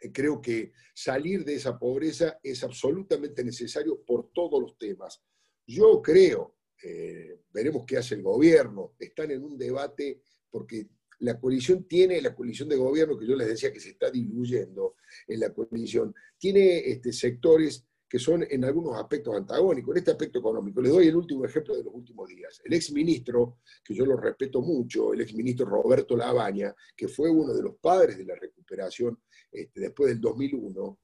[0.00, 5.22] eh, creo que salir de esa pobreza es absolutamente necesario por todos los temas.
[5.66, 10.20] Yo creo, eh, veremos qué hace el gobierno, están en un debate
[10.50, 10.88] porque
[11.20, 14.96] la coalición tiene, la coalición de gobierno que yo les decía que se está diluyendo
[15.26, 19.92] en la coalición, tiene este, sectores que son en algunos aspectos antagónicos.
[19.92, 22.60] En este aspecto económico, les doy el último ejemplo de los últimos días.
[22.64, 27.62] El exministro, que yo lo respeto mucho, el exministro Roberto Labaña, que fue uno de
[27.62, 29.18] los padres de la recuperación
[29.50, 31.00] este, después del 2001,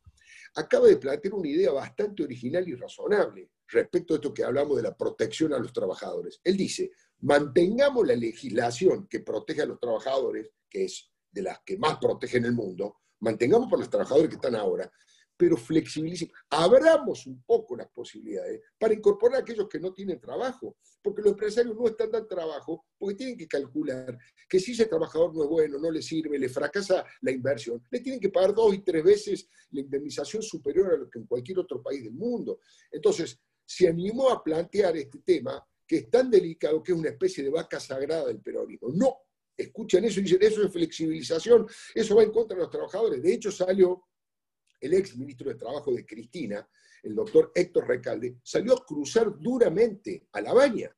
[0.55, 4.83] acaba de plantear una idea bastante original y razonable respecto a esto que hablamos de
[4.83, 6.41] la protección a los trabajadores.
[6.45, 6.91] Él dice,
[7.21, 12.45] mantengamos la legislación que protege a los trabajadores, que es de las que más protegen
[12.45, 14.91] el mundo, mantengamos por los trabajadores que están ahora,
[15.37, 20.77] pero flexibilicemos, abramos un poco las posibilidades para incorporar a aquellos que no tienen trabajo,
[21.03, 24.17] porque los empresarios no están dando trabajo, porque tienen que calcular
[24.49, 28.01] que si ese trabajador no es bueno, no le sirve, le fracasa la inversión, le
[28.01, 31.59] tienen que pagar dos y tres veces la indemnización superior a lo que en cualquier
[31.59, 32.61] otro país del mundo.
[32.91, 33.41] Entonces,
[33.75, 37.51] se animó a plantear este tema que es tan delicado que es una especie de
[37.51, 38.91] vaca sagrada del peronismo.
[38.93, 39.17] No,
[39.57, 43.23] escuchan eso y dicen, eso es flexibilización, eso va en contra de los trabajadores.
[43.23, 44.05] De hecho, salió
[44.79, 46.69] el ex ministro de Trabajo de Cristina,
[47.03, 50.95] el doctor Héctor Recalde, salió a cruzar duramente a la baña.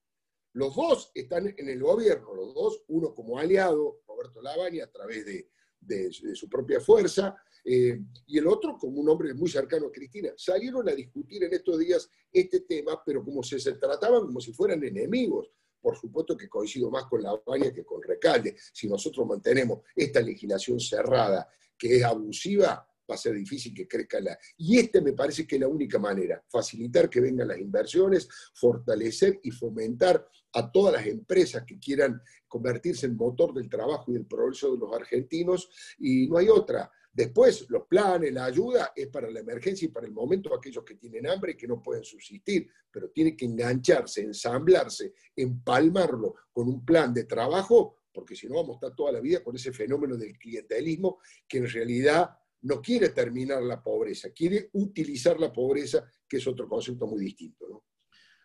[0.55, 5.25] Los dos están en el gobierno, los dos, uno como aliado, Roberto Labaña, a través
[5.25, 5.49] de,
[5.81, 10.31] de su propia fuerza, eh, y el otro como un hombre muy cercano a Cristina.
[10.37, 14.53] Salieron a discutir en estos días este tema, pero como si se trataban como si
[14.53, 15.51] fueran enemigos.
[15.81, 18.57] Por supuesto que coincido más con la baña que con Recalde.
[18.73, 24.21] Si nosotros mantenemos esta legislación cerrada, que es abusiva, va a ser difícil que crezca
[24.21, 24.39] la...
[24.57, 29.41] Y este me parece que es la única manera, facilitar que vengan las inversiones, fortalecer
[29.43, 34.27] y fomentar a todas las empresas que quieran convertirse en motor del trabajo y del
[34.27, 35.69] progreso de los argentinos,
[35.99, 36.91] y no hay otra.
[37.15, 40.97] Después, los planes, la ayuda es para la emergencia y para el momento aquellos que
[40.97, 46.85] tienen hambre y que no pueden subsistir, pero tiene que engancharse, ensamblarse, empalmarlo con un
[46.85, 50.17] plan de trabajo, porque si no vamos a estar toda la vida con ese fenómeno
[50.17, 52.31] del clientelismo que en realidad
[52.63, 57.69] no quiere terminar la pobreza, quiere utilizar la pobreza, que es otro concepto muy distinto.
[57.69, 57.85] ¿no?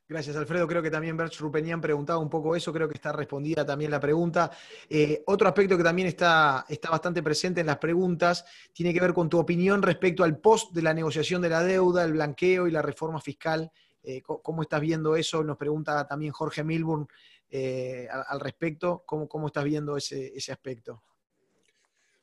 [0.09, 0.67] Gracias, Alfredo.
[0.67, 3.99] Creo que también Bert Rupenian preguntaba un poco eso, creo que está respondida también la
[3.99, 4.49] pregunta.
[4.89, 9.13] Eh, otro aspecto que también está, está bastante presente en las preguntas tiene que ver
[9.13, 12.71] con tu opinión respecto al post de la negociación de la deuda, el blanqueo y
[12.71, 13.71] la reforma fiscal.
[14.01, 15.43] Eh, ¿Cómo estás viendo eso?
[15.43, 17.07] Nos pregunta también Jorge Milburn
[17.47, 19.03] eh, al, respecto.
[19.05, 21.03] ¿Cómo, ¿Cómo, estás viendo ese, ese aspecto?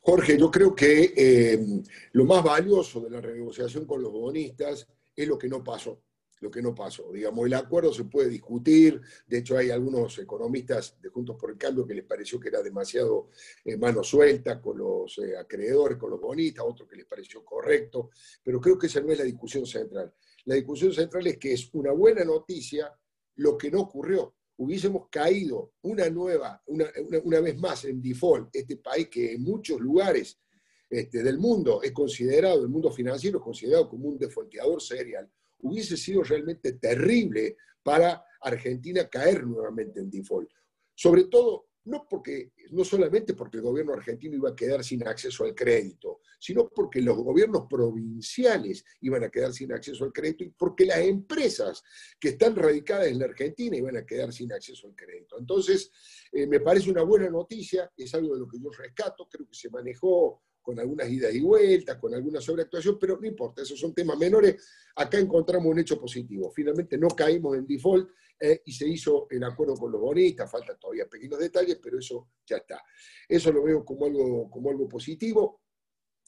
[0.00, 5.38] Jorge, yo creo que lo más valioso de la renegociación con los bonistas es lo
[5.38, 6.00] que no pasó
[6.40, 7.10] lo que no pasó.
[7.12, 11.58] Digamos, el acuerdo se puede discutir, de hecho hay algunos economistas de Juntos por el
[11.58, 13.30] Cambio que les pareció que era demasiado
[13.64, 18.10] eh, mano suelta con los eh, acreedores, con los bonistas, otros que les pareció correcto,
[18.42, 20.12] pero creo que esa no es la discusión central.
[20.44, 22.92] La discusión central es que es una buena noticia
[23.36, 24.34] lo que no ocurrió.
[24.58, 26.86] Hubiésemos caído una nueva, una,
[27.24, 30.38] una, vez más en default, este país que en muchos lugares
[30.88, 35.96] este, del mundo es considerado, el mundo financiero es considerado como un defaulteador serial hubiese
[35.96, 40.50] sido realmente terrible para Argentina caer nuevamente en default.
[40.94, 45.44] Sobre todo, no, porque, no solamente porque el gobierno argentino iba a quedar sin acceso
[45.44, 50.50] al crédito, sino porque los gobiernos provinciales iban a quedar sin acceso al crédito y
[50.50, 51.82] porque las empresas
[52.18, 55.38] que están radicadas en la Argentina iban a quedar sin acceso al crédito.
[55.38, 55.92] Entonces,
[56.32, 59.54] eh, me parece una buena noticia, es algo de lo que yo rescato, creo que
[59.54, 63.94] se manejó con algunas idas y vueltas, con alguna sobreactuación, pero no importa, esos son
[63.94, 64.56] temas menores.
[64.96, 66.50] Acá encontramos un hecho positivo.
[66.50, 68.10] Finalmente no caímos en default
[68.40, 72.30] eh, y se hizo el acuerdo con los bonistas, faltan todavía pequeños detalles, pero eso
[72.44, 72.82] ya está.
[73.28, 75.60] Eso lo veo como algo, como algo positivo.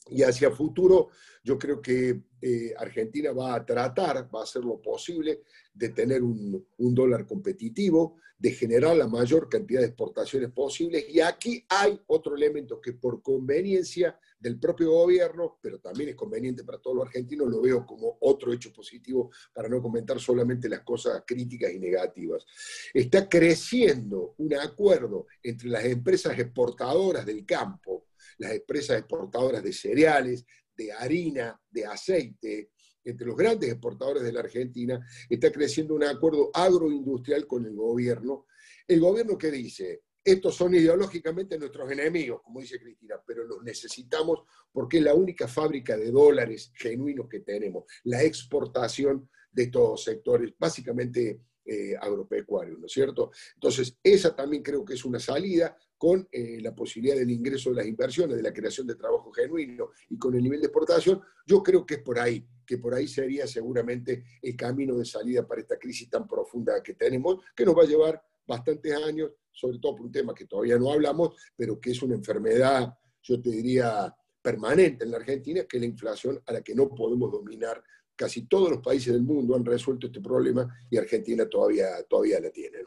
[0.09, 1.09] Y hacia futuro,
[1.43, 5.41] yo creo que eh, Argentina va a tratar, va a hacer lo posible
[5.73, 11.05] de tener un, un, dólar competitivo, de generar la mayor cantidad de exportaciones posibles.
[11.09, 16.63] Y aquí hay otro elemento que por conveniencia del propio gobierno, pero también es conveniente
[16.63, 20.81] para todos los argentinos, lo veo como otro hecho positivo para no comentar solamente las
[20.81, 22.45] cosas críticas y negativas.
[22.93, 28.07] Está creciendo un acuerdo entre las empresas exportadoras del campo,
[28.37, 30.45] las empresas exportadoras de cereales,
[30.75, 32.71] de harina, de aceite,
[33.03, 38.45] entre los grandes exportadores de la Argentina, está creciendo un acuerdo agroindustrial con el gobierno.
[38.87, 44.41] El gobierno que dice, estos son ideológicamente nuestros enemigos, como dice Cristina, pero los necesitamos
[44.71, 50.53] porque es la única fábrica de dólares genuinos que tenemos, la exportación de todos sectores,
[50.57, 53.31] básicamente eh, agropecuarios, ¿no es cierto?
[53.53, 57.75] Entonces, esa también creo que es una salida con eh, la posibilidad del ingreso de
[57.75, 61.61] las inversiones, de la creación de trabajo genuino y con el nivel de exportación, yo
[61.61, 65.61] creo que es por ahí, que por ahí sería seguramente el camino de salida para
[65.61, 69.95] esta crisis tan profunda que tenemos, que nos va a llevar bastantes años, sobre todo
[69.95, 74.13] por un tema que todavía no hablamos, pero que es una enfermedad, yo te diría,
[74.41, 77.81] permanente en la Argentina, que es la inflación a la que no podemos dominar.
[78.15, 82.49] Casi todos los países del mundo han resuelto este problema y Argentina todavía, todavía la
[82.49, 82.79] tiene.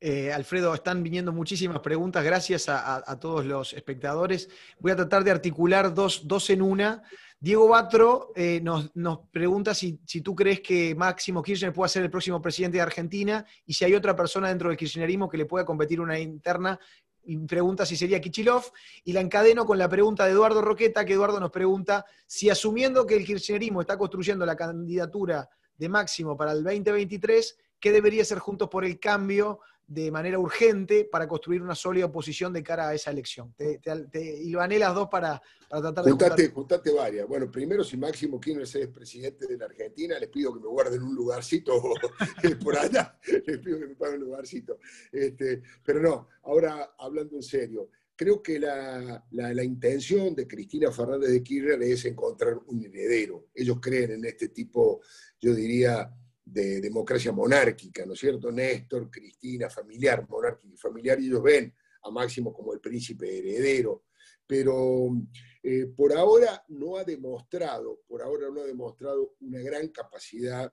[0.00, 4.48] Eh, Alfredo, están viniendo muchísimas preguntas, gracias a, todos los espectadores.
[4.78, 7.02] Voy a tratar de articular dos, dos en una.
[7.38, 8.90] Diego Batro eh, nos,
[9.30, 13.74] pregunta si, tú crees que Máximo Kirchner pueda ser el próximo presidente de Argentina y
[13.74, 16.78] si hay otra persona dentro del kirchnerismo que le pueda competir una interna.
[17.26, 18.64] Y pregunta si sería Kichilov.
[19.04, 23.06] Y la encadeno con la pregunta de Eduardo Roqueta, que Eduardo nos pregunta si asumiendo
[23.06, 28.38] que el kirchnerismo está construyendo la candidatura de Máximo para el 2023, ¿qué debería ser
[28.38, 32.94] Juntos por el Cambio de manera urgente para construir una sólida oposición de cara a
[32.94, 33.52] esa elección.
[33.54, 34.44] Te, te,
[34.78, 36.48] las dos para, tratar de...
[36.48, 37.28] Juntate, varias.
[37.28, 41.02] Bueno, primero, si Máximo Kirchner es presidente de la Argentina, les pido que me guarden
[41.02, 41.80] un lugarcito
[42.62, 43.18] por allá.
[43.46, 44.78] Les pido que me paguen un lugarcito.
[45.12, 51.30] Este, pero no, ahora hablando en serio, creo que la, la, intención de Cristina Fernández
[51.30, 53.48] de Kirchner es encontrar un heredero.
[53.54, 55.00] Ellos creen en este tipo,
[55.40, 56.10] yo diría,
[56.44, 58.52] de democracia monárquica, ¿no es cierto?
[58.52, 64.04] Néstor, Cristina, familiar, monárquico y familiar, y ellos ven a Máximo como el príncipe heredero,
[64.46, 65.08] pero
[65.62, 70.70] eh, por ahora no ha demostrado, por ahora no ha demostrado una gran capacidad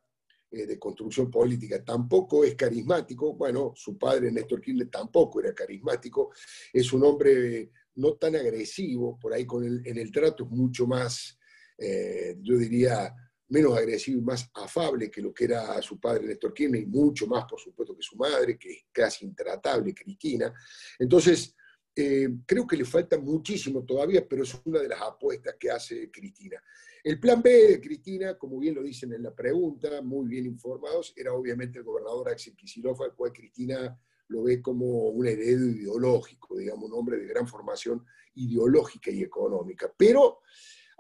[0.52, 1.82] eh, de construcción política.
[1.82, 6.34] Tampoco es carismático, bueno, su padre Néstor Kirchner tampoco era carismático,
[6.74, 10.86] es un hombre no tan agresivo, por ahí con el, en el trato es mucho
[10.86, 11.40] más,
[11.78, 13.16] eh, yo diría,
[13.52, 17.28] menos agresivo y más afable que lo que era su padre Néstor Kirchner, y mucho
[17.28, 20.54] más, por supuesto, que su madre, que es casi intratable, Cristina.
[20.98, 21.56] Entonces,
[21.94, 26.10] eh, creo que le falta muchísimo todavía, pero es una de las apuestas que hace
[26.10, 26.64] Cristina.
[27.04, 31.14] El plan B de Cristina, como bien lo dicen en la pregunta, muy bien informados,
[31.18, 34.00] era obviamente el gobernador Axel Kicillof, al cual Cristina
[34.30, 38.06] lo ve como un heredo ideológico, digamos, un hombre de gran formación
[38.36, 39.94] ideológica y económica.
[39.98, 40.40] Pero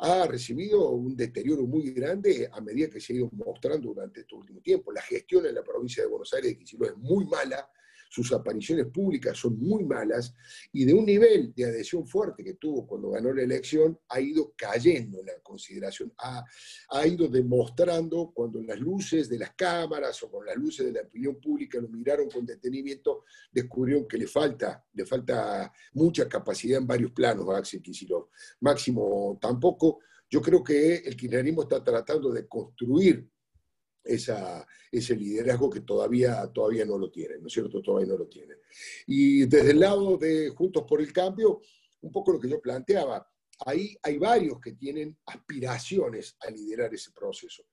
[0.03, 4.33] ha recibido un deterioro muy grande a medida que se ha ido mostrando durante este
[4.33, 4.91] último tiempo.
[4.91, 7.69] La gestión en la provincia de Buenos Aires de es muy mala,
[8.11, 10.35] sus apariciones públicas son muy malas
[10.73, 14.53] y de un nivel de adhesión fuerte que tuvo cuando ganó la elección ha ido
[14.57, 16.43] cayendo la consideración, ha,
[16.89, 21.07] ha ido demostrando cuando las luces de las cámaras o con las luces de la
[21.07, 26.87] opinión pública lo miraron con detenimiento, descubrieron que le falta, le falta mucha capacidad en
[26.87, 28.27] varios planos Axel Kicillof.
[28.59, 29.99] Máximo tampoco.
[30.29, 33.25] Yo creo que el kirchnerismo está tratando de construir
[34.03, 37.81] esa, ese liderazgo que todavía, todavía no lo tienen, ¿no es cierto?
[37.81, 38.57] Todavía no lo tienen.
[39.07, 41.61] Y desde el lado de Juntos por el Cambio,
[42.01, 43.27] un poco lo que yo planteaba,
[43.65, 47.63] ahí hay varios que tienen aspiraciones a liderar ese proceso.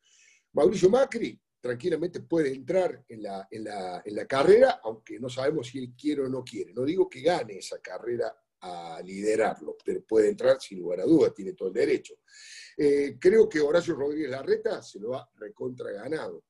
[0.53, 5.69] Mauricio Macri tranquilamente puede entrar en la, en la, en la carrera, aunque no sabemos
[5.69, 6.73] si él quiere o no quiere.
[6.73, 11.35] No digo que gane esa carrera a liderarlo, pero puede entrar sin lugar a dudas,
[11.35, 12.15] tiene todo el derecho.
[12.81, 16.45] Eh, creo que Horacio Rodríguez Larreta se lo ha recontra ganado.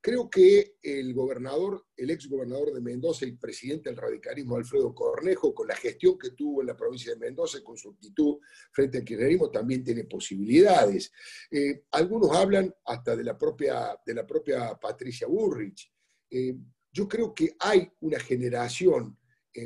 [0.00, 5.52] Creo que el gobernador, el ex gobernador de Mendoza y presidente del radicalismo, Alfredo Cornejo,
[5.52, 8.38] con la gestión que tuvo en la provincia de Mendoza y con su actitud
[8.70, 11.10] frente al kirchnerismo, también tiene posibilidades.
[11.50, 15.92] Eh, algunos hablan hasta de la propia, de la propia Patricia Burrich.
[16.30, 16.54] Eh,
[16.92, 19.18] yo creo que hay una generación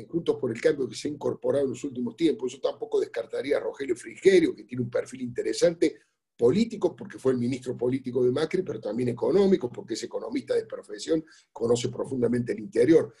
[0.07, 2.53] Juntos por el Cambio que se ha incorporado en los últimos tiempos.
[2.53, 5.99] Yo tampoco descartaría a Rogelio Frigerio, que tiene un perfil interesante
[6.37, 10.65] político, porque fue el ministro político de Macri, pero también económico, porque es economista de
[10.65, 13.13] profesión, conoce profundamente el interior.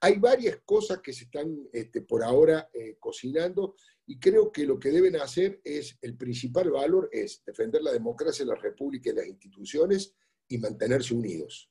[0.00, 4.78] Hay varias cosas que se están este, por ahora eh, cocinando y creo que lo
[4.78, 9.26] que deben hacer es, el principal valor es defender la democracia, la república y las
[9.26, 10.14] instituciones
[10.48, 11.70] y mantenerse unidos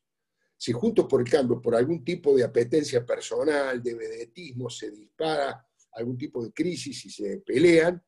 [0.58, 5.66] si juntos por el cambio, por algún tipo de apetencia personal, de vedetismo, se dispara
[5.94, 8.02] algún tipo de crisis y se pelean,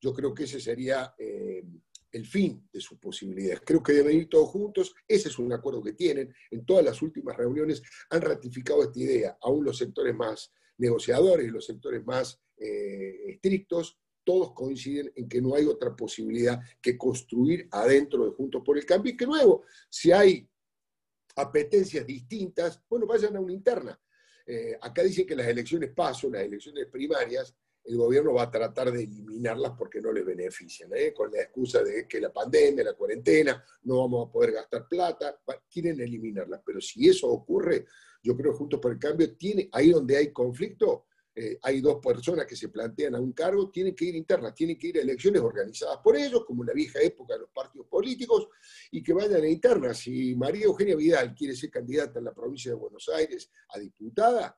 [0.00, 1.64] yo creo que ese sería eh,
[2.12, 3.62] el fin de sus posibilidades.
[3.64, 6.34] Creo que deben ir todos juntos, ese es un acuerdo que tienen.
[6.50, 11.66] En todas las últimas reuniones han ratificado esta idea, aún los sectores más negociadores, los
[11.66, 18.24] sectores más eh, estrictos, todos coinciden en que no hay otra posibilidad que construir adentro
[18.24, 20.48] de Juntos por el Cambio y que luego, si hay
[21.36, 24.00] apetencias distintas, bueno, vayan a una interna.
[24.46, 27.54] Eh, acá dicen que las elecciones paso, las elecciones primarias,
[27.84, 31.12] el gobierno va a tratar de eliminarlas porque no les benefician, ¿eh?
[31.12, 35.38] con la excusa de que la pandemia, la cuarentena, no vamos a poder gastar plata,
[35.70, 36.62] quieren eliminarlas.
[36.64, 37.84] Pero si eso ocurre,
[38.22, 41.03] yo creo que Juntos por el Cambio tiene, ahí donde hay conflicto,
[41.36, 44.78] eh, hay dos personas que se plantean a un cargo, tienen que ir internas, tienen
[44.78, 47.88] que ir a elecciones organizadas por ellos, como en la vieja época de los partidos
[47.88, 48.48] políticos,
[48.92, 49.98] y que vayan a internas.
[49.98, 54.56] Si María Eugenia Vidal quiere ser candidata en la provincia de Buenos Aires a diputada,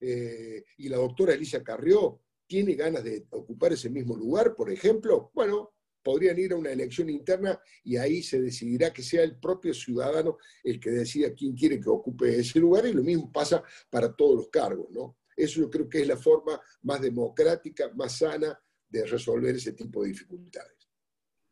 [0.00, 5.30] eh, y la doctora Elisa Carrió tiene ganas de ocupar ese mismo lugar, por ejemplo,
[5.34, 9.74] bueno, podrían ir a una elección interna y ahí se decidirá que sea el propio
[9.74, 14.14] ciudadano el que decida quién quiere que ocupe ese lugar y lo mismo pasa para
[14.14, 15.18] todos los cargos, ¿no?
[15.38, 18.58] Eso yo creo que es la forma más democrática, más sana
[18.88, 20.88] de resolver ese tipo de dificultades.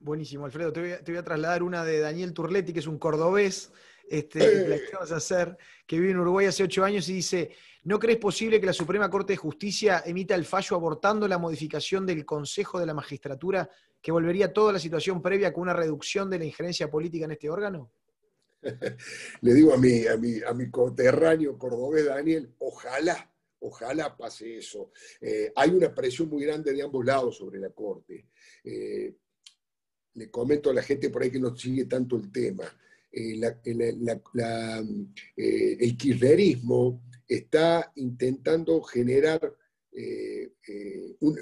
[0.01, 0.73] Buenísimo, Alfredo.
[0.73, 3.71] Te voy, a, trasladar una de Daniel Turletti, que es un cordobés,
[4.09, 5.57] este, que a hacer,
[5.87, 7.51] que vive en Uruguay hace ocho años y dice,
[7.85, 12.05] ¿no crees posible que la Suprema Corte de Justicia emita el fallo abortando la modificación
[12.05, 13.71] del Consejo de la Magistratura
[14.03, 17.49] que volvería toda la situación previa con una reducción de la injerencia política en este
[17.49, 17.93] órgano?
[19.41, 23.33] Le digo a mi, a mi, a mi coterráneo cordobés Daniel, ojalá,
[23.67, 24.93] Ojalá pase eso.
[25.21, 28.29] Eh, hay una presión muy grande de ambos lados sobre la Corte.
[28.63, 29.13] Eh,
[30.15, 32.65] le comento a la gente por ahí que no sigue tanto el tema.
[33.11, 33.41] Eh,
[35.37, 39.53] el kirchnerismo está intentando generar,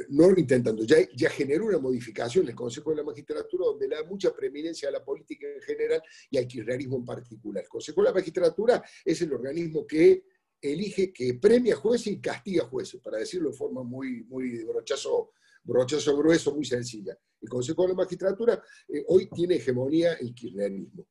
[0.09, 4.05] no intentando, ya, ya generó una modificación del Consejo de la Magistratura donde le da
[4.05, 7.65] mucha preeminencia a la política en general y al kirchnerismo en particular.
[7.65, 10.25] El Consejo de la Magistratura es el organismo que
[10.73, 15.33] elige que premia jueces y castiga jueces, para decirlo de forma muy, muy brochazo,
[15.63, 17.17] brochazo grueso, muy sencilla.
[17.41, 21.09] El Consejo de la Magistratura eh, hoy tiene hegemonía el kirchnerismo,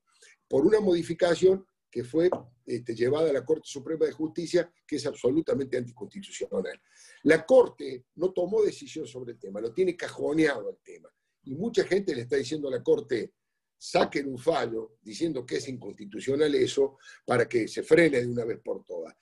[0.48, 2.28] por una modificación que fue
[2.66, 6.82] este, llevada a la Corte Suprema de Justicia, que es absolutamente anticonstitucional.
[7.24, 11.10] La Corte no tomó decisión sobre el tema, lo tiene cajoneado el tema.
[11.44, 13.34] Y mucha gente le está diciendo a la Corte,
[13.78, 18.60] saquen un fallo diciendo que es inconstitucional eso para que se frene de una vez
[18.64, 19.14] por todas.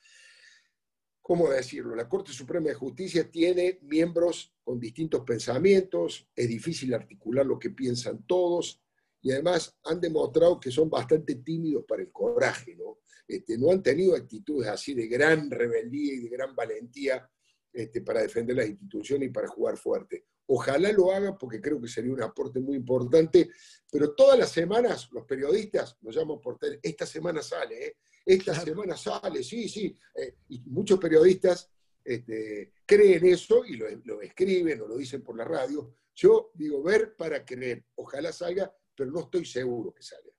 [1.22, 1.94] ¿Cómo decirlo?
[1.94, 7.70] La Corte Suprema de Justicia tiene miembros con distintos pensamientos, es difícil articular lo que
[7.70, 8.82] piensan todos
[9.22, 12.98] y además han demostrado que son bastante tímidos para el coraje, ¿no?
[13.26, 17.30] Este, no han tenido actitudes así de gran rebeldía y de gran valentía
[17.72, 20.26] este, para defender las instituciones y para jugar fuerte.
[20.46, 23.50] Ojalá lo hagan porque creo que sería un aporte muy importante,
[23.90, 27.96] pero todas las semanas los periodistas nos llaman por teléfono, esta semana sale, ¿eh?
[28.24, 31.70] esta semana sale, sí, sí, eh, y muchos periodistas
[32.04, 35.94] este, creen eso y lo, escriben o lo dicen por la radio.
[36.14, 40.30] Yo digo, ver para creer, ojalá salga, pero no estoy seguro que salga.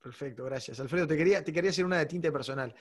[0.00, 0.80] Perfecto, gracias.
[0.80, 2.74] Alfredo, te quería, te quería hacer una de tinte personal.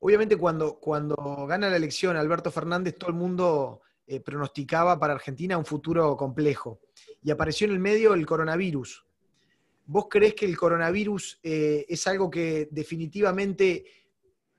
[0.00, 1.14] Obviamente cuando, cuando
[1.46, 3.82] gana la elección Alberto Fernández, todo el mundo
[4.12, 6.80] eh, pronosticaba para Argentina un futuro complejo.
[7.22, 9.06] Y apareció en el medio el coronavirus.
[9.86, 13.84] ¿Vos crees que el coronavirus eh, es algo que definitivamente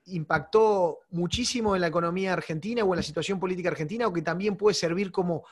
[0.06, 4.56] impactó muchísimo en la economía argentina o en la situación política argentina o que también
[4.56, 5.44] puede servir como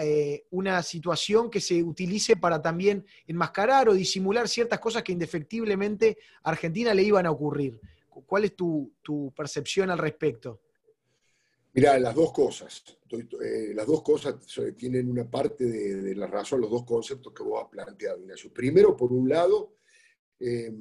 [0.00, 6.18] eh, una situación que se utilice para también enmascarar o disimular ciertas cosas que indefectiblemente
[6.42, 7.80] a Argentina le iban a ocurrir?
[8.26, 10.60] ¿Cuál es tu percepción al respecto?
[11.74, 12.82] Mira, las dos cosas.
[13.10, 14.36] Eh, las dos cosas
[14.76, 18.52] tienen una parte de, la razón, los dos conceptos que vos has planteado, Ignacio.
[18.52, 19.76] Primero, por un lado,
[20.40, 20.72] eh,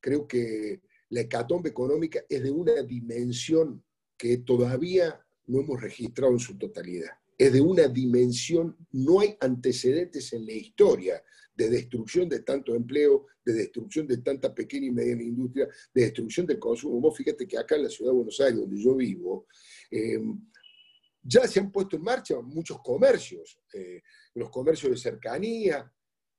[0.00, 3.84] creo que la hecatombe económica es de una dimensión
[4.16, 7.10] que todavía no hemos registrado en su totalidad.
[7.38, 11.22] Es de una dimensión, no hay antecedentes en la historia
[11.54, 16.46] de destrucción de tanto empleo, de destrucción de tanta pequeña y mediana industria, de destrucción
[16.46, 17.00] del consumo.
[17.00, 19.46] Vos fíjate que acá en la ciudad de Buenos Aires, donde yo vivo,
[19.90, 20.20] eh,
[21.22, 24.02] ya se han puesto en marcha muchos comercios, eh,
[24.34, 25.92] los comercios de cercanía,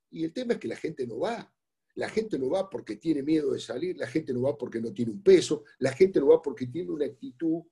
[0.10, 1.53] y el tema es que la gente no va.
[1.95, 4.94] La gente no va porque tiene miedo de salir, la gente no va porque no
[4.94, 7.64] tiene un peso, la gente no va porque tiene una actitud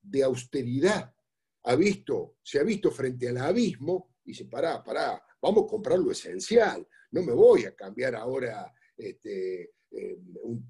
[0.00, 1.14] de austeridad.
[1.64, 5.98] Ha visto, se ha visto frente al abismo y dice, pará, pará, vamos a comprar
[5.98, 6.86] lo esencial.
[7.10, 10.18] No me voy a cambiar ahora, este, eh,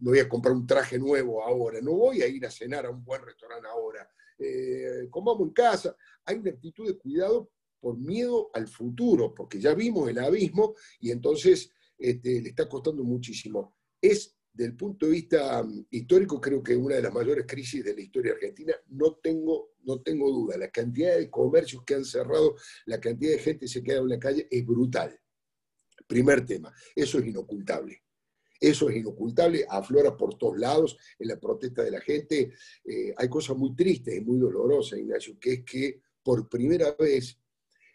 [0.00, 2.90] no voy a comprar un traje nuevo ahora, no voy a ir a cenar a
[2.90, 4.08] un buen restaurante ahora,
[4.38, 5.96] eh, comamos en casa.
[6.24, 7.50] Hay una actitud de cuidado
[7.80, 13.04] por miedo al futuro, porque ya vimos el abismo y entonces este, le está costando
[13.04, 13.76] muchísimo.
[14.00, 17.94] Es, del punto de vista um, histórico, creo que una de las mayores crisis de
[17.94, 20.56] la historia argentina, no tengo, no tengo duda.
[20.56, 22.54] La cantidad de comercios que han cerrado,
[22.86, 25.18] la cantidad de gente que se queda en la calle es brutal.
[26.06, 28.04] Primer tema, eso es inocultable
[28.64, 32.54] Eso es inocultable, aflora por todos lados en la protesta de la gente.
[32.82, 37.38] Eh, hay cosas muy tristes y muy dolorosas, Ignacio, que es que por primera vez,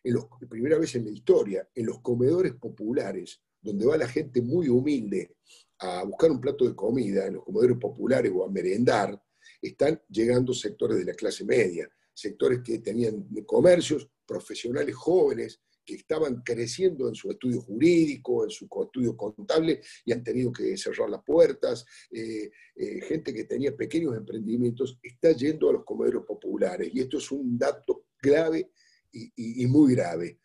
[0.03, 0.15] en
[0.47, 5.37] primera vez en la historia, en los comedores populares, donde va la gente muy humilde
[5.79, 9.19] a buscar un plato de comida, en los comedores populares o a merendar,
[9.59, 15.59] están llegando sectores de la clase media, sectores que tenían comercios, profesionales jóvenes,
[15.89, 20.77] que estaban creciendo en su estudio jurídico, en su estudio contable y han tenido que
[20.77, 21.83] cerrar las puertas.
[22.11, 27.17] Eh, eh, gente que tenía pequeños emprendimientos está yendo a los comederos populares y esto
[27.17, 28.71] es un dato grave
[29.11, 30.39] y, y muy grave.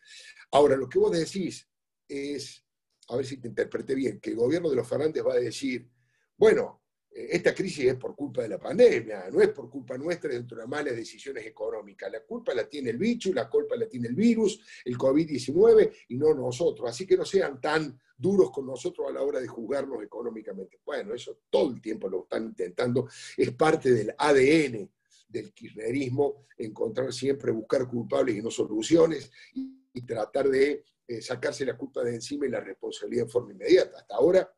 [0.51, 1.69] Ahora, lo que vos decís
[2.09, 2.65] es,
[3.09, 5.91] a ver si te interpreté bien, que el gobierno de los Fernández va a decir,
[6.39, 6.84] bueno,
[7.15, 10.67] esta crisis es por culpa de la pandemia, no es por culpa nuestra dentro de
[10.67, 12.11] malas decisiones económicas.
[12.11, 16.17] La culpa la tiene el bicho, la culpa la tiene el virus, el COVID-19 y
[16.17, 16.91] no nosotros.
[16.91, 20.81] Así que no sean tan duros con nosotros a la hora de juzgarnos económicamente.
[20.85, 23.09] Bueno, eso todo el tiempo lo están intentando.
[23.37, 24.91] Es parte del ADN
[25.29, 31.77] del kirchnerismo, encontrar siempre, buscar culpables y no soluciones y, tratar de eh, sacarse la
[31.77, 33.99] culpa de encima y la responsabilidad en forma inmediata.
[33.99, 34.53] Hasta ahora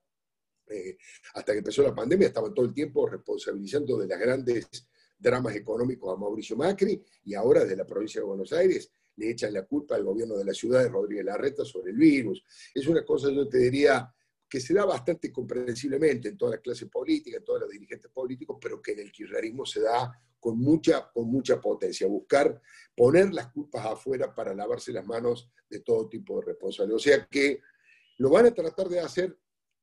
[0.69, 0.97] eh,
[1.35, 4.67] hasta que empezó la pandemia, estaban todo el tiempo responsabilizando de los grandes
[5.19, 9.53] dramas económicos a Mauricio Macri y ahora de la provincia de Buenos Aires le echan
[9.53, 12.45] la culpa al gobierno de la ciudad de Rodríguez Larreta sobre el virus.
[12.75, 14.13] Es una cosa, yo te diría,
[14.49, 18.59] que se da bastante comprensiblemente en toda la clase política, en todos los dirigentes políticos,
[18.61, 22.61] pero que en el kirchnerismo se da con mucha, con mucha potencia, buscar
[22.95, 26.97] poner las culpas afuera para lavarse las manos de todo tipo de responsabilidad.
[26.97, 27.61] O sea que
[28.19, 29.37] lo van a tratar de hacer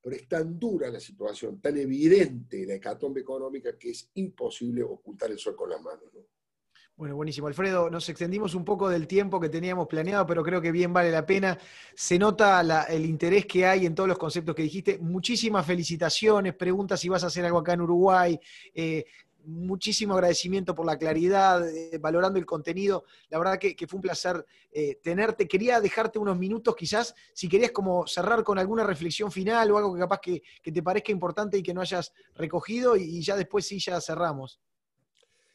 [0.03, 5.31] pero es tan dura la situación, tan evidente la hecatombe económica que es imposible ocultar
[5.31, 6.03] el sol con las manos.
[6.95, 7.47] Bueno, buenísimo.
[7.47, 11.09] Alfredo, nos extendimos un poco del tiempo que teníamos planeado, pero creo que bien vale
[11.09, 11.57] la pena.
[11.95, 14.99] Se nota el interés que hay en todos los conceptos que dijiste.
[14.99, 18.39] Muchísimas felicitaciones, preguntas si vas a hacer algo acá en Uruguay.
[18.75, 19.05] Eh,
[19.45, 23.05] muchísimo agradecimiento por la claridad, eh, valorando el contenido.
[23.29, 25.47] La verdad que, fue un placer eh, tenerte.
[25.47, 29.93] Quería dejarte unos minutos quizás, si querías como cerrar con alguna reflexión final o algo
[29.93, 33.79] que capaz que, te parezca importante y que no hayas recogido y, ya después sí
[33.79, 34.59] ya cerramos.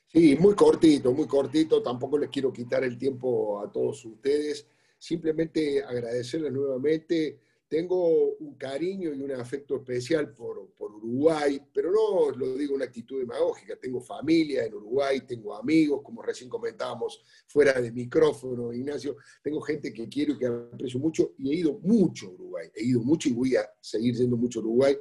[0.07, 1.83] Sí, muy cortito, muy cortito.
[1.83, 4.67] Tampoco les quiero quitar el tiempo a todos ustedes.
[4.99, 12.55] Simplemente agradecerles nuevamente tengo un cariño y un afecto especial por, Uruguay, pero no lo
[12.55, 13.77] digo una actitud demagógica.
[13.77, 19.17] Tengo familia en Uruguay, tengo amigos, como recién comentábamos fuera de micrófono, Ignacio.
[19.43, 22.69] Tengo gente que quiero y que aprecio mucho y he ido mucho a Uruguay.
[22.75, 24.97] He ido mucho y voy a seguir yendo mucho Uruguay.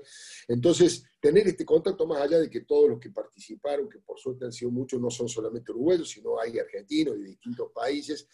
[0.47, 4.45] Entonces, tener este contacto más allá de que todos los que participaron, que por suerte
[4.45, 8.27] han sido muchos, no son solamente uruguayos, sino hay argentinos de distintos países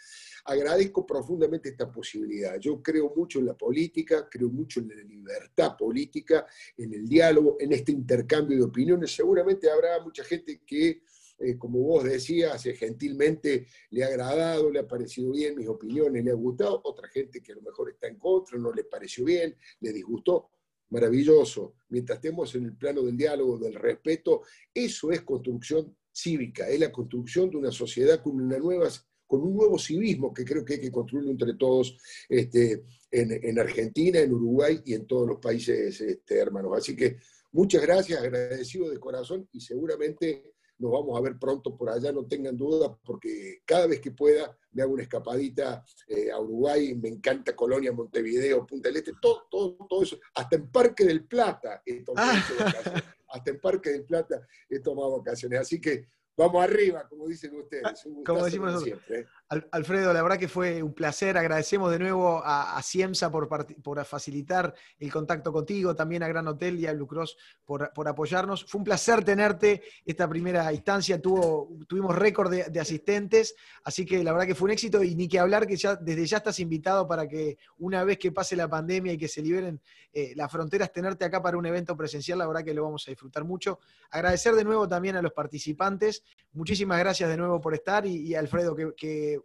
[0.45, 2.60] Agradezco profundamente esta posibilidad.
[2.60, 6.45] Yo creo mucho en la política, creo mucho en la libertad política,
[6.77, 9.15] en el diálogo, en este intercambio de opiniones.
[9.15, 11.03] Seguramente habrá mucha gente que,
[11.39, 16.26] eh, como vos decías, eh, gentilmente le ha agradado, le ha parecido bien mis opiniones,
[16.26, 16.81] le ha gustado.
[16.84, 20.49] Otra gente que a lo mejor está en contra, no le pareció bien, le disgustó
[20.89, 21.76] maravilloso.
[21.89, 24.41] Mientras estemos en el plano del diálogo, del respeto,
[24.73, 28.89] eso es construcción cívica, es la construcción de una sociedad con una nueva
[29.26, 31.97] con un nuevo civismo que creo que hay que construirlo entre todos
[32.30, 36.73] este, en, Argentina, en Uruguay y en todos los países este, hermanos.
[36.77, 37.18] Así que
[37.51, 40.52] muchas gracias, agradecido de corazón y seguramente
[40.84, 44.55] nos vamos a ver pronto por allá, no tengan duda, porque cada vez que pueda
[44.73, 49.47] me hago una escapadita eh, a Uruguay, me encanta Colonia, Montevideo, Punta del Este, todo,
[49.49, 53.03] todo, todo eso, hasta en Parque del Plata he tomado ah.
[53.30, 56.05] hasta en Parque del Plata he tomado vacaciones, así que
[56.35, 58.07] Vamos arriba, como dicen ustedes.
[58.26, 59.19] como decimos siempre.
[59.19, 59.26] ¿eh?
[59.72, 61.38] Alfredo, la verdad que fue un placer.
[61.38, 66.80] Agradecemos de nuevo a, Ciemsa por, por, facilitar el contacto contigo, también a Gran Hotel
[66.80, 68.65] y a Blue Cross por, apoyarnos.
[68.65, 71.22] Fue un placer tenerte esta primera instancia.
[71.22, 75.27] Tuvo, tuvimos récord de, asistentes, así que la verdad que fue un éxito y ni
[75.27, 78.68] que hablar que ya desde ya estás invitado para que una vez que pase la
[78.68, 79.80] pandemia y que se liberen
[80.11, 83.11] eh, las fronteras, tenerte acá para un evento presencial, la verdad que lo vamos a
[83.11, 83.80] disfrutar mucho.
[84.10, 86.23] Agradecer de nuevo también a los participantes
[86.54, 89.40] Muchísimas gracias de nuevo por estar y, Alfredo, que,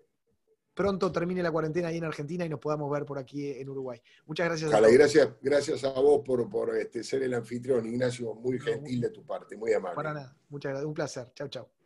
[0.75, 4.01] pronto termine la cuarentena ahí en Argentina y nos podamos ver por aquí en Uruguay.
[4.27, 4.73] Muchas gracias.
[4.73, 9.11] a gracias, gracias a vos por, por este, ser el anfitrión, Ignacio, muy gentil de
[9.11, 9.97] tu parte, muy amable.
[9.97, 11.33] Para nada, muchas gracias, un placer.
[11.35, 11.78] Chao, chao.